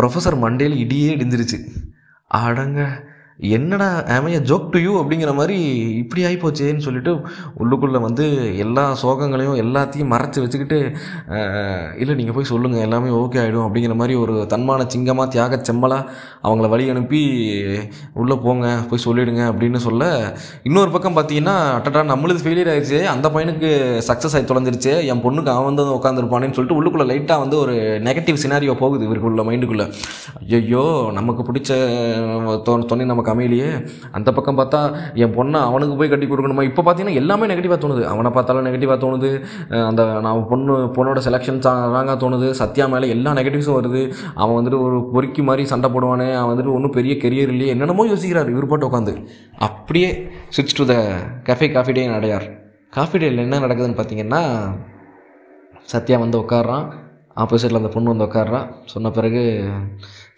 ப்ரொஃபஸர் 0.00 0.38
மண்டேல 0.42 0.76
இடியே 0.76 1.14
இடிஞ்சிருச்சு. 1.16 1.88
அடங்க. 2.26 3.07
என்னடா 3.38 3.86
ஆமைய 4.12 4.38
ஜோக் 4.46 4.70
டு 4.70 4.78
யூ 4.80 4.92
அப்படிங்கிற 5.00 5.32
மாதிரி 5.36 5.56
இப்படி 5.98 6.20
ஆகிப்போச்சேன்னு 6.24 6.84
சொல்லிட்டு 6.86 7.12
உள்ளுக்குள்ளே 7.58 7.98
வந்து 8.04 8.24
எல்லா 8.62 8.84
சோகங்களையும் 9.00 9.58
எல்லாத்தையும் 9.62 10.10
மறைச்சி 10.12 10.38
வச்சுக்கிட்டு 10.42 10.78
இல்லை 11.98 12.14
நீங்கள் 12.18 12.36
போய் 12.36 12.48
சொல்லுங்கள் 12.50 12.84
எல்லாமே 12.86 13.10
ஓகே 13.18 13.40
ஆகிடும் 13.42 13.66
அப்படிங்கிற 13.66 13.96
மாதிரி 13.96 14.14
ஒரு 14.22 14.34
தன்மான 14.52 14.86
சிங்கமாக 14.92 15.32
தியாக 15.34 15.60
செம்மலாக 15.68 16.08
அவங்கள 16.44 16.68
வழி 16.68 16.86
அனுப்பி 16.90 17.20
உள்ளே 18.16 18.38
போங்க 18.40 18.66
போய் 18.88 19.04
சொல்லிடுங்க 19.04 19.44
அப்படின்னு 19.50 19.80
சொல்ல 19.84 20.02
இன்னொரு 20.68 20.92
பக்கம் 20.92 21.16
பார்த்தீங்கன்னா 21.16 21.56
அட்டடா 21.76 22.02
நம்மளுது 22.10 22.42
ஃபெயிலியர் 22.42 22.72
ஆயிடுச்சு 22.72 23.00
அந்த 23.14 23.28
பையனுக்கு 23.32 23.70
சக்ஸஸ் 24.08 24.36
ஆகி 24.36 24.48
தொலைஞ்சிருச்சு 24.50 24.92
என் 25.10 25.24
பொண்ணுக்கு 25.24 25.52
அவன் 25.54 25.70
வந்து 25.70 25.86
உட்காந்துருப்பானேன்னு 25.96 26.58
சொல்லிட்டு 26.58 26.78
உள்ளுக்குள்ளே 26.78 27.08
லைட்டாக 27.10 27.44
வந்து 27.44 27.58
ஒரு 27.60 27.76
நெகட்டிவ் 28.06 28.42
சினாரியோ 28.42 28.76
போகுது 28.78 29.08
இவருக்குள்ள 29.08 29.46
மைண்டுக்குள்ளே 29.48 29.88
ஐயோ 30.58 30.84
நமக்கு 31.16 31.42
பிடிச்ச 31.44 31.72
தொ- 32.66 32.84
துணை 32.88 33.04
நமக்கு 33.06 33.26
அமையலையே 33.32 33.70
அந்த 34.18 34.28
பக்கம் 34.36 34.58
பார்த்தா 34.60 34.80
என் 35.24 35.34
பொண்ணை 35.38 35.60
அவனுக்கு 35.68 35.94
போய் 36.00 36.12
கட்டி 36.12 36.26
கொடுக்கணுமா? 36.30 36.64
இப்போ 36.70 36.82
பார்த்தீங்கன்னா 36.86 37.18
எல்லாமே 37.22 37.48
நெகட்டிவாக 37.52 37.80
தோணுது. 37.84 38.02
அவனை 38.12 38.32
பார்த்தாலும் 38.36 38.66
நெகட்டிவாக 38.68 38.98
தோணுது. 39.04 39.30
அந்த 39.88 40.04
நான் 40.26 40.44
பொண்ணு 40.52 40.76
பொண்ணோட 40.98 41.22
செலெக்ஷன் 41.28 41.62
ராங்காக 41.96 42.16
தோணுது. 42.24 42.50
சத்யா 42.60 42.86
மேலே 42.94 43.08
எல்லா 43.16 43.32
நெகட்டிவ்ஸும் 43.40 43.78
வருது. 43.80 44.02
அவன் 44.42 44.56
வந்துட்டு 44.58 44.80
ஒரு 44.86 44.98
பொறுக்கி 45.14 45.44
மாதிரி 45.50 45.64
சண்டை 45.74 45.90
போடுவானே. 45.96 46.28
அவன் 46.40 46.52
வந்துட்டு 46.52 46.76
ஒன்றும் 46.76 46.96
பெரிய 46.98 47.14
கெரியர் 47.24 47.52
இல்லையே. 47.54 47.72
என்னென்னமோ 47.76 48.06
யோசிக்கிறார். 48.12 48.52
இவர் 48.54 48.70
பாட்டு 48.72 48.88
உட்காந்து 48.90 49.14
அப்படியே 49.68 50.10
switch 50.56 50.78
to 50.78 50.86
the 50.92 50.94
cafe 51.50 51.68
coffee 51.76 51.92
day 51.98 52.04
Adyar 52.20 52.46
coffee 52.96 53.16
டேயில் 53.22 53.44
என்ன 53.44 53.58
நடக்குதுன்னு 53.64 53.98
பார்த்தீங்கன்னா 53.98 54.42
சத்யா 55.92 56.16
வந்து 56.22 56.38
உட்காடுறான் 56.44 56.86
ஆப்போசிட்டில் 57.42 57.80
அந்த 57.80 57.90
பொண்ணு 57.94 58.12
வந்து 58.12 58.26
உட்காடுறான் 58.26 58.68
சொன்ன 58.92 59.10
பிறகு 59.16 59.42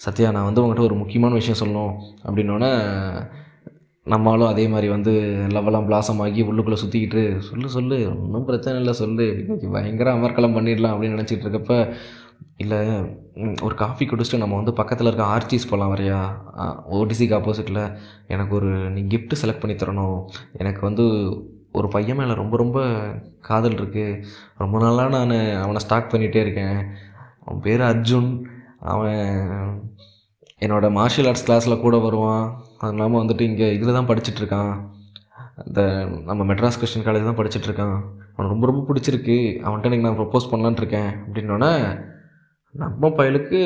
சத்யா 0.05 0.31
நான் 0.31 0.45
வந்து 0.45 0.63
உங்கள்கிட்ட 0.63 0.89
ஒரு 0.89 0.95
முக்கியமான 0.95 1.33
விஷயம் 1.35 1.61
சொல்லணும் 1.63 1.95
அப்படின்னோடனே 2.27 2.71
நம்மளும் 4.03 4.49
அதே 4.49 4.69
மாதிரி 4.69 4.89
வந்து 4.89 5.13
லவ்வெல்லாம் 5.49 5.87
பிளாசம் 5.89 6.21
ஆகி 6.25 6.43
உள்ளுக்குள்ளே 6.43 6.79
சுற்றிக்கிட்டு 6.83 7.39
சொல்லு 7.39 7.69
சொல்லு 7.69 7.97
ஒன்றும் 8.23 8.45
பிரச்சனை 8.45 8.79
இல்லை 8.79 8.93
சொல்லு 8.93 9.27
பயங்கர 9.73 10.15
அமர்க்கலம் 10.15 10.57
பண்ணிடலாம் 10.57 10.95
அப்படின்னு 10.95 11.19
நினச்சிட்டு 11.19 11.47
இருக்கப்ப 11.47 11.95
இல்லை 12.57 12.79
ஒரு 13.63 13.75
காஃபி 13.75 14.05
குடிச்சிட்டு 14.07 14.39
நம்ம 14.39 14.57
வந்து 14.57 14.73
பக்கத்தில் 14.73 15.07
இருக்க 15.07 15.25
ஆர்ச்சிஸ் 15.35 15.69
போகலாம் 15.71 15.93
வரையா? 15.95 16.21
ஓடிசிக்கு 16.91 17.37
ஆப்போசிட்டில் 17.39 17.97
எனக்கு 18.27 18.55
ஒரு 18.55 18.71
நீ 18.91 19.01
கிஃப்ட்டு 19.03 19.41
செலக்ட் 19.43 19.63
பண்ணி 19.63 19.77
தரணும். 19.77 20.19
எனக்கு 20.53 20.81
வந்து 20.81 21.05
ஒரு 21.73 21.89
பையன் 21.89 22.17
மேலே 22.17 22.35
ரொம்ப 22.35 22.57
ரொம்ப 22.57 22.79
காதல் 23.41 23.79
இருக்குது 23.81 24.23
ரொம்ப 24.59 24.79
நாளாக 24.79 25.09
நான் 25.09 25.63
அவனை 25.63 25.79
ஸ்டாக் 25.79 26.13
பண்ணிகிட்டே 26.13 26.43
இருக்கேன். 26.47 26.79
அவன் 27.45 27.61
பேர் 27.61 27.81
அர்ஜுன். 27.81 28.31
அவன் 28.81 29.21
என்னோடய 30.65 30.97
மார்ஷியல் 30.99 31.29
ஆர்ட்ஸ் 31.31 31.47
கிளாஸில் 31.47 31.83
கூட 31.83 31.97
வருவான். 31.97 32.45
அது 32.79 32.93
இல்லாமல் 32.93 33.21
வந்துட்டு 33.23 33.41
இங்கே 33.41 33.75
இதில் 33.75 33.97
தான் 33.99 34.09
படிச்சுட்ருக்கான் 34.11 34.73
இந்த 35.67 35.81
நம்ம 36.29 36.55
மெட்ராஸ் 36.55 36.79
கிறிஸ்டின் 36.81 37.07
காலேஜ் 37.07 37.29
தான் 37.29 37.41
படிச்சுட்ருக்கான் 37.41 37.97
அவனுக்கு 38.35 38.55
ரொம்ப 38.55 38.67
ரொம்ப 38.67 38.83
பிடிச்சிருக்கு. 38.89 39.39
அவன்கிட்ட 39.65 39.91
எனக்கு 39.91 40.07
நான் 40.07 40.21
ப்ரப்போஸ் 40.21 40.51
பண்ணலான்னு 40.53 40.81
இருக்கேன். 40.83 41.11
அப்படின்னோடனே 41.27 41.73
நம்ம 42.75 43.09
பயலுக்கு 43.09 43.61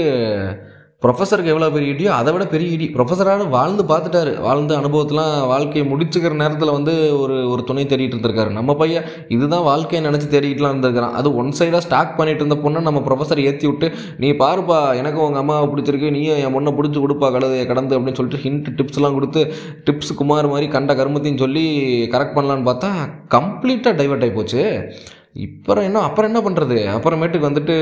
ப்ரொஃபஸருக்கு 1.05 1.53
எவ்வளோ 1.53 1.69
பெரிய 1.77 1.95
இடியோ 1.95 2.11
அதை 2.19 2.31
விட 2.35 2.45
பெரிய 2.53 2.75
இடி. 2.75 2.87
ப்ரொஃபஸரான 2.97 3.47
வாழ்ந்து 3.55 3.83
பார்த்துட்டாரு. 3.91 4.33
வாழ்ந்த 4.47 4.73
அனுபவத்தெலாம் 4.81 5.33
வாழ்க்கையை 5.53 5.85
முடிச்சுக்கிற 5.93 6.35
நேரத்தில் 6.43 6.73
வந்து 6.77 6.93
ஒரு 7.23 7.37
ஒரு 7.53 7.63
துணை 7.71 7.85
தேடிட்டு 7.91 8.15
இருந்திருக்காரு. 8.17 8.51
நம்ம 8.59 8.75
பையன் 8.83 9.09
இதுதான் 9.37 9.67
வாழ்க்கையை 9.71 10.03
நினச்சி 10.09 10.29
தேடிட்டுலாம் 10.35 10.75
இருந்திருக்கிறான். 10.75 11.17
அது 11.21 11.29
ஒன் 11.41 11.51
சைடாக 11.59 11.83
ஸ்டாக் 11.87 12.17
பண்ணிட்டு 12.21 12.43
இருந்த 12.45 12.59
பொண்ணை 12.65 12.83
நம்ம 12.89 13.03
ப்ரொஃபஸர் 13.09 13.43
ஏற்றி 13.49 13.67
விட்டு 13.71 13.89
நீ 14.25 14.31
பாருப்பா 14.43 14.79
எனக்கு 15.01 15.21
உங்கள் 15.27 15.43
அம்மாவை 15.43 15.67
பிடிச்சிருக்கு 15.73 16.15
நீயும் 16.17 16.41
என் 16.45 16.55
பொண்ணை 16.57 16.73
பிடிச்சி 16.79 17.01
கொடுப்பா 17.05 17.31
கடது 17.37 17.59
கடந்து 17.73 17.97
அப்படின்னு 17.97 18.21
சொல்லிட்டு 18.21 18.43
ஹிண்ட் 18.45 18.71
டிப்ஸ்லாம் 18.79 19.19
கொடுத்து 19.19 19.43
டிப்ஸ் 19.89 20.15
குமார் 20.21 20.53
மாதிரி 20.55 20.69
கண்ட 20.77 20.95
கருமத்தையும் 21.01 21.43
சொல்லி 21.45 21.67
கரெக்ட் 22.15 22.37
பண்ணலான்னு 22.39 22.69
பார்த்தா 22.71 22.91
கம்ப்ளீட்டாக 23.37 23.99
டைவர்ட் 24.01 24.25
ஆகி 24.27 24.35
போச்சு. 24.39 24.63
இப்போ 25.47 25.81
என்ன 25.89 26.03
அப்புறம் 26.09 26.31
என்ன 26.31 26.41
பண்ணுறது 26.47 26.79
அப்புறமேட்டுக்கு 26.97 27.51
வந்துட்டு 27.51 27.77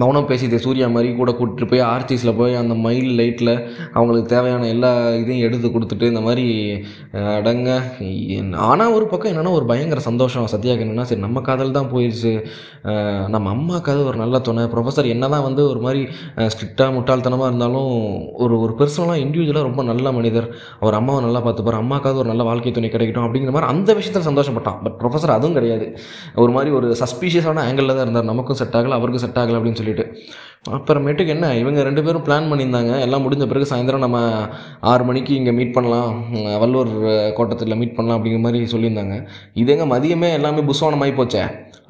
மௌனம் 0.00 0.26
பேசிட்டு 0.30 0.56
சூர்யா 0.64 0.86
மாதிரி 0.94 1.10
கூட 1.18 1.30
கூட்டிட்டு 1.36 1.66
போய் 1.68 1.82
ஆர்ச்சிஸில் 1.92 2.36
போய் 2.38 2.54
அந்த 2.60 2.74
மயில் 2.86 3.12
லைட்டில் 3.20 3.52
அவங்களுக்கு 3.96 4.26
தேவையான 4.32 4.66
எல்லா 4.72 4.90
இதையும் 5.20 5.44
எடுத்து 5.46 5.68
கொடுத்துட்டு 5.74 6.10
இந்த 6.12 6.20
மாதிரி 6.26 6.44
அடங்க. 7.38 7.68
ஆனால் 8.70 8.92
ஒரு 8.96 9.06
பக்கம் 9.12 9.30
என்னென்னா 9.32 9.52
ஒரு 9.58 9.66
பயங்கர 9.70 10.00
சந்தோஷம். 10.08 10.48
சத்யாக்கு 10.54 10.84
என்னென்னா 10.86 11.06
சரி 11.10 11.22
நம்ம 11.26 11.42
காதல் 11.46 11.76
தான் 11.78 11.88
போயிடுச்சு 11.92 12.32
நம்ம 13.34 13.46
அம்மாக்காவது 13.54 14.02
ஒரு 14.10 14.20
நல்ல 14.24 14.40
துணை 14.48 14.64
ப்ரொஃபஸர் 14.74 15.08
என்ன 15.14 15.30
தான் 15.34 15.46
வந்து 15.48 15.64
ஒரு 15.70 15.80
மாதிரி 15.86 16.02
ஸ்ட்ரிக்டாக 16.54 16.94
முட்டாள்தனமாக 16.96 17.48
இருந்தாலும் 17.50 17.90
ஒரு 18.44 18.54
ஒரு 18.66 18.74
பர்சனலாக 18.82 19.24
இண்டிவிஜுவலாக 19.24 19.68
ரொம்ப 19.68 19.82
நல்ல 19.90 20.12
மனிதர். 20.18 20.50
அவர் 20.82 20.98
அம்மாவை 21.00 21.22
நல்லா 21.28 21.42
பார்த்துப்பார். 21.48 21.80
அம்மாக்காவது 21.82 22.22
ஒரு 22.24 22.32
நல்ல 22.32 22.48
வாழ்க்கை 22.50 22.74
துணை 22.78 22.92
கிடைக்கட்டும் 22.96 23.26
அப்படிங்கிற 23.28 23.54
மாதிரி 23.56 23.72
அந்த 23.72 23.90
விஷயத்தில் 24.00 24.28
சந்தோஷப்பட்டான். 24.30 24.78
பட் 24.84 24.98
ப்ரொஃபஸர் 25.02 25.36
அதுவும் 25.38 25.58
கிடையாது. 25.60 25.88
ஒரு 26.44 26.52
மாதிரி 26.58 26.72
ஒரு 26.80 26.90
சஸ்பீஷியஸான 27.02 27.66
ஆங்கிளில் 27.68 27.96
தான் 27.96 28.06
இருந்தார். 28.06 28.30
நமக்கும் 28.34 28.60
செட் 28.62 28.78
ஆகலை 28.80 28.96
அவருக்கும் 29.00 29.26
செட் 29.26 29.42
ஆகலை 29.42 29.58
அப்படின்னு 29.58 29.76
சொல்லிட்டு. 29.80 30.04
அப்புறமேட்டுக்கு 30.76 31.32
என்ன 31.34 31.46
இவங்க 31.60 31.80
ரெண்டு 31.88 32.02
பேரும் 32.06 32.24
பிளான் 32.26 32.48
பண்ணியிருந்தாங்க. 32.50 32.92
எல்லாம் 33.04 33.24
முடிஞ்ச 33.24 33.44
பிறகு 33.50 33.68
சாயந்தரம் 33.70 34.04
நம்ம 34.06 34.18
ஆறு 34.90 35.02
மணிக்கு 35.08 35.32
இங்கே 35.40 35.52
மீட் 35.58 35.76
பண்ணலாம். 35.76 36.10
வல்லூர் 36.62 36.90
கோட்டத்தில் 37.38 37.78
மீட் 37.82 37.96
பண்ணலாம் 37.98 38.18
அப்படிங்கிற 38.18 38.42
மாதிரி 38.46 38.60
சொல்லியிருந்தாங்க. 38.74 39.16
இதுங்க 39.62 39.86
மதியமே 39.94 40.30
எல்லாமே 40.38 40.64
புஸ்வானமாகி 40.70 41.14
போச்சே. 41.20 41.44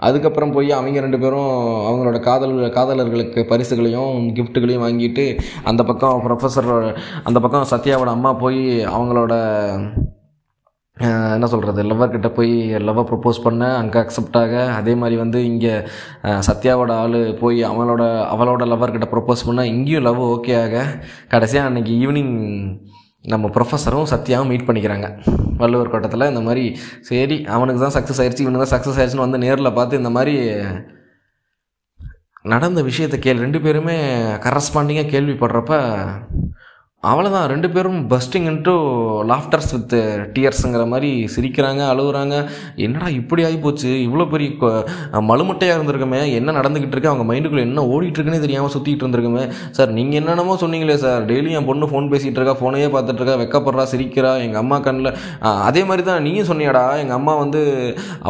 அதுக்கப்புறம் 0.07 0.53
போய் 0.57 0.68
அவங்க 0.77 1.01
ரெண்டு 1.05 1.18
பேரும் 1.22 1.48
அவங்களோட 1.88 2.18
காதல் 2.27 2.55
காதலர்களுக்கு 2.77 3.40
பரிசுகளையும் 3.53 4.12
கிஃப்ட்டுகளையும் 4.37 4.85
வாங்கிட்டு 4.85 5.24
அந்த 5.70 5.83
பக்கம் 5.88 6.22
ப்ரொஃபஸர் 6.27 6.70
அந்த 7.29 7.38
பக்கம் 7.46 7.70
சத்யாவோட 7.72 8.12
அம்மா 8.16 8.33
போய் 8.44 8.62
அவங்களோட 8.94 9.35
என்ன 11.35 11.47
சொல்கிறது 11.47 11.83
லவ்வர்கிட்ட 11.83 12.29
போய் 12.35 12.55
லவ்வை 12.79 13.05
ப்ரப்போஸ் 13.05 13.45
பண்ண 13.45 13.65
அங்கே 13.77 13.99
அக்செப்ட் 13.99 14.37
ஆக 14.37 14.65
அதே 14.73 14.95
மாதிரி 14.95 15.17
வந்து 15.17 15.45
இங்கே 15.45 15.75
சத்யாவோட 16.41 16.93
ஆள் 16.97 17.19
போய் 17.35 17.61
அவளோட 17.63 18.05
அவளோட 18.31 18.65
லவ்வர்கிட்ட 18.67 19.09
ப்ரப்போஸ் 19.13 19.47
பண்ண 19.47 19.67
இங்கேயும் 19.67 20.03
லவ் 20.03 20.23
ஓகே 20.29 20.55
ஆக 20.63 20.85
கடைசியாக 21.29 21.71
அன்றைக்கி 21.71 21.95
ஈவினிங் 22.05 22.35
நம்ம 23.25 23.47
ப்ரொஃபஸரும் 23.49 24.11
சத்யாவும் 24.13 24.47
மீட் 24.47 24.67
பண்ணிக்கிறாங்க. 24.69 25.07
வள்ளுவர் 25.57 25.91
கோட்டத்தில் 25.91 26.29
இந்த 26.29 26.41
மாதிரி 26.41 26.65
சரி 27.01 27.37
அவனுக்கு 27.47 27.81
தான் 27.81 27.97
சக்ஸஸ் 27.97 28.21
ஆயிடுச்சு 28.21 28.45
இவனுக்கு 28.45 28.65
தான் 28.65 28.75
சக்ஸஸ் 28.77 28.99
ஆயிடுச்சுன்னு 28.99 29.27
வந்து 29.27 29.39
நேரில் 29.39 29.71
பார்த்து 29.73 29.97
இந்த 29.97 30.11
மாதிரி 30.11 30.35
நடந்த 32.45 32.83
விஷயத்தை 32.83 33.19
கேள் 33.19 33.39
ரெண்டு 33.39 33.61
பேருமே 33.61 33.97
கரஸ்பாண்டிங்காக 34.45 35.11
கேள்விப்படுறப்ப 35.11 35.75
அவ்வளோதான் 37.07 37.45
ரெண்டு 37.51 37.69
பேரும் 37.75 37.99
பஸ்டிங் 38.13 38.47
இன்ட்டு 38.51 38.73
லாஃப்டர்ஸ் 39.31 39.73
வித் 39.75 39.93
டியர்ஸுங்கிற 40.37 40.85
மாதிரி 40.93 41.11
சிரிக்கிறாங்க 41.35 41.83
அழுகுறாங்க. 41.91 42.35
என்னடா 42.85 43.09
இப்படி 43.19 43.43
ஆகி 43.49 43.59
போச்சு 43.67 43.91
இவ்வளோ 44.07 44.25
பெரிய 44.33 44.49
மலுமட்டையாக 45.31 45.77
இருந்திருக்குமே. 45.79 46.21
என்ன 46.39 46.55
நடந்துக்கிட்டு 46.57 46.95
இருக்கு? 46.97 47.11
அவங்க 47.11 47.27
மைண்டுக்குள்ளே 47.29 47.65
என்ன 47.69 47.85
ஓடிட்டுருக்குன்னு 47.93 48.41
தெரியாமல் 48.47 48.73
சுற்றிட்டு 48.75 49.05
இருந்திருக்குமே. 49.05 49.45
சார் 49.77 49.93
நீங்கள் 49.99 50.19
என்னென்னமோ 50.21 50.57
சொன்னீங்களே 50.65 50.97
சார். 51.05 51.23
டெய்லி 51.31 51.53
என் 51.61 51.69
பொண்ணு 51.71 51.91
ஃபோன் 51.93 52.11
பேசிகிட்டு 52.15 52.41
இருக்கா 52.41 52.57
ஃபோனையே 52.63 52.89
பார்த்துட்டு 52.97 53.23
இருக்கா 53.23 53.37
வெக்கப்படுறா 53.43 53.85
சிரிக்கிறா 53.93 54.33
எங்கள் 54.47 54.63
அம்மா 54.63 54.79
கண்ணில். 54.89 55.11
அதே 55.69 55.85
மாதிரி 55.91 56.05
தான் 56.11 56.27
நீயும் 56.29 56.51
சொன்னியாடா. 56.51 56.85
எங்கள் 57.05 57.19
அம்மா 57.21 57.37
வந்து 57.45 57.63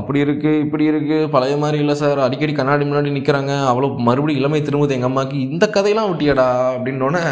அப்படி 0.00 0.20
இருக்குது 0.26 0.60
இப்படி 0.66 0.86
இருக்குது 0.92 1.30
பழைய 1.36 1.56
மாதிரி 1.64 1.80
இல்லை 1.86 1.98
சார். 2.02 2.22
அடிக்கடி 2.26 2.56
கண்ணாடி 2.60 2.90
முன்னாடி 2.90 3.16
நிற்கிறாங்க 3.16 3.54
அவ்வளோ 3.72 3.90
மறுபடியும் 4.10 4.42
இளமை 4.44 4.62
திரும்புது 4.68 4.98
எங்கள் 4.98 5.12
அம்மாவுக்கு 5.12 5.40
இந்த 5.48 5.64
கதையெல்லாம் 5.78 6.12
விட்டியாடா? 6.12 6.48
அப்படின்னோடனே 6.76 7.24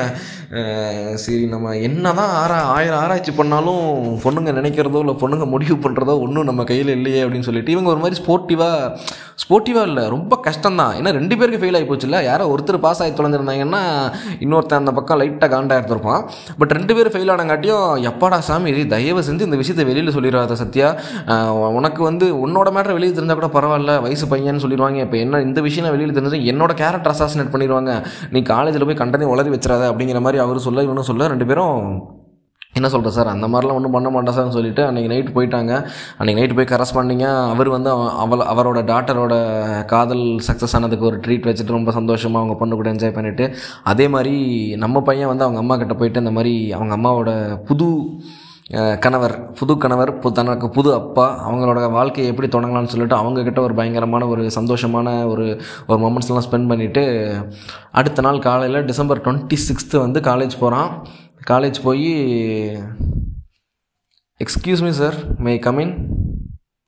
நம்ம 1.44 1.74
என்ன 1.78 2.12
தான் 2.12 2.32
ஆரா 2.34 2.58
ஆயிரம் 2.68 2.98
ஆராய்ச்சி 2.98 3.32
பண்ணாலும் 3.32 3.84
பொண்ணுங்க 4.22 4.52
நினைக்கிறதோ 4.52 5.00
இல்லை 5.00 5.14
பொண்ணுங்க 5.14 5.46
முடிவு 5.46 5.76
பண்ணுறதோ 5.76 6.14
ஒன்றும் 6.20 6.44
நம்ம 6.44 6.64
கையில் 6.64 6.88
இல்லையே 6.88 7.22
அப்படின்னு 7.22 7.48
சொல்லிட்டு 7.48 7.70
இவங்க 7.70 7.90
ஒரு 7.90 8.00
மாதிரி 8.00 8.20
ஸ்போர்ட்டிவாக 8.22 9.00
ஸ்போர்ட்டிவாக 9.42 9.88
இல்லை 9.88 10.04
ரொம்ப 10.14 10.34
கஷ்டம்தான். 10.46 10.92
ஏன்னா 10.98 11.10
ரெண்டு 11.16 11.34
பேருக்கு 11.38 11.60
ஃபெயில் 11.62 11.76
ஆகி 11.78 11.86
போச்சுல்ல 11.88 12.18
யாரோ 12.28 12.44
ஒருத்தர் 12.52 12.78
பாஸ் 12.84 13.00
ஆகி 13.04 13.12
தொலைஞ்சிருந்தாங்கன்னா 13.18 13.82
இன்னொருத்தன் 14.44 14.80
அந்த 14.82 14.92
பக்கம் 14.98 15.20
லைட்டாக 15.22 15.48
காண்டாக 15.54 15.80
இருந்திருப்பான். 15.80 16.22
பட் 16.60 16.72
ரெண்டு 16.78 16.94
பேரும் 16.98 17.14
ஃபெயில் 17.14 17.32
ஆனங்காட்டியும் 17.34 17.86
எப்பாடா 18.10 18.38
சாமி 18.48 18.70
இது 18.74 18.86
தயவு 18.94 19.22
செஞ்சு 19.28 19.48
இந்த 19.48 19.58
விஷயத்தை 19.62 19.86
வெளியில் 19.90 20.14
சொல்லிடுவாத 20.16 20.56
சத்யா. 20.62 20.90
உனக்கு 21.80 22.02
வந்து 22.10 22.28
உன்னோட 22.46 22.70
மேட்ரு 22.76 22.96
வெளியில் 22.98 23.16
தெரிஞ்சால் 23.18 23.40
கூட 23.42 23.50
பரவாயில்ல. 23.58 23.94
வயசு 24.06 24.26
பையன் 24.34 24.62
சொல்லிடுவாங்க. 24.66 25.00
இப்போ 25.06 25.18
என்ன 25.24 25.42
இந்த 25.48 25.60
விஷயம் 25.68 25.94
வெளியில் 25.96 26.16
தெரிஞ்சு 26.18 26.44
என்னோட 26.52 26.74
கேரக்டர் 26.82 27.14
அசாசினேட் 27.16 27.54
பண்ணிடுவாங்க. 27.54 27.92
நீ 28.36 28.42
காலேஜில் 28.52 28.88
போய் 28.90 29.02
கண்டனே 29.04 29.32
உளறி 29.34 29.52
வச்சிடாத. 29.56 29.84
அப்படிங்கிற 29.92 30.20
மாதிரி 30.26 30.40
அவர் 30.46 30.66
சொல்ல 30.68 30.88
இவனும் 30.88 31.10
சொல்ல 31.12 31.28
ரெண்டு 31.34 31.48
பேரும் 31.50 31.80
என்ன 32.76 32.88
சொல்கிறேன் 32.88 33.14
சார்? 33.14 33.28
அந்த 33.28 33.46
மாதிரிலாம் 33.46 33.76
ஒன்றும் 33.76 33.94
பண்ண 33.94 34.08
மாட்டேன் 34.10 34.34
சார்னு 34.34 34.54
சொல்லிட்டு 34.54 34.82
அன்றைக்கி 34.82 35.06
நைட் 35.06 35.34
போயிட்டாங்க. 35.34 35.72
அன்றைக்கி 36.18 36.34
நைட் 36.34 36.54
போய் 36.54 36.70
கரஸ்பாண்டிங்க 36.70 37.24
அவர் 37.52 37.68
வந்து 37.70 37.90
அவ- 37.90 38.12
அவள் 38.22 38.42
அவரோட 38.50 38.80
டாட்டரோட 38.86 39.34
காதல் 39.86 40.24
சக்ஸஸ் 40.46 40.74
ஆனதுக்கு 40.74 41.06
ஒரு 41.06 41.18
ட்ரீட் 41.18 41.48
வச்சுட்டு 41.48 41.76
ரொம்ப 41.76 41.92
சந்தோஷமாக 41.92 42.42
அவங்க 42.42 42.54
பொண்ணு 42.54 42.76
கூட 42.76 42.90
என்ஜாய் 42.92 43.16
பண்ணிவிட்டு 43.16 43.46
அதே 43.84 44.08
மாதிரி 44.08 44.34
நம்ம 44.76 45.02
பையன் 45.02 45.28
வந்து 45.28 45.44
அவங்க 45.44 45.58
அம்மா 45.58 45.76
கிட்ட 45.76 45.94
போயிட்டு 45.94 46.18
இந்த 46.18 46.34
மாதிரி 46.34 46.54
அவங்க 46.72 46.94
அம்மாவோட 46.96 47.32
புது 47.64 47.88
கணவர் 49.00 49.34
புது 49.54 49.76
கணவர் 49.76 50.10
பு- 50.18 50.32
தனக்கு 50.32 50.68
புது 50.70 50.94
அப்பா 50.94 51.26
அவங்களோட 51.44 51.90
வாழ்க்கையை 51.90 52.30
எப்படி 52.30 52.48
தொடங்கலாம்னு 52.48 52.84
சொல்லிட்டு 52.86 53.16
அவங்கக்கிட்ட 53.16 53.60
ஒரு 53.60 53.74
பயங்கரமான 53.74 54.26
ஒரு 54.26 54.50
சந்தோஷமான 54.54 55.04
ஒரு 55.26 55.44
ஒரு 55.86 55.98
மொமெண்ட்ஸ்லாம் 56.02 56.46
ஸ்பெண்ட் 56.46 56.70
பண்ணிவிட்டு 56.70 57.04
அடுத்த 57.92 58.20
நாள் 58.20 58.38
காலையில் 58.40 58.84
டிசம்பர் 58.84 59.20
டுவெண்ட்டி 59.20 59.58
சிக்ஸ்த்து 59.66 59.98
வந்து 59.98 60.20
காலேஜ் 60.22 60.60
போகிறான் 60.60 60.90
காலேஜ் 61.46 61.78
போய் 61.82 62.06
excuse 64.40 64.82
me 64.86 64.90
sir 64.90 65.16
may 65.44 65.52
come in 65.58 65.92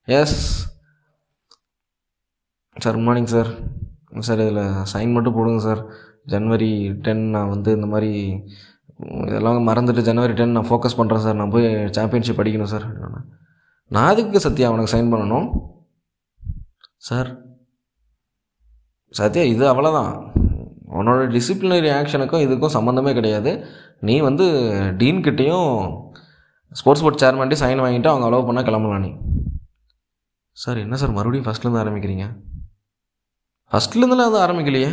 yes 0.09 0.37
sir 2.77 2.94
good 2.97 3.07
morning 3.09 3.31
sir 3.35 3.51
sir 4.21 4.42
இதில் 4.44 4.62
சைன் 4.92 5.14
மட்டும் 5.16 5.37
போடுங்க 5.37 5.62
சார் 5.68 5.83
ஜனவரி 6.27 6.73
டென் 7.07 7.25
நான் 7.31 7.49
வந்து 7.49 7.71
இந்த 7.73 7.87
மாதிரி 7.87 8.12
இதெல்லாம் 9.27 9.68
மறந்துட்டு 9.68 10.09
ஜனவரி 10.09 10.33
டென் 10.33 10.57
நான் 10.57 10.68
ஃபோக்கஸ் 10.71 10.99
பண்ணுறேன் 11.01 11.25
சார் 11.27 11.40
நான் 11.40 11.55
போய் 11.55 11.66
சாம்பியன்ஷிப் 11.99 12.38
படிக்கணும் 12.40 12.73
சார் 12.75 12.87
நான் 13.90 14.09
அதுக்கு 14.12 14.40
சத்யா 14.40 14.68
அவனுக்கு 14.68 14.94
சைன் 14.94 15.12
பண்ணணும்? 15.12 15.47
சார் 16.97 17.31
சத்யா 19.14 19.44
இது 19.55 19.64
அவ்வளோதான் 19.73 20.12
உன்னோட 20.99 21.21
டிசிப்ளினரி 21.35 21.90
ஆக்ஷனுக்கும் 21.90 22.44
இதுக்கும் 22.44 22.75
சம்மந்தமே 22.77 23.12
கிடையாது. 23.14 23.51
நீ 24.01 24.21
வந்து 24.21 24.45
டீன்கிட்டேயும் 24.99 25.71
ஸ்போர்ட்ஸ் 26.73 27.03
போர்ட் 27.03 27.23
சேர்மன்ட்டையும் 27.23 27.63
சைன் 27.65 27.83
வாங்கிட்டு 27.85 28.11
அவங்க 28.13 28.27
அலோவ் 28.29 28.49
பண்ணால் 28.49 28.65
கிளம்பலாம் 28.65 29.01
நீ. 29.01 29.11
சார் 30.53 30.77
என்ன 30.77 30.97
சார் 30.97 31.11
மறுபடியும் 31.11 31.47
ஃபஸ்ட்லேருந்து 31.47 31.83
ஆரம்பிக்கிறீங்க? 31.83 32.27
ஃபஸ்ட்லேருந்துலாம் 33.73 34.31
அது 34.31 34.39
ஆரம்பிக்கலையே? 34.47 34.91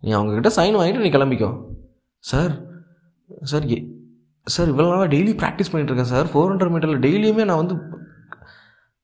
நீ 0.00 0.12
அவங்கக்கிட்ட 0.12 0.50
சைன் 0.56 0.78
வாங்கிட்டு 0.78 1.04
நீ 1.04 1.08
கிளம்பிக்கோ. 1.08 1.50
சார் 2.18 2.52
சார் 3.42 3.66
சார் 4.46 4.68
இவ்வளோ 4.68 4.88
நாளாக 4.88 5.16
டெய்லி 5.16 5.32
ப்ராக்டிஸ் 5.42 5.70
பண்ணிட்டு 5.70 5.92
இருக்கேன் 5.92 6.12
சார் 6.12 6.26
ஃபோர் 6.26 6.50
ஹண்ட்ரட் 6.52 6.72
மீட்டரில் 6.74 7.04
டெய்லியுமே 7.06 7.44
நான் 7.44 7.66
வந்து 7.66 7.76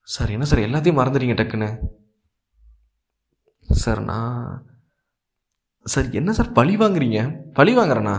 சார் 0.08 0.30
என்ன 0.30 0.44
சார் 0.44 0.58
எல்லாத்தையும் 0.58 0.98
மறந்துட்டீங்க 1.00 1.36
டக்குன்னு? 1.40 1.70
சார் 3.70 4.00
நான் 4.02 4.38
சார் 5.86 6.10
என்ன 6.10 6.32
சார் 6.32 6.52
பழி 6.52 6.76
வாங்குறீங்க? 6.76 7.20
பழி 7.52 7.76
வாங்குறேண்ணா 7.76 8.16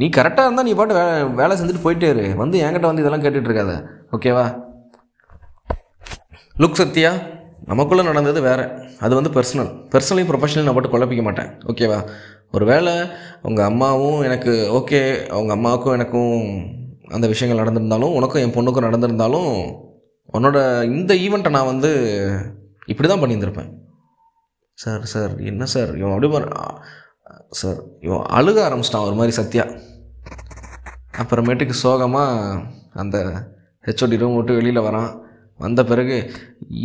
நீ 0.00 0.06
கரெக்டாக 0.16 0.46
இருந்தால் 0.46 0.66
நீ 0.68 0.72
பாட்டு 0.78 0.94
வேலை 0.98 1.14
வேலை 1.40 1.54
செஞ்சுட்டு 1.60 1.84
போயிட்டே 1.84 2.08
இரு. 2.14 2.24
வந்து 2.42 2.56
என்கிட்ட 2.64 2.88
வந்து 2.90 3.02
இதெல்லாம் 3.02 3.24
கேட்டுட்டு 3.24 3.50
இருக்காத 3.50 3.74
ஓகேவா 4.16 4.44
லுக் 6.62 6.78
சத்யா 6.80 7.10
நமக்குள்ளே 7.70 8.02
நடந்தது 8.08 8.40
வேறு. 8.46 8.64
அது 9.04 9.12
வந்து 9.18 9.32
பர்சனல் 9.36 9.70
பர்சனலையும் 9.92 10.30
ப்ரொஃபஷனலையும் 10.30 10.68
நான் 10.68 10.76
போட்டு 10.76 10.92
குழப்பிக்க 10.94 11.22
மாட்டேன். 11.26 11.50
ஓகேவா 11.70 11.98
ஒரு 12.56 12.64
வேளை 12.70 12.94
உங்கள் 13.48 13.68
அம்மாவும் 13.70 14.22
எனக்கு 14.28 14.52
ஓகே 14.78 15.00
அவங்க 15.34 15.52
அம்மாவுக்கும் 15.56 15.96
எனக்கும் 15.98 16.32
அந்த 17.16 17.26
விஷயங்கள் 17.32 17.62
நடந்திருந்தாலும் 17.62 18.14
உனக்கும் 18.18 18.42
என் 18.44 18.56
பொண்ணுக்கும் 18.56 18.86
நடந்திருந்தாலும் 18.88 19.52
உன்னோட 20.36 20.58
இந்த 20.96 21.12
ஈவெண்ட்டை 21.24 21.52
நான் 21.56 21.70
வந்து 21.72 21.90
இப்படி 22.86 23.08
தான் 23.08 23.22
பண்ணியிருந்திருப்பேன். 23.22 23.70
சார் 24.78 25.04
சார் 25.12 25.32
என்ன 25.50 25.64
சார் 25.74 25.92
இவன் 26.00 26.14
அப்படி 26.16 26.30
சார் 27.60 27.78
இவன் 28.00 28.26
அழுக 28.38 28.58
ஆரம்பிச்சிட்டான் 28.66 29.06
ஒரு 29.08 29.16
மாதிரி 29.20 29.32
சத்யா. 29.38 29.64
அப்புறமேட்டுக்கு 31.20 31.74
சோகமாக 31.84 32.60
அந்த 33.02 33.16
ஹெச்ஓடி 33.86 34.16
ரூம் 34.22 34.36
விட்டு 34.36 34.56
வெளியில் 34.58 34.86
வரான். 34.86 35.10
வந்த 35.64 35.80
பிறகு 35.84 36.16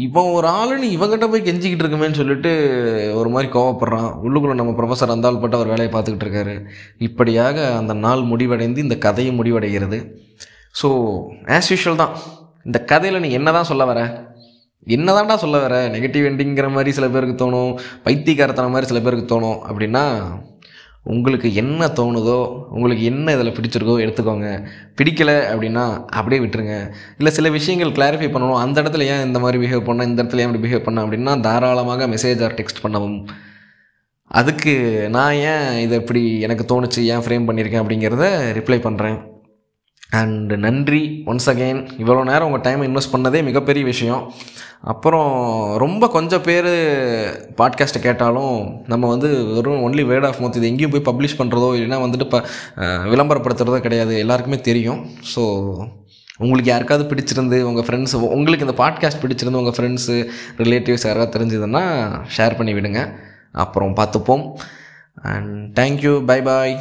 இவன் 0.06 0.32
ஒரு 0.38 0.48
ஆளுன்னு 0.60 0.88
இவங்கிட்ட 0.96 1.26
போய் 1.32 1.46
கெஞ்சிக்கிட்டு 1.48 1.84
இருக்குமேன்னு 1.84 2.20
சொல்லிட்டு 2.20 2.52
ஒரு 3.20 3.30
மாதிரி 3.30 3.48
கோவப்படுறான். 3.52 4.10
உள்ளுக்குள்ளே 4.26 4.58
நம்ம 4.62 4.74
ப்ரொஃபஸர் 4.80 5.14
அந்தாள் 5.16 5.40
பட்டு 5.42 5.58
அவர் 5.58 5.72
வேலையை 5.74 5.92
பார்த்துக்கிட்டு 5.94 6.28
இருக்காரு. 6.28 6.56
இப்படியாக 7.08 7.76
அந்த 7.78 7.94
நாள் 8.06 8.24
முடிவடைந்து 8.32 8.82
இந்த 8.82 8.98
கதையும் 8.98 9.40
முடிவடைகிறது. 9.40 10.00
ஸோ 10.82 10.90
ஆஸ் 11.58 11.72
யூஷுவல் 11.74 12.02
தான். 12.04 12.16
இந்த 12.64 12.80
கதையில் 12.92 13.24
நீ 13.26 13.32
என்ன 13.32 13.52
தான் 13.52 13.70
சொல்ல 13.72 13.86
வர? 13.86 14.02
என்னதான்டா 14.96 15.36
சொல்ல 15.44 15.60
வர? 15.60 15.76
நெகட்டிவ் 15.94 16.28
எண்டிங்கிற 16.32 16.68
மாதிரி 16.72 16.92
சில 16.92 17.08
பேருக்கு 17.14 17.38
தோணும். 17.44 17.72
பைத்தியக்காரத்தன 18.06 18.74
மாதிரி 18.76 18.90
சில 18.92 19.00
பேருக்கு 19.06 19.28
தோணும். 19.34 19.60
அப்படின்னா 19.70 20.04
உங்களுக்கு 21.14 21.54
என்ன 21.54 21.86
தோணுதோ 21.86 22.38
உங்களுக்கு 22.70 23.04
என்ன 23.04 23.34
இதில் 23.34 23.52
பிடிச்சிருக்கோ 23.52 23.96
எடுத்துக்கோங்க. 24.06 24.48
பிடிக்கலை 25.02 25.36
அப்படின்னா 25.54 25.84
அப்படியே 26.06 26.42
விட்டுருங்க. 26.46 26.76
இல்லை 27.18 27.34
சில 27.34 27.50
விஷயங்கள் 27.50 27.92
கிளாரிஃபை 27.92 28.30
பண்ணணும். 28.36 28.62
அந்த 28.66 28.82
இடத்துல 28.82 29.02
ஏன் 29.02 29.26
இந்த 29.26 29.40
மாதிரி 29.40 29.60
பிஹேவ் 29.66 29.84
பண்ண 29.84 30.04
இந்த 30.04 30.24
இடத்துல 30.24 30.38
ஏன் 30.38 30.54
இப்படி 30.54 30.64
பிஹேவ் 30.66 30.88
பண்ண 30.88 31.06
அப்படின்னா 31.06 31.40
தாராளமாக 31.40 32.08
மெசேஜ் 32.08 32.44
ஆர் 32.44 32.54
டெக்ஸ்ட் 32.54 32.84
பண்ணவும். 32.84 33.28
அதுக்கு 34.28 34.74
நான் 35.12 35.34
ஏன் 35.34 35.80
இதை 35.80 36.00
இப்படி 36.00 36.40
எனக்கு 36.40 36.64
தோணுச்சு 36.72 37.02
ஏன் 37.14 37.24
ஃப்ரேம் 37.26 37.48
பண்ணியிருக்கேன் 37.50 37.84
அப்படிங்கிறத 37.84 38.28
ரிப்ளை 38.60 38.80
பண்ணுறேன் 38.88 39.18
அண்ட் 40.20 40.52
நன்றி 40.66 41.02
ஒன்ஸ் 41.32 41.48
அகெயின் 41.52 41.82
இவ்வளோ 42.02 42.22
நேரம் 42.30 42.48
உங்கள் 42.50 42.66
டைமை 42.66 42.86
இன்வெஸ்ட் 42.90 43.14
பண்ணதே 43.14 43.40
மிகப்பெரிய 43.50 43.84
விஷயம். 43.92 44.24
அப்புறம் 44.94 45.30
ரொம்ப 45.84 46.08
கொஞ்சம் 46.16 46.44
பேர் 46.48 46.70
பாட்காஸ்ட்டை 47.60 48.02
கேட்டாலும் 48.06 48.56
நம்ம 48.92 49.08
வந்து 49.14 49.30
வெறும் 49.54 49.84
ஒன்லி 49.86 50.04
வேர்ட் 50.12 50.28
ஆஃப் 50.30 50.42
மவுத் 50.42 50.60
இது 50.60 50.70
எங்கேயும் 50.72 50.94
போய் 50.96 51.08
பப்ளிஷ் 51.10 51.40
பண்ணுறதோ 51.40 51.70
இல்லைன்னா 51.78 52.00
வந்துட்டு 52.06 52.28
இப்போ 52.28 52.42
விளம்பரப்படுத்துகிறதோ 53.14 53.80
கிடையாது. 53.86 54.16
எல்லாருக்குமே 54.24 54.60
தெரியும். 54.70 55.02
ஸோ 55.34 55.44
உங்களுக்கு 56.44 56.72
யாருக்காவது 56.74 57.06
பிடிச்சிருந்து 57.12 57.58
உங்கள் 57.70 57.86
ஃப்ரெண்ட்ஸ் 57.88 58.16
உங்களுக்கு 58.36 58.68
இந்த 58.68 58.78
பாட்காஸ்ட் 58.84 59.24
பிடிச்சிருந்து 59.24 59.62
உங்கள் 59.62 59.76
ஃப்ரெண்ட்ஸு 59.78 60.16
ரிலேட்டிவ்ஸ் 60.64 61.08
யாராவது 61.10 61.36
தெரிஞ்சதுன்னா 61.38 61.84
ஷேர் 62.38 62.58
பண்ணி 62.60 62.74
விடுங்க. 62.78 63.02
அப்புறம் 63.64 63.98
பார்த்துப்போம். 64.00 64.46
And 65.34 65.54
thank you 65.80 66.14
bye 66.32 66.40
bye 66.50 66.74